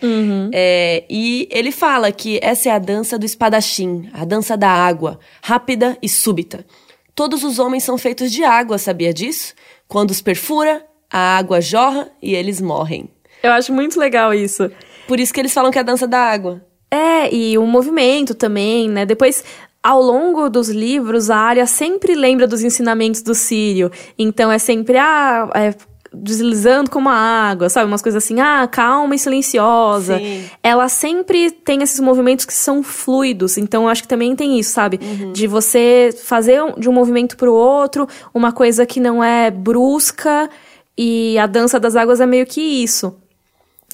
É, 0.54 1.04
e 1.10 1.48
ele 1.52 1.72
fala 1.72 2.12
que 2.12 2.40
essa 2.42 2.70
é 2.70 2.72
a 2.72 2.80
dança 2.80 3.20
do 3.20 3.26
espadachim, 3.26 4.10
a 4.14 4.24
dança 4.24 4.56
da 4.56 4.70
água, 4.70 5.20
rápida 5.42 5.98
e 6.02 6.08
súbita. 6.08 6.66
Todos 7.14 7.44
os 7.44 7.60
homens 7.60 7.84
são 7.84 7.98
feitos 7.98 8.32
de 8.32 8.44
água, 8.44 8.78
sabia 8.78 9.14
disso? 9.14 9.54
Quando 9.88 10.12
os 10.12 10.22
perfura, 10.22 10.86
a 11.12 11.38
água 11.38 11.60
jorra 11.60 12.10
e 12.22 12.34
eles 12.34 12.62
morrem. 12.62 13.10
Eu 13.44 13.52
acho 13.52 13.74
muito 13.74 14.00
legal 14.00 14.34
isso. 14.34 14.72
Por 15.08 15.20
isso 15.20 15.34
que 15.34 15.40
eles 15.40 15.54
falam 15.54 15.72
que 15.72 15.78
é 15.78 15.82
a 15.82 15.84
dança 15.84 16.08
da 16.08 16.20
água. 16.20 16.66
É, 16.90 17.34
e 17.34 17.58
o 17.58 17.66
movimento 17.66 18.36
também, 18.36 18.90
né? 18.90 19.06
Depois, 19.06 19.44
ao 19.84 20.02
longo 20.02 20.50
dos 20.50 20.70
livros, 20.70 21.30
a 21.30 21.38
área 21.38 21.66
sempre 21.66 22.16
lembra 22.16 22.46
dos 22.48 22.64
ensinamentos 22.64 23.22
do 23.22 23.34
Sírio. 23.34 23.92
Então 24.18 24.52
é 24.52 24.58
sempre, 24.60 24.98
ah, 24.98 25.50
é, 25.56 25.74
deslizando 26.14 26.90
como 26.92 27.08
a 27.10 27.14
água, 27.14 27.70
sabe? 27.70 27.88
Umas 27.88 28.02
coisas 28.02 28.24
assim, 28.24 28.40
ah, 28.40 28.68
calma 28.68 29.16
e 29.16 29.20
silenciosa. 29.20 30.18
Sim. 30.18 30.44
Ela 30.62 30.90
sempre 30.90 31.50
tem 31.52 31.82
esses 31.82 32.00
movimentos 32.00 32.46
que 32.46 32.54
são 32.54 32.84
fluidos. 32.84 33.58
Então 33.58 33.84
eu 33.84 33.90
acho 33.90 34.02
que 34.04 34.08
também 34.10 34.36
tem 34.36 34.60
isso, 34.60 34.72
sabe? 34.74 34.98
De 35.34 35.48
você 35.48 36.14
fazer 36.26 36.62
um- 36.62 36.74
de 36.80 36.90
um 36.90 36.94
movimento 36.94 37.38
pro 37.38 37.54
outro 37.54 38.08
uma 38.34 38.52
coisa 38.52 38.86
que 38.86 39.00
não 39.00 39.24
é 39.24 39.50
brusca. 39.50 40.50
E 40.98 41.38
a 41.40 41.48
dança 41.48 41.80
das 41.80 41.96
águas 41.96 42.20
é 42.20 42.26
meio 42.26 42.46
que 42.46 42.62
isso. 42.62 43.16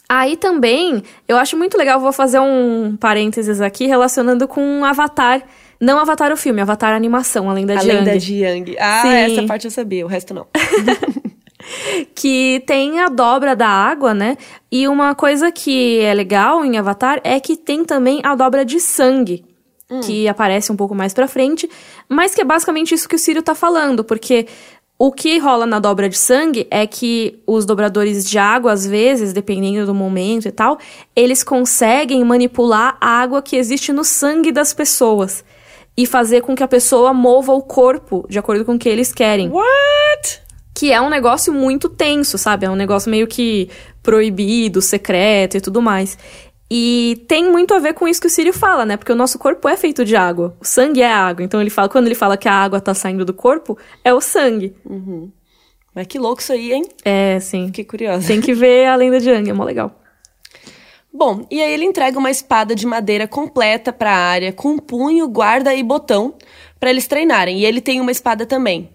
Aí 0.10 0.36
também, 0.38 1.04
eu 1.28 1.38
acho 1.38 1.56
muito 1.58 1.78
legal, 1.78 2.00
vou 2.00 2.12
fazer 2.12 2.40
um 2.40 2.98
parênteses 3.00 3.62
aqui 3.62 3.86
relacionando 3.86 4.48
com 4.48 4.84
Avatar. 4.84 5.44
Não 5.80 6.00
Avatar 6.00 6.32
o 6.32 6.38
filme, 6.38 6.62
Avatar 6.62 6.94
a 6.94 6.96
animação, 6.96 7.50
a 7.50 7.54
lenda 7.54 7.74
a 7.74 7.78
de 7.78 7.88
lenda 7.88 8.12
Aang. 8.12 8.20
de 8.20 8.36
Yang. 8.36 8.78
Ah, 8.80 9.02
Sim. 9.04 9.14
essa 9.14 9.44
parte 9.44 9.66
eu 9.66 9.72
sabia, 9.72 10.06
o 10.06 10.10
resto 10.10 10.34
não. 10.34 10.48
Que 12.16 12.64
tem 12.66 13.00
a 13.00 13.10
dobra 13.10 13.56
da 13.56 13.68
água, 13.68 14.14
né? 14.14 14.38
E 14.72 14.88
uma 14.88 15.14
coisa 15.16 15.52
que 15.52 16.00
é 16.00 16.14
legal 16.14 16.64
em 16.64 16.78
Avatar 16.78 17.20
é 17.24 17.40
que 17.40 17.56
tem 17.56 17.84
também 17.84 18.22
a 18.24 18.36
dobra 18.36 18.64
de 18.64 18.80
sangue. 18.80 19.46
Que 20.04 20.28
aparece 20.28 20.70
um 20.70 20.76
pouco 20.76 20.94
mais 20.94 21.14
pra 21.14 21.30
frente, 21.30 21.70
mas 22.10 22.36
que 22.36 22.42
é 22.42 22.44
basicamente 22.44 22.94
isso 22.94 23.08
que 23.08 23.16
o 23.16 23.20
Círio 23.20 23.42
tá 23.42 23.56
falando, 23.56 24.04
porque 24.04 24.46
o 25.00 25.14
que 25.14 25.38
rola 25.38 25.66
na 25.66 25.80
dobra 25.80 26.10
de 26.10 26.18
sangue 26.18 26.68
é 26.70 26.86
que 26.86 27.42
os 27.48 27.66
dobradores 27.66 28.30
de 28.30 28.38
água, 28.38 28.74
às 28.74 28.86
vezes, 28.86 29.32
dependendo 29.32 29.86
do 29.86 29.94
momento 29.94 30.46
e 30.46 30.52
tal, 30.52 30.78
eles 31.16 31.42
conseguem 31.42 32.22
manipular 32.26 32.98
a 33.00 33.22
água 33.22 33.42
que 33.42 33.56
existe 33.56 33.94
no 33.94 34.04
sangue 34.04 34.52
das 34.52 34.74
pessoas 34.74 35.42
e 35.98 36.06
fazer 36.06 36.42
com 36.42 36.56
que 36.56 36.64
a 36.64 36.68
pessoa 36.68 37.12
mova 37.12 37.52
o 37.54 37.62
corpo 37.62 38.26
de 38.30 38.38
acordo 38.38 38.64
com 38.64 38.76
o 38.76 38.80
que 38.80 38.88
eles 38.88 39.12
querem. 39.12 39.50
What? 39.50 40.42
Que 40.76 40.92
é 40.92 41.02
um 41.02 41.10
negócio 41.10 41.52
muito 41.52 41.90
tenso, 41.90 42.38
sabe? 42.38 42.68
É 42.68 42.70
um 42.70 42.76
negócio 42.76 43.10
meio 43.10 43.26
que 43.26 43.68
proibido, 44.04 44.80
secreto 44.80 45.58
e 45.58 45.62
tudo 45.62 45.82
mais. 45.82 46.18
E 46.70 47.24
tem 47.28 47.50
muito 47.50 47.74
a 47.74 47.80
ver 47.80 47.94
com 47.94 48.08
isso 48.08 48.22
que 48.22 48.28
o 48.28 48.30
Sírio 48.30 48.54
fala, 48.54 48.86
né? 48.86 48.96
Porque 48.96 49.12
o 49.12 49.16
nosso 49.16 49.40
corpo 49.40 49.68
é 49.68 49.76
feito 49.76 50.06
de 50.06 50.16
água. 50.16 50.56
O 50.60 50.66
sangue 50.66 51.02
é 51.02 51.12
água. 51.12 51.44
Então 51.44 51.60
ele 51.60 51.70
fala, 51.70 51.90
quando 51.90 52.06
ele 52.06 52.16
fala 52.16 52.38
que 52.38 52.48
a 52.48 52.54
água 52.54 52.80
tá 52.80 52.94
saindo 52.94 53.26
do 53.26 53.34
corpo, 53.34 53.78
é 54.04 54.14
o 54.14 54.22
sangue. 54.22 54.76
Mas 55.96 56.06
que 56.06 56.20
louco 56.20 56.42
isso 56.42 56.54
aí, 56.54 56.74
hein? 56.74 56.86
É, 57.04 57.40
sim. 57.40 57.68
Fiquei 57.68 57.86
curiosa. 57.86 58.28
Tem 58.28 58.40
que 58.40 58.54
ver 58.54 58.86
a 58.86 58.96
lenda 58.96 59.20
de 59.20 59.32
Aang, 59.32 59.50
é 59.50 59.54
mó 59.54 59.64
legal. 59.64 59.98
Bom, 61.18 61.48
e 61.50 61.60
aí 61.60 61.74
ele 61.74 61.84
entrega 61.84 62.20
uma 62.20 62.30
espada 62.30 62.76
de 62.76 62.86
madeira 62.86 63.28
completa 63.28 63.92
pra 63.92 64.12
área, 64.12 64.54
com 64.54 64.78
punho, 64.78 65.28
guarda 65.28 65.74
e 65.74 65.82
botão, 65.82 66.36
pra 66.80 66.92
eles 66.92 67.08
treinarem. 67.08 67.58
E 67.58 67.66
ele 67.66 67.82
tem 67.82 68.00
uma 68.00 68.12
espada 68.12 68.46
também. 68.46 68.92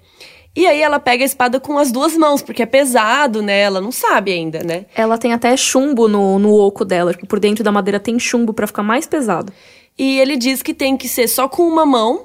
E 0.54 0.64
aí 0.64 0.80
ela 0.80 1.00
pega 1.00 1.24
a 1.24 1.26
espada 1.26 1.58
com 1.58 1.76
as 1.76 1.90
duas 1.90 2.16
mãos, 2.16 2.40
porque 2.40 2.62
é 2.62 2.66
pesado, 2.66 3.42
né? 3.42 3.62
Ela 3.62 3.80
não 3.80 3.90
sabe 3.90 4.30
ainda, 4.30 4.62
né? 4.62 4.86
Ela 4.94 5.18
tem 5.18 5.32
até 5.32 5.56
chumbo 5.56 6.06
no, 6.06 6.38
no 6.38 6.54
oco 6.54 6.84
dela. 6.84 7.12
Tipo, 7.12 7.26
por 7.26 7.40
dentro 7.40 7.64
da 7.64 7.72
madeira 7.72 7.98
tem 7.98 8.16
chumbo 8.20 8.54
pra 8.54 8.68
ficar 8.68 8.84
mais 8.84 9.04
pesado. 9.04 9.52
E 9.98 10.20
ele 10.20 10.36
diz 10.36 10.62
que 10.62 10.72
tem 10.72 10.96
que 10.96 11.08
ser 11.08 11.26
só 11.26 11.48
com 11.48 11.66
uma 11.66 11.84
mão, 11.84 12.24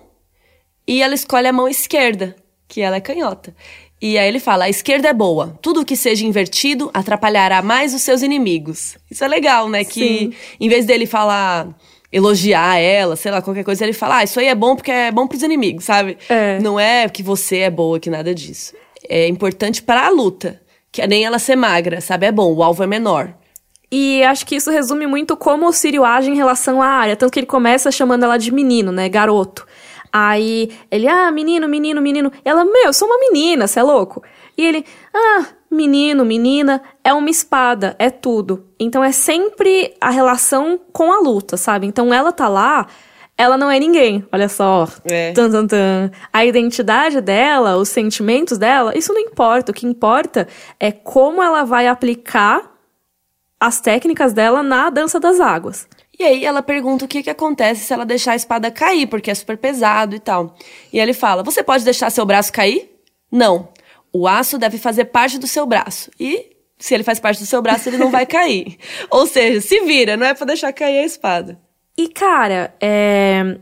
e 0.88 1.02
ela 1.02 1.16
escolhe 1.16 1.48
a 1.48 1.52
mão 1.52 1.68
esquerda, 1.68 2.36
que 2.68 2.82
ela 2.82 2.98
é 2.98 3.02
canhota. 3.02 3.52
E 4.02 4.18
aí 4.18 4.28
ele 4.28 4.40
fala: 4.40 4.66
a 4.66 4.70
esquerda 4.70 5.10
é 5.10 5.14
boa. 5.14 5.58
Tudo 5.62 5.86
que 5.86 5.96
seja 5.96 6.26
invertido 6.26 6.90
atrapalhará 6.94 7.62
mais 7.62 7.94
os 7.94 8.02
seus 8.02 8.22
inimigos. 8.22 8.98
Isso 9.10 9.24
é 9.24 9.28
legal, 9.28 9.70
né? 9.70 9.84
Que 9.84 10.20
Sim. 10.20 10.34
em 10.60 10.70
vez 10.70 10.86
dele 10.86 11.06
falar, 11.06 11.68
elogiar 12.12 12.78
ela, 12.78 13.16
sei 13.16 13.32
lá, 13.32 13.42
qualquer 13.42 13.64
coisa, 13.64 13.84
ele 13.84 13.94
fala: 13.94 14.18
ah, 14.18 14.24
isso 14.24 14.40
aí 14.40 14.48
é 14.48 14.56
bom 14.56 14.76
porque 14.76 14.92
é 14.92 15.12
bom 15.12 15.28
pros 15.28 15.44
inimigos, 15.44 15.86
sabe? 15.86 16.18
É. 16.30 16.60
Não 16.60 16.80
é 16.80 17.10
que 17.10 17.24
você 17.24 17.60
é 17.60 17.70
boa, 17.70 18.00
que 18.00 18.10
nada 18.10 18.34
disso. 18.34 18.74
É 19.10 19.28
importante 19.28 19.82
para 19.82 20.06
a 20.06 20.10
luta. 20.10 20.62
Que 20.92 21.06
nem 21.06 21.26
ela 21.26 21.38
ser 21.38 21.56
magra, 21.56 22.02
sabe? 22.02 22.26
É 22.26 22.32
bom, 22.32 22.54
o 22.54 22.64
alvo 22.64 22.82
é 22.84 22.88
menor. 22.88 23.34
E 23.92 24.24
acho 24.24 24.46
que 24.46 24.56
isso 24.56 24.70
resume 24.70 25.08
muito 25.08 25.38
como 25.38 25.68
o 25.68 25.72
Sírio 25.72 26.04
age 26.04 26.30
em 26.30 26.36
relação 26.36 26.82
à 26.82 26.88
área. 26.88 27.16
Tanto 27.16 27.32
que 27.32 27.40
ele 27.40 27.48
começa 27.48 27.92
chamando 27.92 28.24
ela 28.24 28.38
de 28.38 28.52
menino, 28.52 28.92
né? 28.92 29.08
Garoto. 29.08 29.66
Aí 30.20 30.72
ele, 30.90 31.08
ah, 31.08 31.32
menino, 31.32 31.68
menino, 31.68 32.02
menino. 32.02 32.32
E 32.44 32.50
ela, 32.50 32.66
meu, 32.66 32.86
eu 32.86 32.94
sou 32.94 33.08
uma 33.08 33.20
menina, 33.20 33.68
você 33.68 33.80
é 33.80 33.84
louco? 33.84 34.24
E 34.58 34.66
ele, 34.66 34.84
ah, 35.14 35.46
menino, 35.70 36.26
menina, 36.26 36.82
é 37.04 37.14
uma 37.14 37.30
espada, 37.30 37.96
é 38.00 38.10
tudo. 38.10 38.66
Então 38.80 39.04
é 39.04 39.12
sempre 39.12 39.94
a 40.02 40.10
relação 40.10 40.80
com 40.92 41.12
a 41.12 41.20
luta, 41.20 41.56
sabe? 41.56 41.86
Então 41.86 42.12
ela 42.12 42.32
tá 42.32 42.48
lá, 42.48 42.88
ela 43.38 43.60
não 43.60 43.70
é 43.70 43.80
ninguém, 43.80 44.26
olha 44.32 44.50
só. 44.50 44.88
É. 45.06 45.34
Tan, 45.34 45.52
tan, 45.52 45.68
tan. 45.68 46.12
A 46.34 46.44
identidade 46.44 47.22
dela, 47.22 47.78
os 47.78 47.90
sentimentos 47.90 48.58
dela, 48.58 48.98
isso 48.98 49.14
não 49.14 49.22
importa. 49.22 49.72
O 49.72 49.76
que 49.76 49.86
importa 49.86 50.48
é 50.80 50.92
como 50.92 51.44
ela 51.44 51.64
vai 51.64 51.88
aplicar 51.88 52.72
as 53.60 53.80
técnicas 53.80 54.34
dela 54.34 54.64
na 54.64 54.90
dança 54.90 55.20
das 55.20 55.40
águas. 55.40 55.88
E 56.20 56.24
aí 56.24 56.46
ela 56.46 56.64
pergunta 56.64 57.06
o 57.06 57.08
que, 57.08 57.22
que 57.22 57.30
acontece 57.30 57.86
se 57.86 57.94
ela 57.94 58.06
deixar 58.06 58.32
a 58.32 58.36
espada 58.36 58.72
cair, 58.72 59.08
porque 59.08 59.30
é 59.30 59.36
super 59.36 59.58
pesado 59.58 60.16
e 60.16 60.20
tal. 60.20 60.56
E 60.92 61.00
ele 61.00 61.14
fala: 61.14 61.44
Você 61.44 61.62
pode 61.64 61.84
deixar 61.84 62.10
seu 62.10 62.26
braço 62.26 62.52
cair? 62.52 62.90
Não. 63.32 63.70
O 64.12 64.28
aço 64.28 64.58
deve 64.58 64.78
fazer 64.78 65.06
parte 65.06 65.38
do 65.38 65.48
seu 65.48 65.66
braço. 65.66 66.10
E 66.20 66.58
se 66.80 66.94
ele 66.94 67.04
faz 67.04 67.20
parte 67.20 67.40
do 67.40 67.46
seu 67.46 67.62
braço, 67.62 67.90
ele 67.90 67.98
não 67.98 68.10
vai 68.10 68.26
cair. 68.26 68.78
Ou 69.12 69.28
seja, 69.28 69.62
se 69.62 69.82
vira, 69.82 70.18
não 70.18 70.26
é 70.26 70.34
pra 70.34 70.46
deixar 70.46 70.72
cair 70.74 71.00
a 71.00 71.06
espada. 71.06 71.60
E, 71.98 72.08
cara, 72.08 72.76
é, 72.80 73.58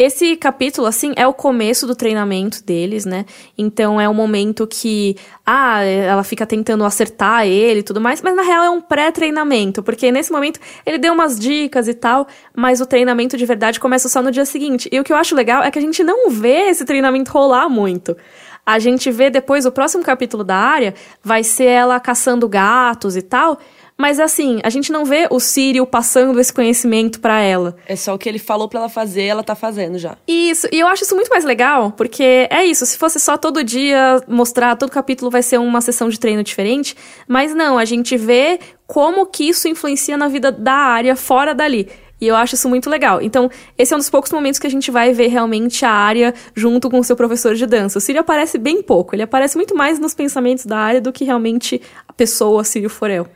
esse 0.00 0.34
capítulo, 0.34 0.86
assim, 0.86 1.12
é 1.14 1.26
o 1.26 1.34
começo 1.34 1.86
do 1.86 1.94
treinamento 1.94 2.64
deles, 2.64 3.04
né? 3.04 3.26
Então 3.58 4.00
é 4.00 4.08
o 4.08 4.14
momento 4.14 4.66
que, 4.66 5.14
ah, 5.44 5.84
ela 5.84 6.24
fica 6.24 6.46
tentando 6.46 6.84
acertar 6.86 7.46
ele 7.46 7.80
e 7.80 7.82
tudo 7.82 8.00
mais, 8.00 8.22
mas 8.22 8.34
na 8.34 8.40
real 8.40 8.64
é 8.64 8.70
um 8.70 8.80
pré-treinamento, 8.80 9.82
porque 9.82 10.10
nesse 10.10 10.32
momento 10.32 10.58
ele 10.86 10.96
deu 10.96 11.12
umas 11.12 11.38
dicas 11.38 11.86
e 11.86 11.92
tal, 11.92 12.26
mas 12.56 12.80
o 12.80 12.86
treinamento 12.86 13.36
de 13.36 13.44
verdade 13.44 13.78
começa 13.78 14.08
só 14.08 14.22
no 14.22 14.30
dia 14.30 14.46
seguinte. 14.46 14.88
E 14.90 14.98
o 14.98 15.04
que 15.04 15.12
eu 15.12 15.18
acho 15.18 15.36
legal 15.36 15.62
é 15.62 15.70
que 15.70 15.78
a 15.78 15.82
gente 15.82 16.02
não 16.02 16.30
vê 16.30 16.70
esse 16.70 16.86
treinamento 16.86 17.30
rolar 17.30 17.68
muito. 17.68 18.16
A 18.64 18.78
gente 18.78 19.10
vê 19.10 19.30
depois, 19.30 19.66
o 19.66 19.72
próximo 19.72 20.02
capítulo 20.02 20.44
da 20.44 20.56
área 20.56 20.94
vai 21.22 21.42
ser 21.42 21.64
ela 21.64 21.98
caçando 21.98 22.48
gatos 22.48 23.16
e 23.16 23.22
tal. 23.22 23.58
Mas 24.00 24.18
assim, 24.18 24.60
a 24.64 24.70
gente 24.70 24.90
não 24.90 25.04
vê 25.04 25.28
o 25.30 25.38
Sírio 25.38 25.84
passando 25.84 26.40
esse 26.40 26.50
conhecimento 26.50 27.20
para 27.20 27.38
ela. 27.42 27.76
É 27.86 27.94
só 27.94 28.14
o 28.14 28.18
que 28.18 28.30
ele 28.30 28.38
falou 28.38 28.66
para 28.66 28.80
ela 28.80 28.88
fazer, 28.88 29.24
ela 29.24 29.42
tá 29.42 29.54
fazendo 29.54 29.98
já. 29.98 30.16
Isso, 30.26 30.66
e 30.72 30.80
eu 30.80 30.86
acho 30.86 31.04
isso 31.04 31.14
muito 31.14 31.28
mais 31.28 31.44
legal, 31.44 31.92
porque 31.92 32.48
é 32.50 32.64
isso, 32.64 32.86
se 32.86 32.96
fosse 32.96 33.20
só 33.20 33.36
todo 33.36 33.62
dia 33.62 34.22
mostrar, 34.26 34.74
todo 34.76 34.90
capítulo 34.90 35.30
vai 35.30 35.42
ser 35.42 35.58
uma 35.58 35.82
sessão 35.82 36.08
de 36.08 36.18
treino 36.18 36.42
diferente, 36.42 36.96
mas 37.28 37.54
não, 37.54 37.76
a 37.76 37.84
gente 37.84 38.16
vê 38.16 38.58
como 38.86 39.26
que 39.26 39.46
isso 39.46 39.68
influencia 39.68 40.16
na 40.16 40.28
vida 40.28 40.50
da 40.50 40.72
área 40.72 41.14
fora 41.14 41.54
dali. 41.54 41.86
E 42.20 42.26
eu 42.26 42.36
acho 42.36 42.54
isso 42.54 42.68
muito 42.68 42.90
legal. 42.90 43.22
Então, 43.22 43.50
esse 43.78 43.92
é 43.92 43.96
um 43.96 43.98
dos 43.98 44.10
poucos 44.10 44.30
momentos 44.30 44.60
que 44.60 44.66
a 44.66 44.70
gente 44.70 44.90
vai 44.90 45.12
ver 45.12 45.28
realmente 45.28 45.84
a 45.84 45.90
área 45.90 46.34
junto 46.54 46.90
com 46.90 46.98
o 46.98 47.04
seu 47.04 47.16
professor 47.16 47.54
de 47.54 47.66
dança. 47.66 47.98
O 47.98 48.00
Sírio 48.00 48.20
aparece 48.20 48.58
bem 48.58 48.82
pouco, 48.82 49.14
ele 49.14 49.22
aparece 49.22 49.56
muito 49.56 49.74
mais 49.74 49.98
nos 49.98 50.14
pensamentos 50.14 50.66
da 50.66 50.78
área 50.78 51.00
do 51.00 51.12
que 51.12 51.24
realmente 51.24 51.80
a 52.06 52.12
pessoa 52.12 52.64
Sírio 52.64 52.90
Forel. 52.90 53.26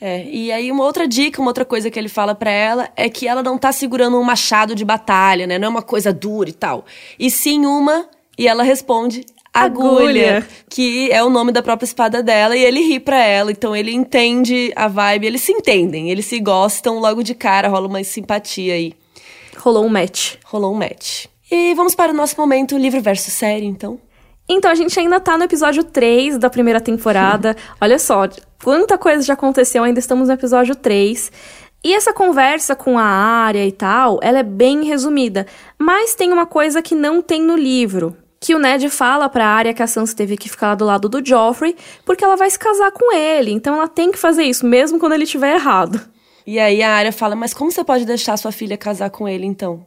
É, 0.00 0.24
e 0.30 0.52
aí 0.52 0.70
uma 0.70 0.84
outra 0.84 1.08
dica, 1.08 1.40
uma 1.40 1.50
outra 1.50 1.64
coisa 1.64 1.90
que 1.90 1.98
ele 1.98 2.08
fala 2.08 2.32
para 2.32 2.50
ela 2.50 2.88
é 2.94 3.08
que 3.08 3.26
ela 3.26 3.42
não 3.42 3.58
tá 3.58 3.72
segurando 3.72 4.16
um 4.16 4.22
machado 4.22 4.74
de 4.74 4.84
batalha, 4.84 5.44
né? 5.44 5.58
Não 5.58 5.66
é 5.66 5.68
uma 5.68 5.82
coisa 5.82 6.12
dura 6.12 6.48
e 6.48 6.52
tal. 6.52 6.84
E 7.18 7.28
sim 7.30 7.66
uma, 7.66 8.08
e 8.38 8.46
ela 8.46 8.62
responde, 8.62 9.26
agulha, 9.64 10.38
agulha, 10.38 10.48
que 10.68 11.10
é 11.12 11.22
o 11.22 11.30
nome 11.30 11.52
da 11.52 11.62
própria 11.62 11.86
espada 11.86 12.22
dela, 12.22 12.56
e 12.56 12.64
ele 12.64 12.80
ri 12.80 13.00
pra 13.00 13.22
ela, 13.22 13.50
então 13.50 13.74
ele 13.74 13.92
entende 13.92 14.72
a 14.76 14.88
vibe, 14.88 15.26
eles 15.26 15.42
se 15.42 15.52
entendem, 15.52 16.10
eles 16.10 16.26
se 16.26 16.40
gostam 16.40 16.98
logo 16.98 17.22
de 17.22 17.34
cara, 17.34 17.68
rola 17.68 17.86
uma 17.86 18.02
simpatia 18.04 18.74
aí. 18.74 18.94
Rolou 19.58 19.84
um 19.84 19.88
match. 19.88 20.36
Rolou 20.44 20.72
um 20.72 20.78
match. 20.78 21.26
E 21.50 21.74
vamos 21.74 21.94
para 21.94 22.12
o 22.12 22.14
nosso 22.14 22.36
momento 22.38 22.76
livro 22.76 23.00
versus 23.00 23.32
série, 23.32 23.66
então. 23.66 23.98
Então, 24.48 24.70
a 24.70 24.74
gente 24.74 24.98
ainda 24.98 25.20
tá 25.20 25.36
no 25.36 25.44
episódio 25.44 25.84
3 25.84 26.38
da 26.38 26.48
primeira 26.48 26.80
temporada. 26.80 27.54
Olha 27.80 27.98
só, 27.98 28.28
quanta 28.62 28.96
coisa 28.96 29.22
já 29.22 29.34
aconteceu, 29.34 29.84
ainda 29.84 29.98
estamos 29.98 30.28
no 30.28 30.34
episódio 30.34 30.74
3. 30.74 31.30
E 31.84 31.94
essa 31.94 32.12
conversa 32.12 32.74
com 32.74 32.98
a 32.98 33.04
área 33.04 33.64
e 33.66 33.72
tal, 33.72 34.18
ela 34.22 34.38
é 34.38 34.42
bem 34.42 34.84
resumida. 34.84 35.46
Mas 35.78 36.14
tem 36.14 36.32
uma 36.32 36.46
coisa 36.46 36.80
que 36.80 36.94
não 36.94 37.20
tem 37.20 37.42
no 37.42 37.56
livro. 37.56 38.16
Que 38.40 38.54
o 38.54 38.58
Ned 38.58 38.88
fala 38.88 39.28
pra 39.28 39.46
área 39.46 39.74
que 39.74 39.82
a 39.82 39.86
Sansa 39.86 40.14
teve 40.14 40.36
que 40.36 40.48
ficar 40.48 40.74
do 40.74 40.84
lado 40.84 41.08
do 41.08 41.24
Joffrey, 41.24 41.76
porque 42.04 42.24
ela 42.24 42.36
vai 42.36 42.48
se 42.48 42.58
casar 42.58 42.92
com 42.92 43.12
ele. 43.12 43.50
Então 43.50 43.74
ela 43.74 43.88
tem 43.88 44.12
que 44.12 44.18
fazer 44.18 44.44
isso, 44.44 44.64
mesmo 44.64 44.98
quando 44.98 45.14
ele 45.14 45.24
estiver 45.24 45.54
errado. 45.54 46.00
E 46.46 46.58
aí 46.58 46.82
a 46.82 46.92
área 46.92 47.12
fala, 47.12 47.34
mas 47.34 47.52
como 47.52 47.70
você 47.70 47.82
pode 47.84 48.06
deixar 48.06 48.36
sua 48.36 48.52
filha 48.52 48.76
casar 48.76 49.10
com 49.10 49.28
ele, 49.28 49.44
então? 49.44 49.84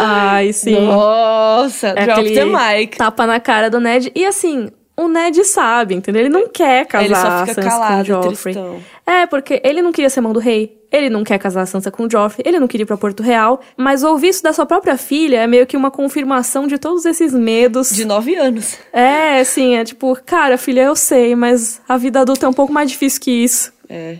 Ai, 0.00 0.52
sim. 0.52 0.86
Nossa, 0.86 1.88
é 1.88 2.04
drop 2.04 2.34
the 2.34 2.44
mic. 2.44 2.96
Tapa 2.96 3.26
na 3.26 3.38
cara 3.38 3.68
do 3.68 3.80
Ned. 3.80 4.10
E 4.14 4.24
assim, 4.24 4.70
o 4.96 5.08
Ned 5.08 5.44
sabe, 5.44 5.94
entendeu? 5.94 6.22
Ele 6.22 6.28
não 6.28 6.48
quer 6.48 6.86
casar 6.86 7.04
ele 7.04 7.14
só 7.14 7.46
fica 7.46 7.62
calado, 7.62 7.94
com 7.96 8.00
o 8.00 8.04
Joffrey. 8.04 8.54
Tristão. 8.54 8.82
É, 9.06 9.26
porque 9.26 9.60
ele 9.64 9.82
não 9.82 9.92
queria 9.92 10.08
ser 10.08 10.20
mão 10.20 10.32
do 10.32 10.40
rei. 10.40 10.80
Ele 10.90 11.10
não 11.10 11.24
quer 11.24 11.38
casar 11.38 11.62
a 11.62 11.66
Sansa 11.66 11.90
com 11.90 12.04
o 12.04 12.10
Joffrey, 12.10 12.46
ele 12.46 12.60
não 12.60 12.68
queria 12.68 12.84
ir 12.84 12.86
pra 12.86 12.96
Porto 12.96 13.22
Real, 13.22 13.60
mas 13.76 14.04
ouvir 14.04 14.28
isso 14.28 14.42
da 14.42 14.52
sua 14.52 14.64
própria 14.64 14.96
filha 14.96 15.38
é 15.40 15.46
meio 15.46 15.66
que 15.66 15.76
uma 15.76 15.90
confirmação 15.90 16.68
de 16.68 16.78
todos 16.78 17.04
esses 17.04 17.34
medos. 17.34 17.90
De 17.90 18.04
nove 18.04 18.36
anos. 18.36 18.78
É, 18.92 19.40
assim, 19.40 19.74
é 19.74 19.84
tipo, 19.84 20.16
cara, 20.24 20.56
filha, 20.56 20.82
eu 20.82 20.94
sei, 20.94 21.34
mas 21.34 21.80
a 21.88 21.96
vida 21.96 22.20
adulta 22.20 22.46
é 22.46 22.48
um 22.48 22.52
pouco 22.52 22.72
mais 22.72 22.88
difícil 22.90 23.20
que 23.20 23.30
isso. 23.30 23.72
É. 23.88 24.18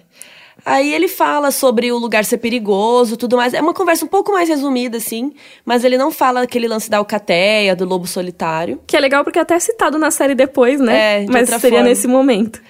Aí 0.65 0.95
ele 0.95 1.09
fala 1.09 1.51
sobre 1.51 1.93
o 1.93 1.99
lugar 1.99 2.25
ser 2.25 2.39
perigoso, 2.39 3.17
tudo 3.17 3.37
mais. 3.37 3.53
É 3.53 3.61
uma 3.61 3.75
conversa 3.75 4.05
um 4.05 4.09
pouco 4.09 4.33
mais 4.33 4.49
resumida, 4.49 4.97
assim, 4.97 5.33
mas 5.65 5.85
ele 5.85 5.99
não 5.99 6.11
fala 6.11 6.43
aquele 6.43 6.67
lance 6.67 6.89
da 6.89 6.97
alcateia, 6.97 7.77
do 7.77 7.85
lobo 7.85 8.07
solitário. 8.07 8.81
Que 8.87 8.97
é 8.97 9.01
legal 9.01 9.23
porque 9.23 9.39
é 9.39 9.43
até 9.43 9.59
citado 9.59 9.99
na 9.99 10.11
série 10.11 10.35
depois, 10.35 10.81
né? 10.81 11.23
É, 11.23 11.25
de 11.25 11.31
mas 11.31 11.49
seria 11.51 11.61
forma. 11.61 11.83
nesse 11.83 12.09
momento. 12.09 12.63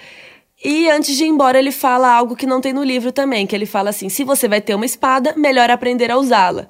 E 0.65 0.89
antes 0.89 1.15
de 1.15 1.25
ir 1.25 1.29
embora, 1.29 1.59
ele 1.59 1.71
fala 1.71 2.11
algo 2.11 2.35
que 2.35 2.47
não 2.47 2.59
tem 2.59 2.73
no 2.73 2.83
livro 2.83 3.13
também, 3.13 3.47
que 3.47 3.55
ele 3.55 3.67
fala 3.67 3.91
assim: 3.91 4.09
se 4.09 4.25
você 4.25 4.49
vai 4.49 4.63
ter 4.63 4.75
uma 4.75 4.87
espada, 4.87 5.35
melhor 5.37 5.71
aprender 5.71 6.11
a 6.11 6.17
usá-la. 6.17 6.69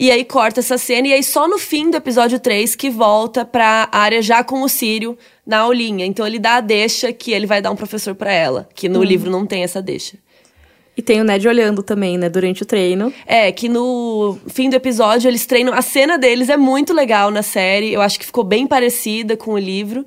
E 0.00 0.10
aí 0.10 0.24
corta 0.24 0.58
essa 0.60 0.76
cena, 0.76 1.08
e 1.08 1.12
aí 1.12 1.22
só 1.22 1.46
no 1.46 1.58
fim 1.58 1.88
do 1.90 1.96
episódio 1.96 2.40
3 2.40 2.74
que 2.74 2.90
volta 2.90 3.44
pra 3.44 3.88
área 3.92 4.20
já 4.20 4.42
com 4.42 4.62
o 4.62 4.68
Sírio 4.68 5.16
na 5.46 5.58
aulinha. 5.58 6.04
Então 6.04 6.26
ele 6.26 6.38
dá 6.38 6.56
a 6.56 6.60
deixa 6.60 7.12
que 7.12 7.32
ele 7.32 7.46
vai 7.46 7.62
dar 7.62 7.70
um 7.70 7.76
professor 7.76 8.14
para 8.14 8.32
ela, 8.32 8.68
que 8.74 8.88
no 8.88 9.00
hum. 9.00 9.04
livro 9.04 9.30
não 9.30 9.46
tem 9.46 9.62
essa 9.62 9.80
deixa. 9.80 10.16
E 10.96 11.02
tem 11.02 11.20
o 11.20 11.24
Ned 11.24 11.46
olhando 11.46 11.82
também, 11.82 12.16
né, 12.16 12.28
durante 12.28 12.62
o 12.62 12.66
treino. 12.66 13.12
É, 13.26 13.50
que 13.50 13.68
no 13.68 14.38
fim 14.46 14.70
do 14.70 14.76
episódio 14.76 15.28
eles 15.28 15.44
treinam. 15.44 15.74
A 15.74 15.82
cena 15.82 16.16
deles 16.16 16.48
é 16.48 16.56
muito 16.56 16.92
legal 16.92 17.32
na 17.32 17.42
série. 17.42 17.92
Eu 17.92 18.00
acho 18.00 18.18
que 18.18 18.24
ficou 18.24 18.44
bem 18.44 18.64
parecida 18.64 19.36
com 19.36 19.54
o 19.54 19.58
livro. 19.58 20.04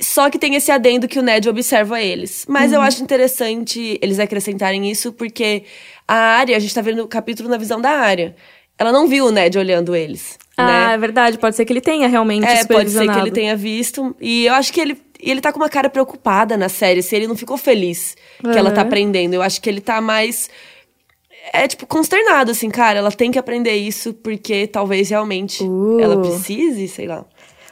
Só 0.00 0.30
que 0.30 0.38
tem 0.38 0.54
esse 0.54 0.70
adendo 0.70 1.06
que 1.06 1.18
o 1.18 1.22
Ned 1.22 1.48
observa 1.48 2.00
eles. 2.00 2.46
Mas 2.48 2.70
uhum. 2.70 2.78
eu 2.78 2.82
acho 2.82 3.02
interessante 3.02 3.98
eles 4.00 4.18
acrescentarem 4.18 4.90
isso, 4.90 5.12
porque 5.12 5.64
a 6.08 6.14
área, 6.14 6.56
a 6.56 6.60
gente 6.60 6.74
tá 6.74 6.80
vendo 6.80 7.02
o 7.02 7.08
capítulo 7.08 7.48
na 7.48 7.56
visão 7.56 7.80
da 7.80 7.90
área. 7.90 8.34
Ela 8.78 8.90
não 8.90 9.06
viu 9.06 9.26
o 9.26 9.30
Ned 9.30 9.58
olhando 9.58 9.94
eles. 9.94 10.38
Ah, 10.56 10.88
né? 10.88 10.94
é 10.94 10.98
verdade. 10.98 11.38
Pode 11.38 11.54
ser 11.54 11.64
que 11.64 11.72
ele 11.72 11.80
tenha 11.80 12.08
realmente 12.08 12.46
É, 12.46 12.64
pode 12.64 12.90
ser 12.90 13.10
que 13.10 13.18
ele 13.18 13.30
tenha 13.30 13.56
visto. 13.56 14.16
E 14.20 14.46
eu 14.46 14.54
acho 14.54 14.72
que 14.72 14.80
ele 14.80 14.98
ele 15.24 15.40
tá 15.40 15.52
com 15.52 15.58
uma 15.58 15.68
cara 15.68 15.88
preocupada 15.88 16.56
na 16.56 16.68
série, 16.68 17.02
se 17.02 17.16
ele 17.16 17.26
não 17.26 17.36
ficou 17.36 17.56
feliz 17.56 18.14
uhum. 18.44 18.52
que 18.52 18.58
ela 18.58 18.70
tá 18.70 18.82
aprendendo. 18.82 19.34
Eu 19.34 19.42
acho 19.42 19.60
que 19.60 19.68
ele 19.68 19.80
tá 19.80 20.00
mais. 20.00 20.50
É, 21.52 21.68
tipo, 21.68 21.86
consternado, 21.86 22.50
assim, 22.50 22.70
cara, 22.70 22.98
ela 22.98 23.12
tem 23.12 23.30
que 23.30 23.38
aprender 23.38 23.74
isso 23.74 24.14
porque 24.14 24.66
talvez 24.66 25.10
realmente 25.10 25.62
uh. 25.62 26.00
ela 26.00 26.20
precise, 26.20 26.88
sei 26.88 27.06
lá. 27.06 27.24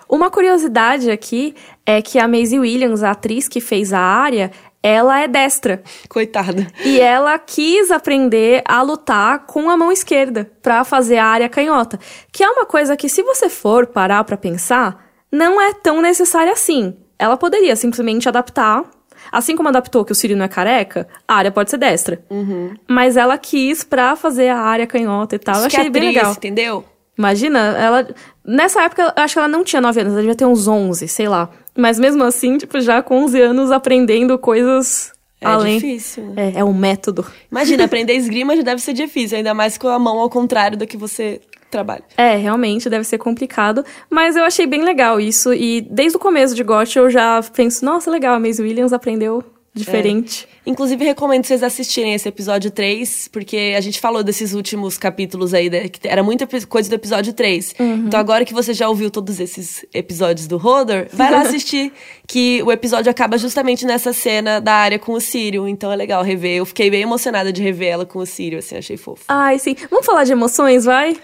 Uma 0.08 0.30
curiosidade 0.30 1.10
aqui 1.10 1.54
é 1.86 2.02
que 2.02 2.18
a 2.18 2.28
Maisie 2.28 2.58
Williams, 2.58 3.02
a 3.02 3.12
atriz 3.12 3.48
que 3.48 3.60
fez 3.60 3.92
a 3.92 4.00
área, 4.00 4.50
ela 4.82 5.20
é 5.20 5.28
destra. 5.28 5.82
Coitada. 6.08 6.66
E 6.84 7.00
ela 7.00 7.38
quis 7.38 7.90
aprender 7.90 8.62
a 8.66 8.82
lutar 8.82 9.46
com 9.46 9.70
a 9.70 9.76
mão 9.76 9.92
esquerda 9.92 10.50
para 10.60 10.84
fazer 10.84 11.18
a 11.18 11.26
área 11.26 11.48
canhota, 11.48 11.98
que 12.32 12.42
é 12.42 12.50
uma 12.50 12.66
coisa 12.66 12.96
que 12.96 13.08
se 13.08 13.22
você 13.22 13.48
for 13.48 13.86
parar 13.86 14.24
para 14.24 14.36
pensar, 14.36 15.06
não 15.30 15.60
é 15.60 15.72
tão 15.72 16.02
necessária 16.02 16.52
assim. 16.52 16.96
Ela 17.18 17.36
poderia 17.36 17.76
simplesmente 17.76 18.28
adaptar. 18.28 18.84
Assim 19.30 19.56
como 19.56 19.68
adaptou 19.68 20.04
que 20.04 20.10
o 20.10 20.14
Siri 20.14 20.34
não 20.34 20.44
é 20.44 20.48
careca, 20.48 21.06
a 21.28 21.36
área 21.36 21.52
pode 21.52 21.70
ser 21.70 21.78
destra. 21.78 22.20
Uhum. 22.28 22.74
Mas 22.88 23.16
ela 23.16 23.38
quis 23.38 23.84
pra 23.84 24.16
fazer 24.16 24.48
a 24.48 24.58
área 24.58 24.86
canhota 24.86 25.36
e 25.36 25.38
tal. 25.38 25.54
Isso 25.54 25.62
eu 25.62 25.66
achei 25.68 25.90
bem 25.90 26.08
legal. 26.08 26.32
entendeu? 26.32 26.84
Imagina, 27.16 27.58
ela. 27.78 28.08
Nessa 28.44 28.82
época, 28.82 29.14
eu 29.16 29.22
acho 29.22 29.34
que 29.34 29.38
ela 29.38 29.48
não 29.48 29.62
tinha 29.62 29.80
9 29.80 30.00
anos, 30.00 30.12
ela 30.12 30.20
devia 30.20 30.34
ter 30.34 30.46
uns 30.46 30.66
11, 30.66 31.06
sei 31.08 31.28
lá. 31.28 31.48
Mas 31.76 31.98
mesmo 31.98 32.24
assim, 32.24 32.58
tipo, 32.58 32.80
já 32.80 33.02
com 33.02 33.22
11 33.24 33.40
anos 33.40 33.70
aprendendo 33.70 34.38
coisas 34.38 35.12
é 35.40 35.46
além. 35.46 35.78
difícil. 35.78 36.32
É, 36.36 36.60
é 36.60 36.64
um 36.64 36.72
método. 36.72 37.26
Imagina, 37.50 37.84
aprender 37.86 38.14
esgrima 38.14 38.56
já 38.56 38.62
deve 38.62 38.80
ser 38.80 38.92
difícil, 38.92 39.38
ainda 39.38 39.52
mais 39.52 39.76
com 39.76 39.88
a 39.88 39.98
mão 39.98 40.18
ao 40.18 40.30
contrário 40.30 40.78
do 40.78 40.86
que 40.86 40.96
você 40.96 41.40
trabalho. 41.70 42.04
É, 42.16 42.36
realmente 42.36 42.90
deve 42.90 43.04
ser 43.04 43.18
complicado, 43.18 43.84
mas 44.10 44.36
eu 44.36 44.44
achei 44.44 44.66
bem 44.66 44.82
legal 44.82 45.18
isso 45.18 45.54
e 45.54 45.80
desde 45.80 46.16
o 46.16 46.20
começo 46.20 46.54
de 46.54 46.62
GOT 46.62 46.98
eu 46.98 47.10
já 47.10 47.42
penso, 47.54 47.82
nossa, 47.84 48.10
legal, 48.10 48.34
a 48.34 48.38
Maisie 48.38 48.62
Williams 48.62 48.92
aprendeu 48.92 49.42
diferente. 49.74 50.46
É. 50.66 50.70
Inclusive, 50.70 51.04
recomendo 51.04 51.44
vocês 51.44 51.62
assistirem 51.62 52.14
esse 52.14 52.28
episódio 52.28 52.70
3, 52.70 53.28
porque 53.28 53.74
a 53.76 53.80
gente 53.80 53.98
falou 53.98 54.22
desses 54.22 54.52
últimos 54.52 54.98
capítulos 54.98 55.54
aí, 55.54 55.70
né, 55.70 55.88
que 55.88 56.06
era 56.06 56.22
muita 56.22 56.46
coisa 56.66 56.88
do 56.88 56.94
episódio 56.94 57.32
3. 57.32 57.74
Uhum. 57.78 58.06
Então, 58.06 58.20
agora 58.20 58.44
que 58.44 58.52
você 58.52 58.74
já 58.74 58.88
ouviu 58.88 59.10
todos 59.10 59.40
esses 59.40 59.84
episódios 59.92 60.46
do 60.46 60.58
Rodor, 60.58 61.06
vai 61.12 61.30
lá 61.30 61.40
assistir, 61.42 61.92
que 62.26 62.62
o 62.62 62.70
episódio 62.70 63.10
acaba 63.10 63.38
justamente 63.38 63.86
nessa 63.86 64.12
cena 64.12 64.60
da 64.60 64.74
área 64.74 64.98
com 64.98 65.12
o 65.12 65.20
Sírio. 65.20 65.66
Então, 65.66 65.90
é 65.90 65.96
legal 65.96 66.22
rever. 66.22 66.56
Eu 66.56 66.66
fiquei 66.66 66.90
bem 66.90 67.02
emocionada 67.02 67.52
de 67.52 67.62
rever 67.62 67.88
ela 67.88 68.06
com 68.06 68.18
o 68.18 68.26
Sírio, 68.26 68.58
assim, 68.58 68.76
achei 68.76 68.96
fofo. 68.96 69.24
Ai, 69.28 69.58
sim. 69.58 69.74
Vamos 69.90 70.06
falar 70.06 70.24
de 70.24 70.32
emoções, 70.32 70.84
vai? 70.84 71.16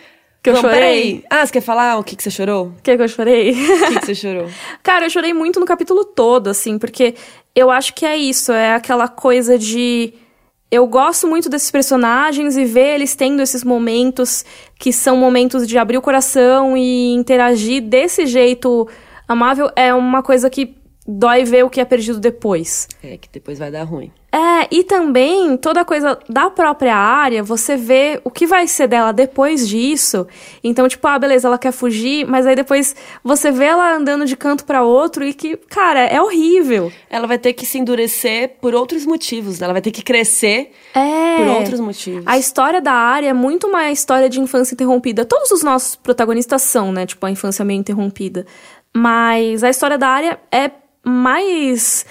Que 0.43 0.51
eu 0.51 0.55
Não, 0.55 0.61
chorei. 0.61 0.79
Peraí. 0.79 1.25
Ah, 1.29 1.45
você 1.45 1.53
quer 1.53 1.61
falar 1.61 1.99
o 1.99 2.05
que, 2.05 2.15
que 2.15 2.23
você 2.23 2.31
chorou? 2.31 2.69
O 2.69 2.83
que, 2.83 2.97
que 2.97 3.03
eu 3.03 3.09
chorei? 3.09 3.51
O 3.51 3.55
que, 3.55 4.01
que 4.01 4.07
você 4.07 4.15
chorou? 4.15 4.49
Cara, 4.83 5.07
eu 5.07 5.11
chorei 5.11 5.33
muito 5.33 5.59
no 5.59 5.67
capítulo 5.67 6.05
todo, 6.05 6.49
assim, 6.49 6.79
porque 6.79 7.15
eu 7.55 7.71
acho 7.71 7.93
que 7.95 8.07
é 8.07 8.17
isso, 8.17 8.53
é 8.53 8.75
aquela 8.75 9.09
coisa 9.09 9.59
de. 9.59 10.15
Eu 10.71 10.87
gosto 10.87 11.27
muito 11.27 11.49
desses 11.49 11.71
personagens 11.71 12.57
e 12.57 12.65
ver 12.65 12.95
eles 12.95 13.15
tendo 13.15 13.41
esses 13.41 13.65
momentos 13.65 14.45
que 14.79 14.93
são 14.93 15.17
momentos 15.17 15.67
de 15.67 15.79
abrir 15.79 15.97
o 15.97 16.03
coração 16.03 16.77
e 16.77 17.15
interagir 17.15 17.83
desse 17.83 18.27
jeito 18.27 18.87
amável 19.27 19.71
é 19.75 19.95
uma 19.95 20.23
coisa 20.23 20.51
que 20.51 20.77
dói 21.07 21.45
ver 21.45 21.65
o 21.65 21.71
que 21.71 21.81
é 21.81 21.85
perdido 21.87 22.21
depois. 22.21 22.87
É, 23.03 23.17
que 23.17 23.29
depois 23.31 23.59
vai 23.59 23.71
dar 23.71 23.85
ruim. 23.85 24.13
É, 24.31 24.69
e 24.71 24.85
também 24.85 25.57
toda 25.57 25.87
coisa 25.87 26.19
da 26.29 26.51
própria 26.51 26.95
área, 26.95 27.43
você 27.43 27.77
vê 27.77 28.21
o 28.23 28.31
que 28.31 28.47
vai 28.47 28.67
ser 28.67 28.87
dela 28.87 29.11
depois 29.11 29.67
disso. 29.67 30.27
Então, 30.63 30.87
tipo, 30.87 31.07
ah, 31.09 31.19
beleza, 31.19 31.49
ela 31.49 31.57
quer 31.57 31.73
fugir, 31.73 32.27
mas 32.27 32.47
aí 32.47 32.55
depois 32.55 32.95
você 33.25 33.51
vê 33.51 33.65
ela 33.65 33.97
andando 33.97 34.27
de 34.27 34.37
canto 34.37 34.67
para 34.67 34.83
outro 34.83 35.25
e 35.25 35.33
que, 35.33 35.57
cara, 35.57 36.01
é 36.01 36.21
horrível. 36.21 36.93
Ela 37.09 37.27
vai 37.27 37.39
ter 37.39 37.55
que 37.55 37.65
se 37.65 37.79
endurecer 37.79 38.57
por 38.61 38.75
outros 38.75 39.07
motivos, 39.07 39.61
né? 39.61 39.65
ela 39.65 39.73
vai 39.73 39.81
ter 39.81 39.91
que 39.91 40.03
crescer 40.03 40.73
é, 40.95 41.37
por 41.39 41.47
outros 41.47 41.81
motivos. 41.81 42.25
A 42.27 42.37
história 42.37 42.83
da 42.83 42.93
área 42.93 43.31
é 43.31 43.33
muito 43.33 43.67
uma 43.67 43.91
história 43.91 44.29
de 44.29 44.39
infância 44.41 44.75
interrompida. 44.75 45.25
Todos 45.25 45.51
os 45.53 45.63
nossos 45.63 45.97
protagonistas 45.97 46.63
são, 46.63 46.93
né? 46.93 47.07
Tipo, 47.07 47.25
a 47.25 47.31
infância 47.31 47.65
meio 47.65 47.81
interrompida. 47.81 48.45
Mas 48.95 49.65
a 49.65 49.71
história 49.71 49.97
da 49.97 50.09
área 50.09 50.39
é 50.53 50.71
mais. 51.03 52.05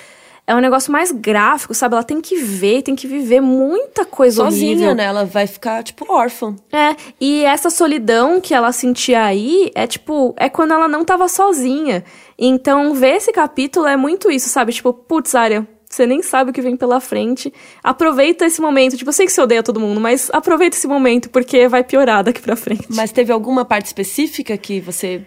É 0.48 0.56
um 0.56 0.62
negócio 0.62 0.94
mais 0.94 1.12
gráfico, 1.12 1.74
sabe? 1.74 1.96
Ela 1.96 2.04
tem 2.06 2.22
que 2.22 2.38
ver, 2.38 2.82
tem 2.82 2.96
que 2.96 3.06
viver 3.06 3.42
muita 3.42 4.06
coisa 4.06 4.44
Sozinha, 4.44 4.72
horrível. 4.76 4.96
né? 4.96 5.04
Ela 5.04 5.26
vai 5.26 5.46
ficar, 5.46 5.84
tipo, 5.84 6.10
órfã. 6.10 6.56
É, 6.72 6.96
e 7.20 7.44
essa 7.44 7.70
solidão 7.70 8.40
que 8.40 8.54
ela 8.54 8.72
sentia 8.72 9.26
aí 9.26 9.70
é 9.76 9.86
tipo, 9.86 10.34
é 10.38 10.48
quando 10.48 10.74
ela 10.74 10.88
não 10.88 11.04
tava 11.04 11.28
sozinha. 11.28 12.02
Então, 12.40 12.94
ver 12.94 13.18
esse 13.18 13.34
capítulo 13.34 13.88
é 13.88 13.98
muito 13.98 14.32
isso, 14.32 14.48
sabe? 14.48 14.72
Tipo, 14.72 14.94
putz, 14.94 15.36
Arya, 15.36 15.68
você 15.90 16.06
nem 16.06 16.22
sabe 16.22 16.52
o 16.52 16.54
que 16.54 16.62
vem 16.62 16.76
pela 16.76 17.00
frente. 17.00 17.54
Aproveita 17.84 18.46
esse 18.46 18.62
momento. 18.62 18.98
Tipo, 18.98 19.10
eu 19.10 19.14
sei 19.14 19.26
que 19.26 19.32
você 19.32 19.42
odeia 19.42 19.64
todo 19.64 19.80
mundo, 19.80 20.00
mas 20.00 20.30
aproveita 20.32 20.76
esse 20.76 20.88
momento, 20.88 21.30
porque 21.30 21.68
vai 21.68 21.84
piorar 21.84 22.24
daqui 22.24 22.42
pra 22.42 22.56
frente. 22.56 22.88
Mas 22.90 23.12
teve 23.12 23.32
alguma 23.32 23.66
parte 23.66 23.88
específica 23.88 24.58
que 24.58 24.80
você. 24.80 25.22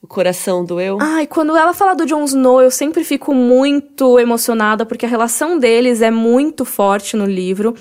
O 0.00 0.06
coração 0.06 0.64
doeu? 0.64 0.98
Ai, 1.00 1.26
quando 1.26 1.56
ela 1.56 1.74
fala 1.74 1.94
do 1.94 2.06
Jon 2.06 2.24
Snow, 2.24 2.62
eu 2.62 2.70
sempre 2.70 3.02
fico 3.02 3.34
muito 3.34 4.18
emocionada, 4.18 4.86
porque 4.86 5.04
a 5.04 5.08
relação 5.08 5.58
deles 5.58 6.00
é 6.00 6.10
muito 6.10 6.64
forte 6.64 7.16
no 7.16 7.26
livro. 7.26 7.74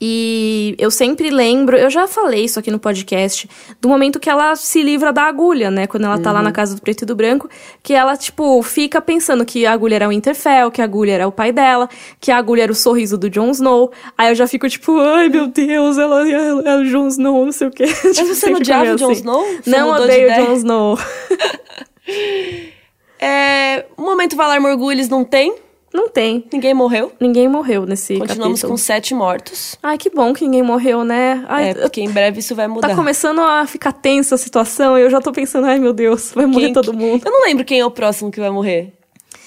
E 0.00 0.76
eu 0.78 0.90
sempre 0.92 1.28
lembro, 1.28 1.76
eu 1.76 1.90
já 1.90 2.06
falei 2.06 2.44
isso 2.44 2.58
aqui 2.58 2.70
no 2.70 2.78
podcast, 2.78 3.48
do 3.80 3.88
momento 3.88 4.20
que 4.20 4.30
ela 4.30 4.54
se 4.54 4.80
livra 4.80 5.12
da 5.12 5.22
agulha, 5.24 5.72
né? 5.72 5.88
Quando 5.88 6.04
ela 6.04 6.18
tá 6.20 6.30
lá 6.30 6.40
na 6.40 6.52
casa 6.52 6.76
do 6.76 6.80
preto 6.80 7.02
e 7.02 7.04
do 7.04 7.16
branco, 7.16 7.48
que 7.82 7.94
ela, 7.94 8.16
tipo, 8.16 8.62
fica 8.62 9.00
pensando 9.00 9.44
que 9.44 9.66
a 9.66 9.72
agulha 9.72 9.96
era 9.96 10.06
o 10.06 10.10
Winterfell, 10.10 10.70
que 10.70 10.80
a 10.80 10.84
agulha 10.84 11.12
era 11.12 11.26
o 11.26 11.32
pai 11.32 11.50
dela, 11.50 11.88
que 12.20 12.30
a 12.30 12.36
agulha 12.36 12.62
era 12.62 12.70
o 12.70 12.76
sorriso 12.76 13.18
do 13.18 13.28
Jon 13.28 13.50
Snow. 13.50 13.90
Aí 14.16 14.30
eu 14.30 14.36
já 14.36 14.46
fico, 14.46 14.68
tipo, 14.68 14.96
ai 15.00 15.28
meu 15.28 15.48
Deus, 15.48 15.98
ela 15.98 16.28
é 16.28 16.76
o 16.76 16.84
Jon 16.84 17.08
Snow, 17.08 17.44
não 17.44 17.52
sei 17.52 17.66
o 17.66 17.70
quê. 17.72 17.86
Mas 18.04 18.18
você 18.18 18.50
não 18.50 18.60
odiava 18.60 18.92
o 18.92 18.96
Jon 18.96 19.10
Snow? 19.12 19.44
Você 19.62 19.70
Não 19.70 19.90
odeio 19.90 20.30
o? 20.30 20.46
Jon 20.46 20.52
Snow. 20.54 20.98
É. 23.20 23.84
O 23.96 24.02
momento 24.02 24.36
Valar 24.36 24.60
Morgulhos 24.60 25.08
não 25.08 25.24
tem. 25.24 25.52
Não 25.92 26.08
tem. 26.08 26.44
Ninguém 26.52 26.74
morreu. 26.74 27.12
Ninguém 27.18 27.48
morreu 27.48 27.86
nesse 27.86 28.18
Continuamos 28.18 28.60
capítulo. 28.60 28.72
com 28.72 28.76
sete 28.76 29.14
mortos. 29.14 29.76
Ai, 29.82 29.96
que 29.96 30.10
bom 30.10 30.34
que 30.34 30.44
ninguém 30.44 30.62
morreu, 30.62 31.02
né? 31.02 31.44
Ai, 31.48 31.70
É, 31.70 31.74
porque 31.74 32.00
em 32.00 32.10
breve 32.10 32.40
isso 32.40 32.54
vai 32.54 32.68
mudar. 32.68 32.88
Tá 32.88 32.94
começando 32.94 33.40
a 33.40 33.66
ficar 33.66 33.92
tensa 33.92 34.34
a 34.34 34.38
situação 34.38 34.98
e 34.98 35.02
eu 35.02 35.10
já 35.10 35.20
tô 35.20 35.32
pensando, 35.32 35.66
ai 35.66 35.78
meu 35.78 35.92
Deus, 35.94 36.30
vai 36.32 36.44
morrer 36.46 36.66
Quem- 36.66 36.72
todo 36.74 36.92
mundo. 36.92 37.22
Eu 37.24 37.32
não 37.32 37.42
lembro 37.46 37.64
quem 37.64 37.80
é 37.80 37.86
o 37.86 37.90
próximo 37.90 38.30
que 38.30 38.38
vai 38.38 38.50
morrer. 38.50 38.92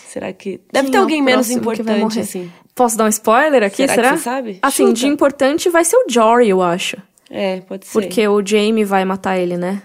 Será 0.07 0.33
que. 0.33 0.59
Deve 0.73 0.85
Quem 0.85 0.91
ter 0.91 0.97
é 0.97 1.01
alguém 1.01 1.21
menos 1.21 1.47
que 1.47 1.53
vai 1.53 1.61
importante, 1.75 1.99
morrer? 2.01 2.19
assim. 2.21 2.51
Posso 2.73 2.97
dar 2.97 3.05
um 3.05 3.09
spoiler 3.09 3.63
aqui, 3.63 3.77
Será 3.87 3.93
será? 3.93 4.09
que 4.11 4.17
você 4.17 4.23
sabe? 4.23 4.59
Assim, 4.61 4.87
Chuta. 4.87 4.93
de 4.99 5.07
importante 5.07 5.69
vai 5.69 5.85
ser 5.85 5.95
o 5.97 6.05
Jory, 6.09 6.49
eu 6.49 6.61
acho. 6.61 6.97
É, 7.29 7.61
pode 7.61 7.85
ser. 7.85 7.93
Porque 7.93 8.27
o 8.27 8.41
Jaime 8.45 8.83
vai 8.83 9.05
matar 9.05 9.37
ele, 9.37 9.55
né? 9.57 9.83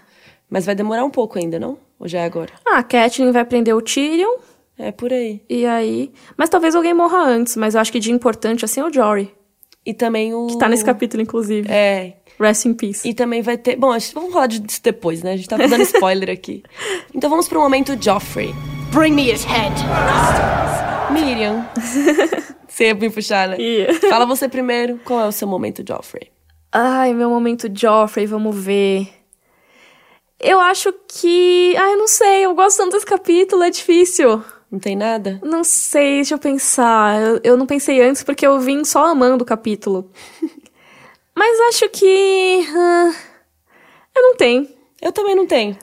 Mas 0.49 0.65
vai 0.65 0.75
demorar 0.75 1.05
um 1.05 1.11
pouco 1.11 1.39
ainda, 1.39 1.59
não? 1.61 1.77
Ou 1.99 2.09
já 2.09 2.21
é 2.21 2.25
agora? 2.25 2.51
Ah, 2.67 2.79
a 2.79 2.83
Catelyn 2.83 3.31
vai 3.31 3.45
prender 3.45 3.75
o 3.75 3.81
Tyrion, 3.83 4.37
É 4.79 4.93
por 4.93 5.13
aí. 5.13 5.43
e 5.49 5.65
aí... 5.67 6.13
Mas 6.37 6.49
talvez 6.51 6.75
alguém 6.75 6.93
morra 6.95 7.19
antes, 7.19 7.57
mas 7.57 7.75
eu 7.75 7.81
acho 7.81 7.91
que 7.93 7.99
de 7.99 8.13
importante, 8.13 8.65
assim, 8.65 8.81
é 8.81 8.85
o 8.85 8.93
Jory. 8.93 9.35
E 9.85 9.95
também 9.95 10.35
o. 10.35 10.49
Que 10.49 10.59
tá 10.59 10.69
nesse 10.69 10.85
capítulo, 10.85 11.23
inclusive. 11.23 11.71
É. 11.71 12.15
Rest 12.41 12.65
in 12.67 12.75
peace. 12.75 13.09
E 13.09 13.15
também 13.15 13.41
vai 13.41 13.57
ter. 13.57 13.77
Bom, 13.77 13.93
acho- 13.93 14.13
vamos 14.15 14.33
falar 14.33 14.49
disso 14.49 14.81
depois, 14.83 15.23
né? 15.23 15.33
A 15.35 15.37
gente 15.37 15.49
tá 15.49 15.57
dando 15.57 15.81
spoiler 15.83 16.29
aqui. 16.29 16.65
Então 17.15 17.31
vamos 17.31 17.49
pro 17.49 17.61
momento 17.61 17.97
Joffrey. 18.03 18.53
Bring 18.93 19.13
me 19.13 19.31
his 19.33 19.45
head. 19.45 19.73
Miriam. 21.13 21.65
Você 22.69 22.87
ia 22.89 22.95
me 22.95 23.09
puxar, 23.09 23.49
né? 23.49 23.57
Ia. 23.59 23.95
Fala 24.11 24.27
você 24.27 24.49
primeiro. 24.49 25.01
Qual 25.05 25.21
é 25.21 25.29
o 25.29 25.33
seu 25.33 25.47
momento 25.49 25.83
Joffrey? 25.87 26.31
Ai, 26.73 27.15
meu 27.15 27.31
momento 27.31 27.71
Joffrey, 27.73 28.27
vamos 28.27 28.55
ver. 28.55 29.09
Eu 30.39 30.61
acho 30.61 30.93
que... 31.09 31.75
Ai, 31.79 31.95
eu 31.95 31.97
não 31.97 32.09
sei, 32.09 32.45
eu 32.45 32.55
gosto 32.55 32.77
tanto 32.79 32.93
desse 32.93 33.07
capítulo, 33.07 33.63
é 33.63 33.71
difícil. 33.71 34.45
Não 34.71 34.79
tem 34.79 34.97
nada? 34.97 35.41
Não 35.45 35.63
sei, 35.63 36.17
deixa 36.17 36.35
eu 36.35 36.39
pensar. 36.39 37.21
Eu, 37.21 37.41
eu 37.45 37.57
não 37.57 37.67
pensei 37.67 38.03
antes 38.03 38.23
porque 38.23 38.47
eu 38.47 38.59
vim 38.59 38.85
só 38.85 39.07
amando 39.07 39.43
o 39.43 39.47
capítulo. 39.47 40.11
Mas 41.35 41.61
acho 41.69 41.89
que. 41.91 42.67
ah, 42.75 43.15
eu 44.15 44.23
não 44.23 44.37
tenho. 44.37 44.69
Eu 45.01 45.13
também 45.13 45.37
não 45.37 45.47
tenho. 45.47 45.77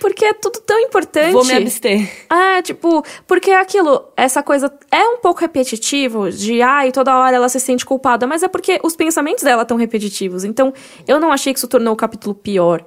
Porque 0.00 0.24
é 0.24 0.34
tudo 0.34 0.60
tão 0.60 0.78
importante. 0.80 1.32
Vou 1.32 1.44
me 1.44 1.54
abster. 1.54 2.26
É, 2.30 2.60
tipo, 2.60 3.02
porque 3.26 3.50
é 3.50 3.58
aquilo, 3.58 4.12
essa 4.16 4.42
coisa 4.42 4.72
é 4.90 5.02
um 5.08 5.18
pouco 5.18 5.40
repetitivo, 5.40 6.30
de 6.30 6.60
ai, 6.60 6.92
toda 6.92 7.16
hora 7.16 7.36
ela 7.36 7.48
se 7.48 7.58
sente 7.58 7.84
culpada, 7.84 8.26
mas 8.26 8.42
é 8.42 8.48
porque 8.48 8.78
os 8.82 8.94
pensamentos 8.94 9.42
dela 9.42 9.62
estão 9.62 9.76
repetitivos. 9.76 10.44
Então, 10.44 10.72
eu 11.08 11.18
não 11.18 11.32
achei 11.32 11.52
que 11.52 11.58
isso 11.58 11.68
tornou 11.68 11.94
o 11.94 11.96
capítulo 11.96 12.34
pior. 12.34 12.84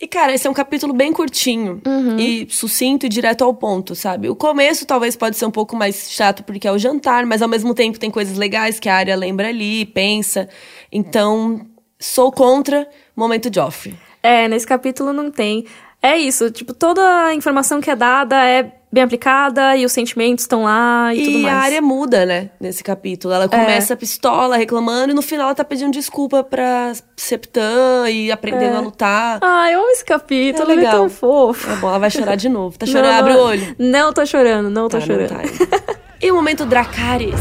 E, 0.00 0.08
cara, 0.08 0.32
esse 0.32 0.46
é 0.46 0.50
um 0.50 0.54
capítulo 0.54 0.94
bem 0.94 1.12
curtinho 1.12 1.82
e 2.18 2.46
sucinto 2.48 3.04
e 3.04 3.08
direto 3.08 3.44
ao 3.44 3.52
ponto, 3.52 3.94
sabe? 3.94 4.30
O 4.30 4.34
começo 4.34 4.86
talvez 4.86 5.14
pode 5.14 5.36
ser 5.36 5.44
um 5.44 5.50
pouco 5.50 5.76
mais 5.76 6.10
chato 6.10 6.42
porque 6.42 6.66
é 6.66 6.72
o 6.72 6.78
jantar, 6.78 7.26
mas 7.26 7.42
ao 7.42 7.48
mesmo 7.48 7.74
tempo 7.74 7.98
tem 7.98 8.10
coisas 8.10 8.38
legais 8.38 8.80
que 8.80 8.88
a 8.88 8.94
área 8.94 9.14
lembra 9.14 9.48
ali, 9.48 9.84
pensa. 9.84 10.48
Então, 10.90 11.66
sou 11.98 12.32
contra 12.32 12.88
momento 13.14 13.50
Joffrey. 13.54 13.94
É, 14.22 14.48
nesse 14.48 14.66
capítulo 14.66 15.12
não 15.12 15.30
tem. 15.30 15.66
É 16.02 16.16
isso, 16.16 16.50
tipo, 16.50 16.72
toda 16.72 17.26
a 17.26 17.34
informação 17.34 17.78
que 17.78 17.90
é 17.90 17.96
dada 17.96 18.42
é 18.42 18.79
bem 18.92 19.04
aplicada 19.04 19.76
e 19.76 19.84
os 19.84 19.92
sentimentos 19.92 20.42
estão 20.44 20.64
lá 20.64 21.14
e, 21.14 21.24
tudo 21.24 21.38
E 21.38 21.42
mais. 21.42 21.54
a 21.54 21.58
área 21.60 21.80
muda, 21.82 22.26
né, 22.26 22.50
nesse 22.60 22.82
capítulo. 22.82 23.32
Ela 23.32 23.48
começa 23.48 23.94
pistola, 23.96 24.56
reclamando, 24.56 25.12
e 25.12 25.14
no 25.14 25.22
final 25.22 25.46
ela 25.46 25.54
tá 25.54 25.62
pedindo 25.64 25.92
desculpa 25.92 26.42
pra 26.42 26.92
Septã 27.16 28.08
e 28.10 28.32
aprendendo 28.32 28.74
É. 28.74 28.76
a 28.76 28.80
lutar. 28.80 29.38
Ah, 29.42 29.70
eu 29.70 29.80
amo 29.80 29.90
esse 29.90 30.04
capítulo, 30.04 30.70
É 30.70 30.72
ele 30.72 30.80
é 30.80 30.84
legal. 30.86 31.00
tão 31.00 31.08
fofo. 31.10 31.70
É 31.70 31.76
bom, 31.76 31.88
ela 31.88 31.98
vai 31.98 32.10
chorar 32.10 32.34
de 32.36 32.48
novo. 32.48 32.76
Tá 32.78 32.84
chorando? 32.86 33.10
Não, 33.12 33.18
Abre 33.18 33.32
o 33.32 33.36
não- 33.36 33.42
olho. 33.44 33.76
Não 33.78 34.12
tô 34.12 34.26
chorando, 34.26 34.68
não 34.70 34.88
tô 34.88 34.98
Tá, 34.98 35.06
não 35.06 35.06
chorando. 35.06 35.28
tá 35.28 35.38
ainda. 35.38 36.00
E 36.20 36.30
o 36.30 36.34
momento 36.34 36.66
Dracarys? 36.66 37.34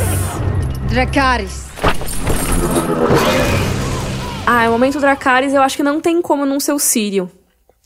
Dracarys. 0.90 1.68
Ah, 4.46 4.68
o 4.68 4.72
momento 4.72 5.00
Dracarys 5.00 5.54
eu 5.54 5.62
acho 5.62 5.78
que 5.78 5.84
não 5.84 6.00
tem 6.00 6.22
como 6.22 6.46
não 6.46 6.60
ser 6.60 6.74
o 6.74 6.80
Sírio. 6.80 7.30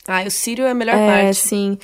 Ah, 0.07 0.24
o 0.26 0.32
Sírio 0.32 0.66
é 0.66 0.72
a 0.72 0.74
melhor 0.74 0.95
É, 0.95 1.24
parte. 1.24 1.36
sim. 1.39 1.78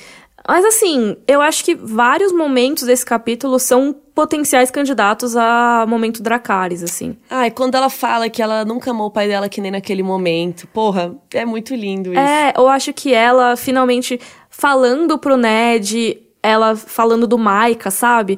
Mas 0.50 0.64
assim, 0.64 1.16
eu 1.28 1.40
acho 1.40 1.64
que 1.64 1.76
vários 1.76 2.32
momentos 2.32 2.82
desse 2.82 3.06
capítulo 3.06 3.56
são 3.60 3.94
potenciais 4.12 4.68
candidatos 4.68 5.36
a 5.36 5.86
momento 5.88 6.24
Dracarys, 6.24 6.82
assim. 6.82 7.16
Ah, 7.30 7.46
e 7.46 7.52
quando 7.52 7.76
ela 7.76 7.88
fala 7.88 8.28
que 8.28 8.42
ela 8.42 8.64
nunca 8.64 8.90
amou 8.90 9.06
o 9.06 9.10
pai 9.12 9.28
dela 9.28 9.48
que 9.48 9.60
nem 9.60 9.70
naquele 9.70 10.02
momento. 10.02 10.66
Porra, 10.66 11.14
é 11.32 11.44
muito 11.44 11.72
lindo 11.72 12.10
isso. 12.10 12.20
É, 12.20 12.52
eu 12.56 12.66
acho 12.66 12.92
que 12.92 13.14
ela 13.14 13.54
finalmente 13.54 14.20
falando 14.48 15.16
pro 15.20 15.36
Ned, 15.36 16.20
ela 16.42 16.74
falando 16.74 17.28
do 17.28 17.38
Maika, 17.38 17.88
sabe? 17.92 18.36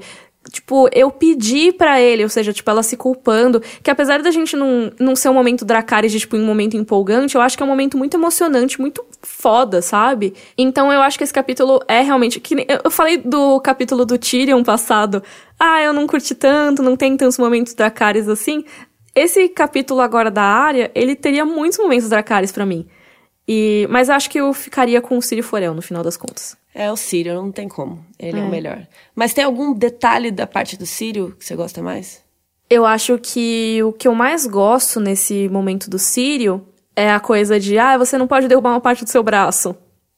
Tipo, 0.50 0.88
eu 0.92 1.10
pedi 1.10 1.72
pra 1.72 2.00
ele, 2.00 2.24
ou 2.24 2.28
seja, 2.28 2.52
tipo, 2.52 2.68
ela 2.68 2.82
se 2.82 2.96
culpando, 2.96 3.62
que 3.82 3.90
apesar 3.90 4.20
da 4.22 4.30
gente 4.30 4.56
não, 4.56 4.90
não 4.98 5.14
ser 5.14 5.28
um 5.28 5.34
momento 5.34 5.64
Dracarys 5.64 6.10
de, 6.10 6.18
tipo, 6.18 6.36
um 6.36 6.44
momento 6.44 6.76
empolgante, 6.76 7.36
eu 7.36 7.40
acho 7.40 7.56
que 7.56 7.62
é 7.62 7.66
um 7.66 7.68
momento 7.68 7.96
muito 7.96 8.16
emocionante, 8.16 8.80
muito 8.80 9.04
foda, 9.22 9.80
sabe? 9.80 10.34
Então 10.58 10.92
eu 10.92 11.00
acho 11.00 11.16
que 11.16 11.24
esse 11.24 11.32
capítulo 11.32 11.80
é 11.86 12.00
realmente. 12.00 12.40
Que, 12.40 12.66
eu 12.84 12.90
falei 12.90 13.18
do 13.18 13.60
capítulo 13.60 14.04
do 14.04 14.18
Tyrion 14.18 14.64
passado. 14.64 15.22
Ah, 15.58 15.80
eu 15.80 15.92
não 15.92 16.08
curti 16.08 16.34
tanto, 16.34 16.82
não 16.82 16.96
tem 16.96 17.16
tantos 17.16 17.38
momentos 17.38 17.72
Dracarys 17.72 18.28
assim. 18.28 18.64
Esse 19.14 19.48
capítulo 19.48 20.00
agora 20.00 20.30
da 20.30 20.42
área, 20.42 20.90
ele 20.94 21.14
teria 21.14 21.44
muitos 21.44 21.78
momentos 21.78 22.08
Dracarys 22.08 22.50
pra 22.50 22.66
mim. 22.66 22.88
E, 23.46 23.86
mas 23.90 24.08
acho 24.08 24.30
que 24.30 24.38
eu 24.38 24.52
ficaria 24.52 25.00
com 25.00 25.18
o 25.18 25.22
Círio 25.22 25.42
Forel 25.44 25.74
no 25.74 25.82
final 25.82 26.02
das 26.02 26.16
contas. 26.16 26.56
É 26.74 26.90
o 26.90 26.96
Sírio, 26.96 27.34
não 27.34 27.50
tem 27.52 27.68
como. 27.68 28.04
Ele 28.18 28.38
é. 28.38 28.42
o 28.42 28.48
melhor. 28.48 28.86
Mas 29.14 29.34
tem 29.34 29.44
algum 29.44 29.72
detalhe 29.74 30.30
da 30.30 30.46
parte 30.46 30.76
do 30.76 30.86
Sírio 30.86 31.34
que 31.38 31.44
você 31.44 31.54
gosta 31.56 31.82
mais? 31.82 32.22
Eu 32.70 32.86
acho 32.86 33.18
que 33.18 33.82
o 33.82 33.92
que 33.92 34.08
eu 34.08 34.14
mais 34.14 34.46
gosto 34.46 34.98
nesse 35.00 35.48
momento 35.50 35.90
do 35.90 35.98
Círio 35.98 36.66
é 36.96 37.10
a 37.10 37.20
coisa 37.20 37.58
de, 37.60 37.78
ah, 37.78 37.98
você 37.98 38.16
não 38.16 38.26
pode 38.26 38.48
derrubar 38.48 38.70
uma 38.70 38.80
parte 38.80 39.04
do 39.04 39.10
seu 39.10 39.22
braço, 39.22 39.76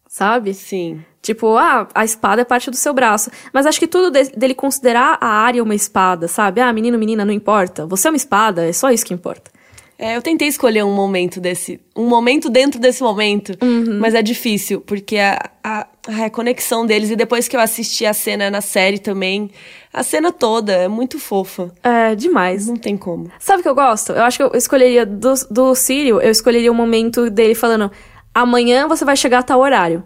sabe? 0.09 0.55
Sim. 0.55 1.03
Tipo, 1.21 1.57
ah, 1.57 1.89
a 1.95 2.05
espada 2.05 2.43
é 2.43 2.45
parte 2.45 2.71
do 2.71 2.77
seu 2.77 2.93
braço. 2.93 3.31
Mas 3.53 3.65
acho 3.67 3.81
que 3.81 3.87
tudo 3.89 4.11
de- 4.11 4.31
dele 4.37 4.55
considerar 4.55 5.17
a 5.21 5.27
área 5.27 5.63
uma 5.63 5.75
espada, 5.75 6.29
sabe? 6.29 6.61
Ah, 6.61 6.73
menino, 6.73 6.99
menina, 6.99 7.25
não 7.25 7.33
importa. 7.33 7.87
Você 7.87 8.07
é 8.07 8.11
uma 8.11 8.17
espada, 8.17 8.69
é 8.69 8.73
só 8.73 8.91
isso 8.93 9.07
que 9.07 9.15
importa. 9.15 9.51
É, 9.99 10.17
eu 10.17 10.23
tentei 10.23 10.49
escolher 10.49 10.85
um 10.85 10.95
momento 10.95 11.41
desse. 11.41 11.81
Um 11.95 12.07
momento 12.07 12.51
dentro 12.51 12.81
desse 12.81 13.03
momento. 13.03 13.57
Uhum. 13.63 13.99
Mas 14.01 14.15
é 14.15 14.23
difícil, 14.23 14.81
porque 14.81 15.17
a, 15.19 15.39
a, 15.63 15.87
a 16.25 16.31
conexão 16.31 16.85
deles, 16.85 17.11
e 17.11 17.17
depois 17.17 17.47
que 17.47 17.57
eu 17.57 17.61
assisti 17.61 18.05
a 18.05 18.13
cena 18.13 18.51
na 18.51 18.61
série 18.61 18.99
também, 18.99 19.51
a 19.93 20.03
cena 20.03 20.33
toda 20.33 20.73
é 20.73 20.89
muito 20.89 21.19
fofa. 21.19 21.73
É, 21.83 22.15
demais. 22.15 22.67
Não 22.67 22.77
tem 22.77 22.97
como. 22.97 23.31
Sabe 23.39 23.61
o 23.61 23.63
que 23.63 23.69
eu 23.69 23.75
gosto? 23.75 24.13
Eu 24.13 24.23
acho 24.25 24.37
que 24.37 24.43
eu 24.43 24.51
escolheria 24.55 25.07
do, 25.07 25.33
do 25.51 25.75
Sírio, 25.75 26.21
eu 26.21 26.31
escolheria 26.31 26.73
o 26.73 26.75
momento 26.75 27.31
dele 27.31 27.55
falando: 27.55 27.91
amanhã 28.35 28.89
você 28.89 29.05
vai 29.05 29.17
chegar 29.17 29.39
a 29.39 29.43
tal 29.43 29.61
horário. 29.61 30.03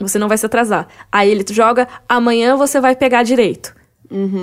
Você 0.00 0.18
não 0.18 0.28
vai 0.28 0.38
se 0.38 0.46
atrasar. 0.46 0.88
Aí 1.10 1.30
ele 1.30 1.44
joga: 1.50 1.86
amanhã 2.08 2.56
você 2.56 2.80
vai 2.80 2.96
pegar 2.96 3.22
direito. 3.22 3.77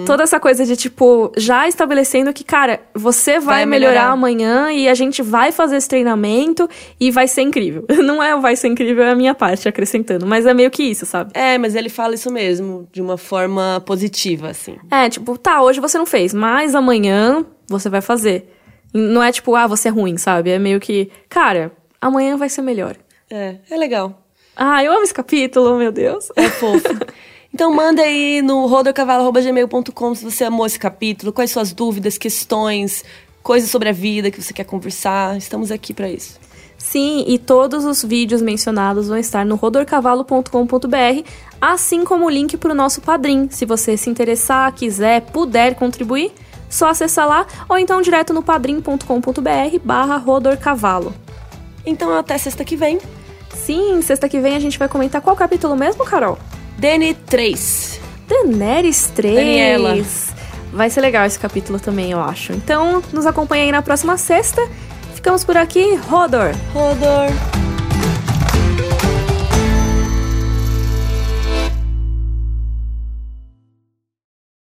Toda 0.06 0.24
essa 0.24 0.40
coisa 0.40 0.64
de, 0.66 0.76
tipo, 0.76 1.32
já 1.36 1.68
estabelecendo 1.68 2.32
que, 2.32 2.44
cara, 2.44 2.82
você 2.94 3.40
vai, 3.40 3.56
Vai 3.58 3.66
melhorar. 3.66 3.94
melhorar. 3.94 4.12
amanhã 4.12 4.72
e 4.72 4.88
a 4.88 4.94
gente 4.94 5.24
vai 5.24 5.52
fazer 5.52 5.78
esse 5.78 5.90
treinamento 5.90 6.70
e 7.00 7.10
vai 7.10 7.28
ser 7.28 7.42
incrível. 7.42 7.84
Não 8.04 8.22
é 8.22 8.36
o 8.36 8.42
vai 8.42 8.56
ser 8.56 8.68
incrível, 8.68 9.04
é 9.04 9.12
a 9.12 9.16
minha 9.16 9.34
parte 9.34 9.68
acrescentando, 9.68 10.26
mas 10.28 10.46
é 10.46 10.54
meio 10.54 10.70
que 10.70 10.84
isso, 10.84 11.06
sabe? 11.06 11.32
É, 11.34 11.58
mas 11.58 11.74
ele 11.76 11.90
fala 11.90 12.14
isso 12.14 12.32
mesmo, 12.32 12.88
de 12.92 13.02
uma 13.02 13.18
forma 13.18 13.82
positiva, 13.86 14.50
assim. 14.50 14.78
É, 14.92 15.10
tipo, 15.10 15.38
tá, 15.38 15.62
hoje 15.64 15.80
você 15.80 15.98
não 15.98 16.06
fez, 16.06 16.34
mas 16.34 16.76
amanhã 16.76 17.44
você 17.68 17.90
vai 17.90 18.02
fazer. 18.02 18.52
Não 18.94 19.22
é 19.24 19.32
tipo, 19.32 19.56
ah, 19.56 19.66
você 19.68 19.88
é 19.88 19.92
ruim, 19.92 20.16
sabe? 20.18 20.52
É 20.52 20.60
meio 20.60 20.80
que, 20.80 21.10
cara, 21.28 21.72
amanhã 22.00 22.38
vai 22.38 22.50
ser 22.50 22.62
melhor. 22.62 22.96
É, 23.32 23.56
é 23.70 23.78
legal. 23.78 24.22
Ah, 24.56 24.82
eu 24.84 24.94
amo 24.94 25.04
esse 25.04 25.14
capítulo, 25.14 25.78
meu 25.78 25.92
Deus. 25.92 26.30
É 26.36 26.48
fofo. 26.48 26.88
Então 27.56 27.74
manda 27.74 28.02
aí 28.02 28.42
no 28.42 28.66
rodorcavalo.gmail.com 28.66 30.14
se 30.14 30.26
você 30.26 30.44
amou 30.44 30.66
esse 30.66 30.78
capítulo, 30.78 31.32
quais 31.32 31.52
suas 31.52 31.72
dúvidas, 31.72 32.18
questões, 32.18 33.02
coisas 33.42 33.70
sobre 33.70 33.88
a 33.88 33.94
vida 33.94 34.30
que 34.30 34.42
você 34.42 34.52
quer 34.52 34.66
conversar. 34.66 35.38
Estamos 35.38 35.72
aqui 35.72 35.94
pra 35.94 36.10
isso. 36.10 36.38
Sim, 36.78 37.24
e 37.26 37.40
todos 37.40 37.86
os 37.86 38.04
vídeos 38.04 38.42
mencionados 38.42 39.08
vão 39.08 39.18
estar 39.18 39.46
no 39.46 39.56
rodorcavalo.com.br, 39.56 41.30
assim 41.62 42.04
como 42.04 42.26
o 42.26 42.30
link 42.30 42.58
para 42.58 42.74
o 42.74 42.76
nosso 42.76 43.00
padrim. 43.00 43.48
Se 43.50 43.66
você 43.66 43.96
se 43.96 44.10
interessar, 44.10 44.74
quiser, 44.74 45.22
puder 45.22 45.76
contribuir, 45.76 46.34
só 46.70 46.90
acessar 46.90 47.26
lá 47.26 47.48
ou 47.70 47.78
então 47.78 48.02
direto 48.02 48.34
no 48.34 48.44
padrim.com.br 48.44 49.80
barra 49.82 50.18
rodorcavalo. 50.18 51.14
Então 51.86 52.14
até 52.18 52.38
sexta 52.38 52.66
que 52.66 52.76
vem. 52.76 53.00
Sim, 53.54 54.02
sexta 54.02 54.28
que 54.28 54.42
vem 54.42 54.58
a 54.58 54.60
gente 54.60 54.78
vai 54.78 54.90
comentar 54.90 55.22
qual 55.22 55.38
capítulo 55.38 55.74
mesmo, 55.78 56.04
Carol? 56.04 56.38
Dene 56.78 57.14
3. 57.14 58.02
Daenerys 58.28 59.12
3. 59.16 59.36
Daniela. 59.36 59.98
Vai 60.74 60.90
ser 60.90 61.02
legal 61.02 61.26
esse 61.26 61.40
capítulo 61.40 61.80
também, 61.80 62.12
eu 62.12 62.20
acho. 62.20 62.52
Então, 62.52 63.02
nos 63.14 63.26
acompanha 63.26 63.64
aí 63.64 63.72
na 63.72 63.82
próxima 63.82 64.18
sexta. 64.18 64.62
Ficamos 65.14 65.44
por 65.44 65.56
aqui. 65.56 65.96
Rodor! 65.96 66.52
Rodor. 66.74 67.30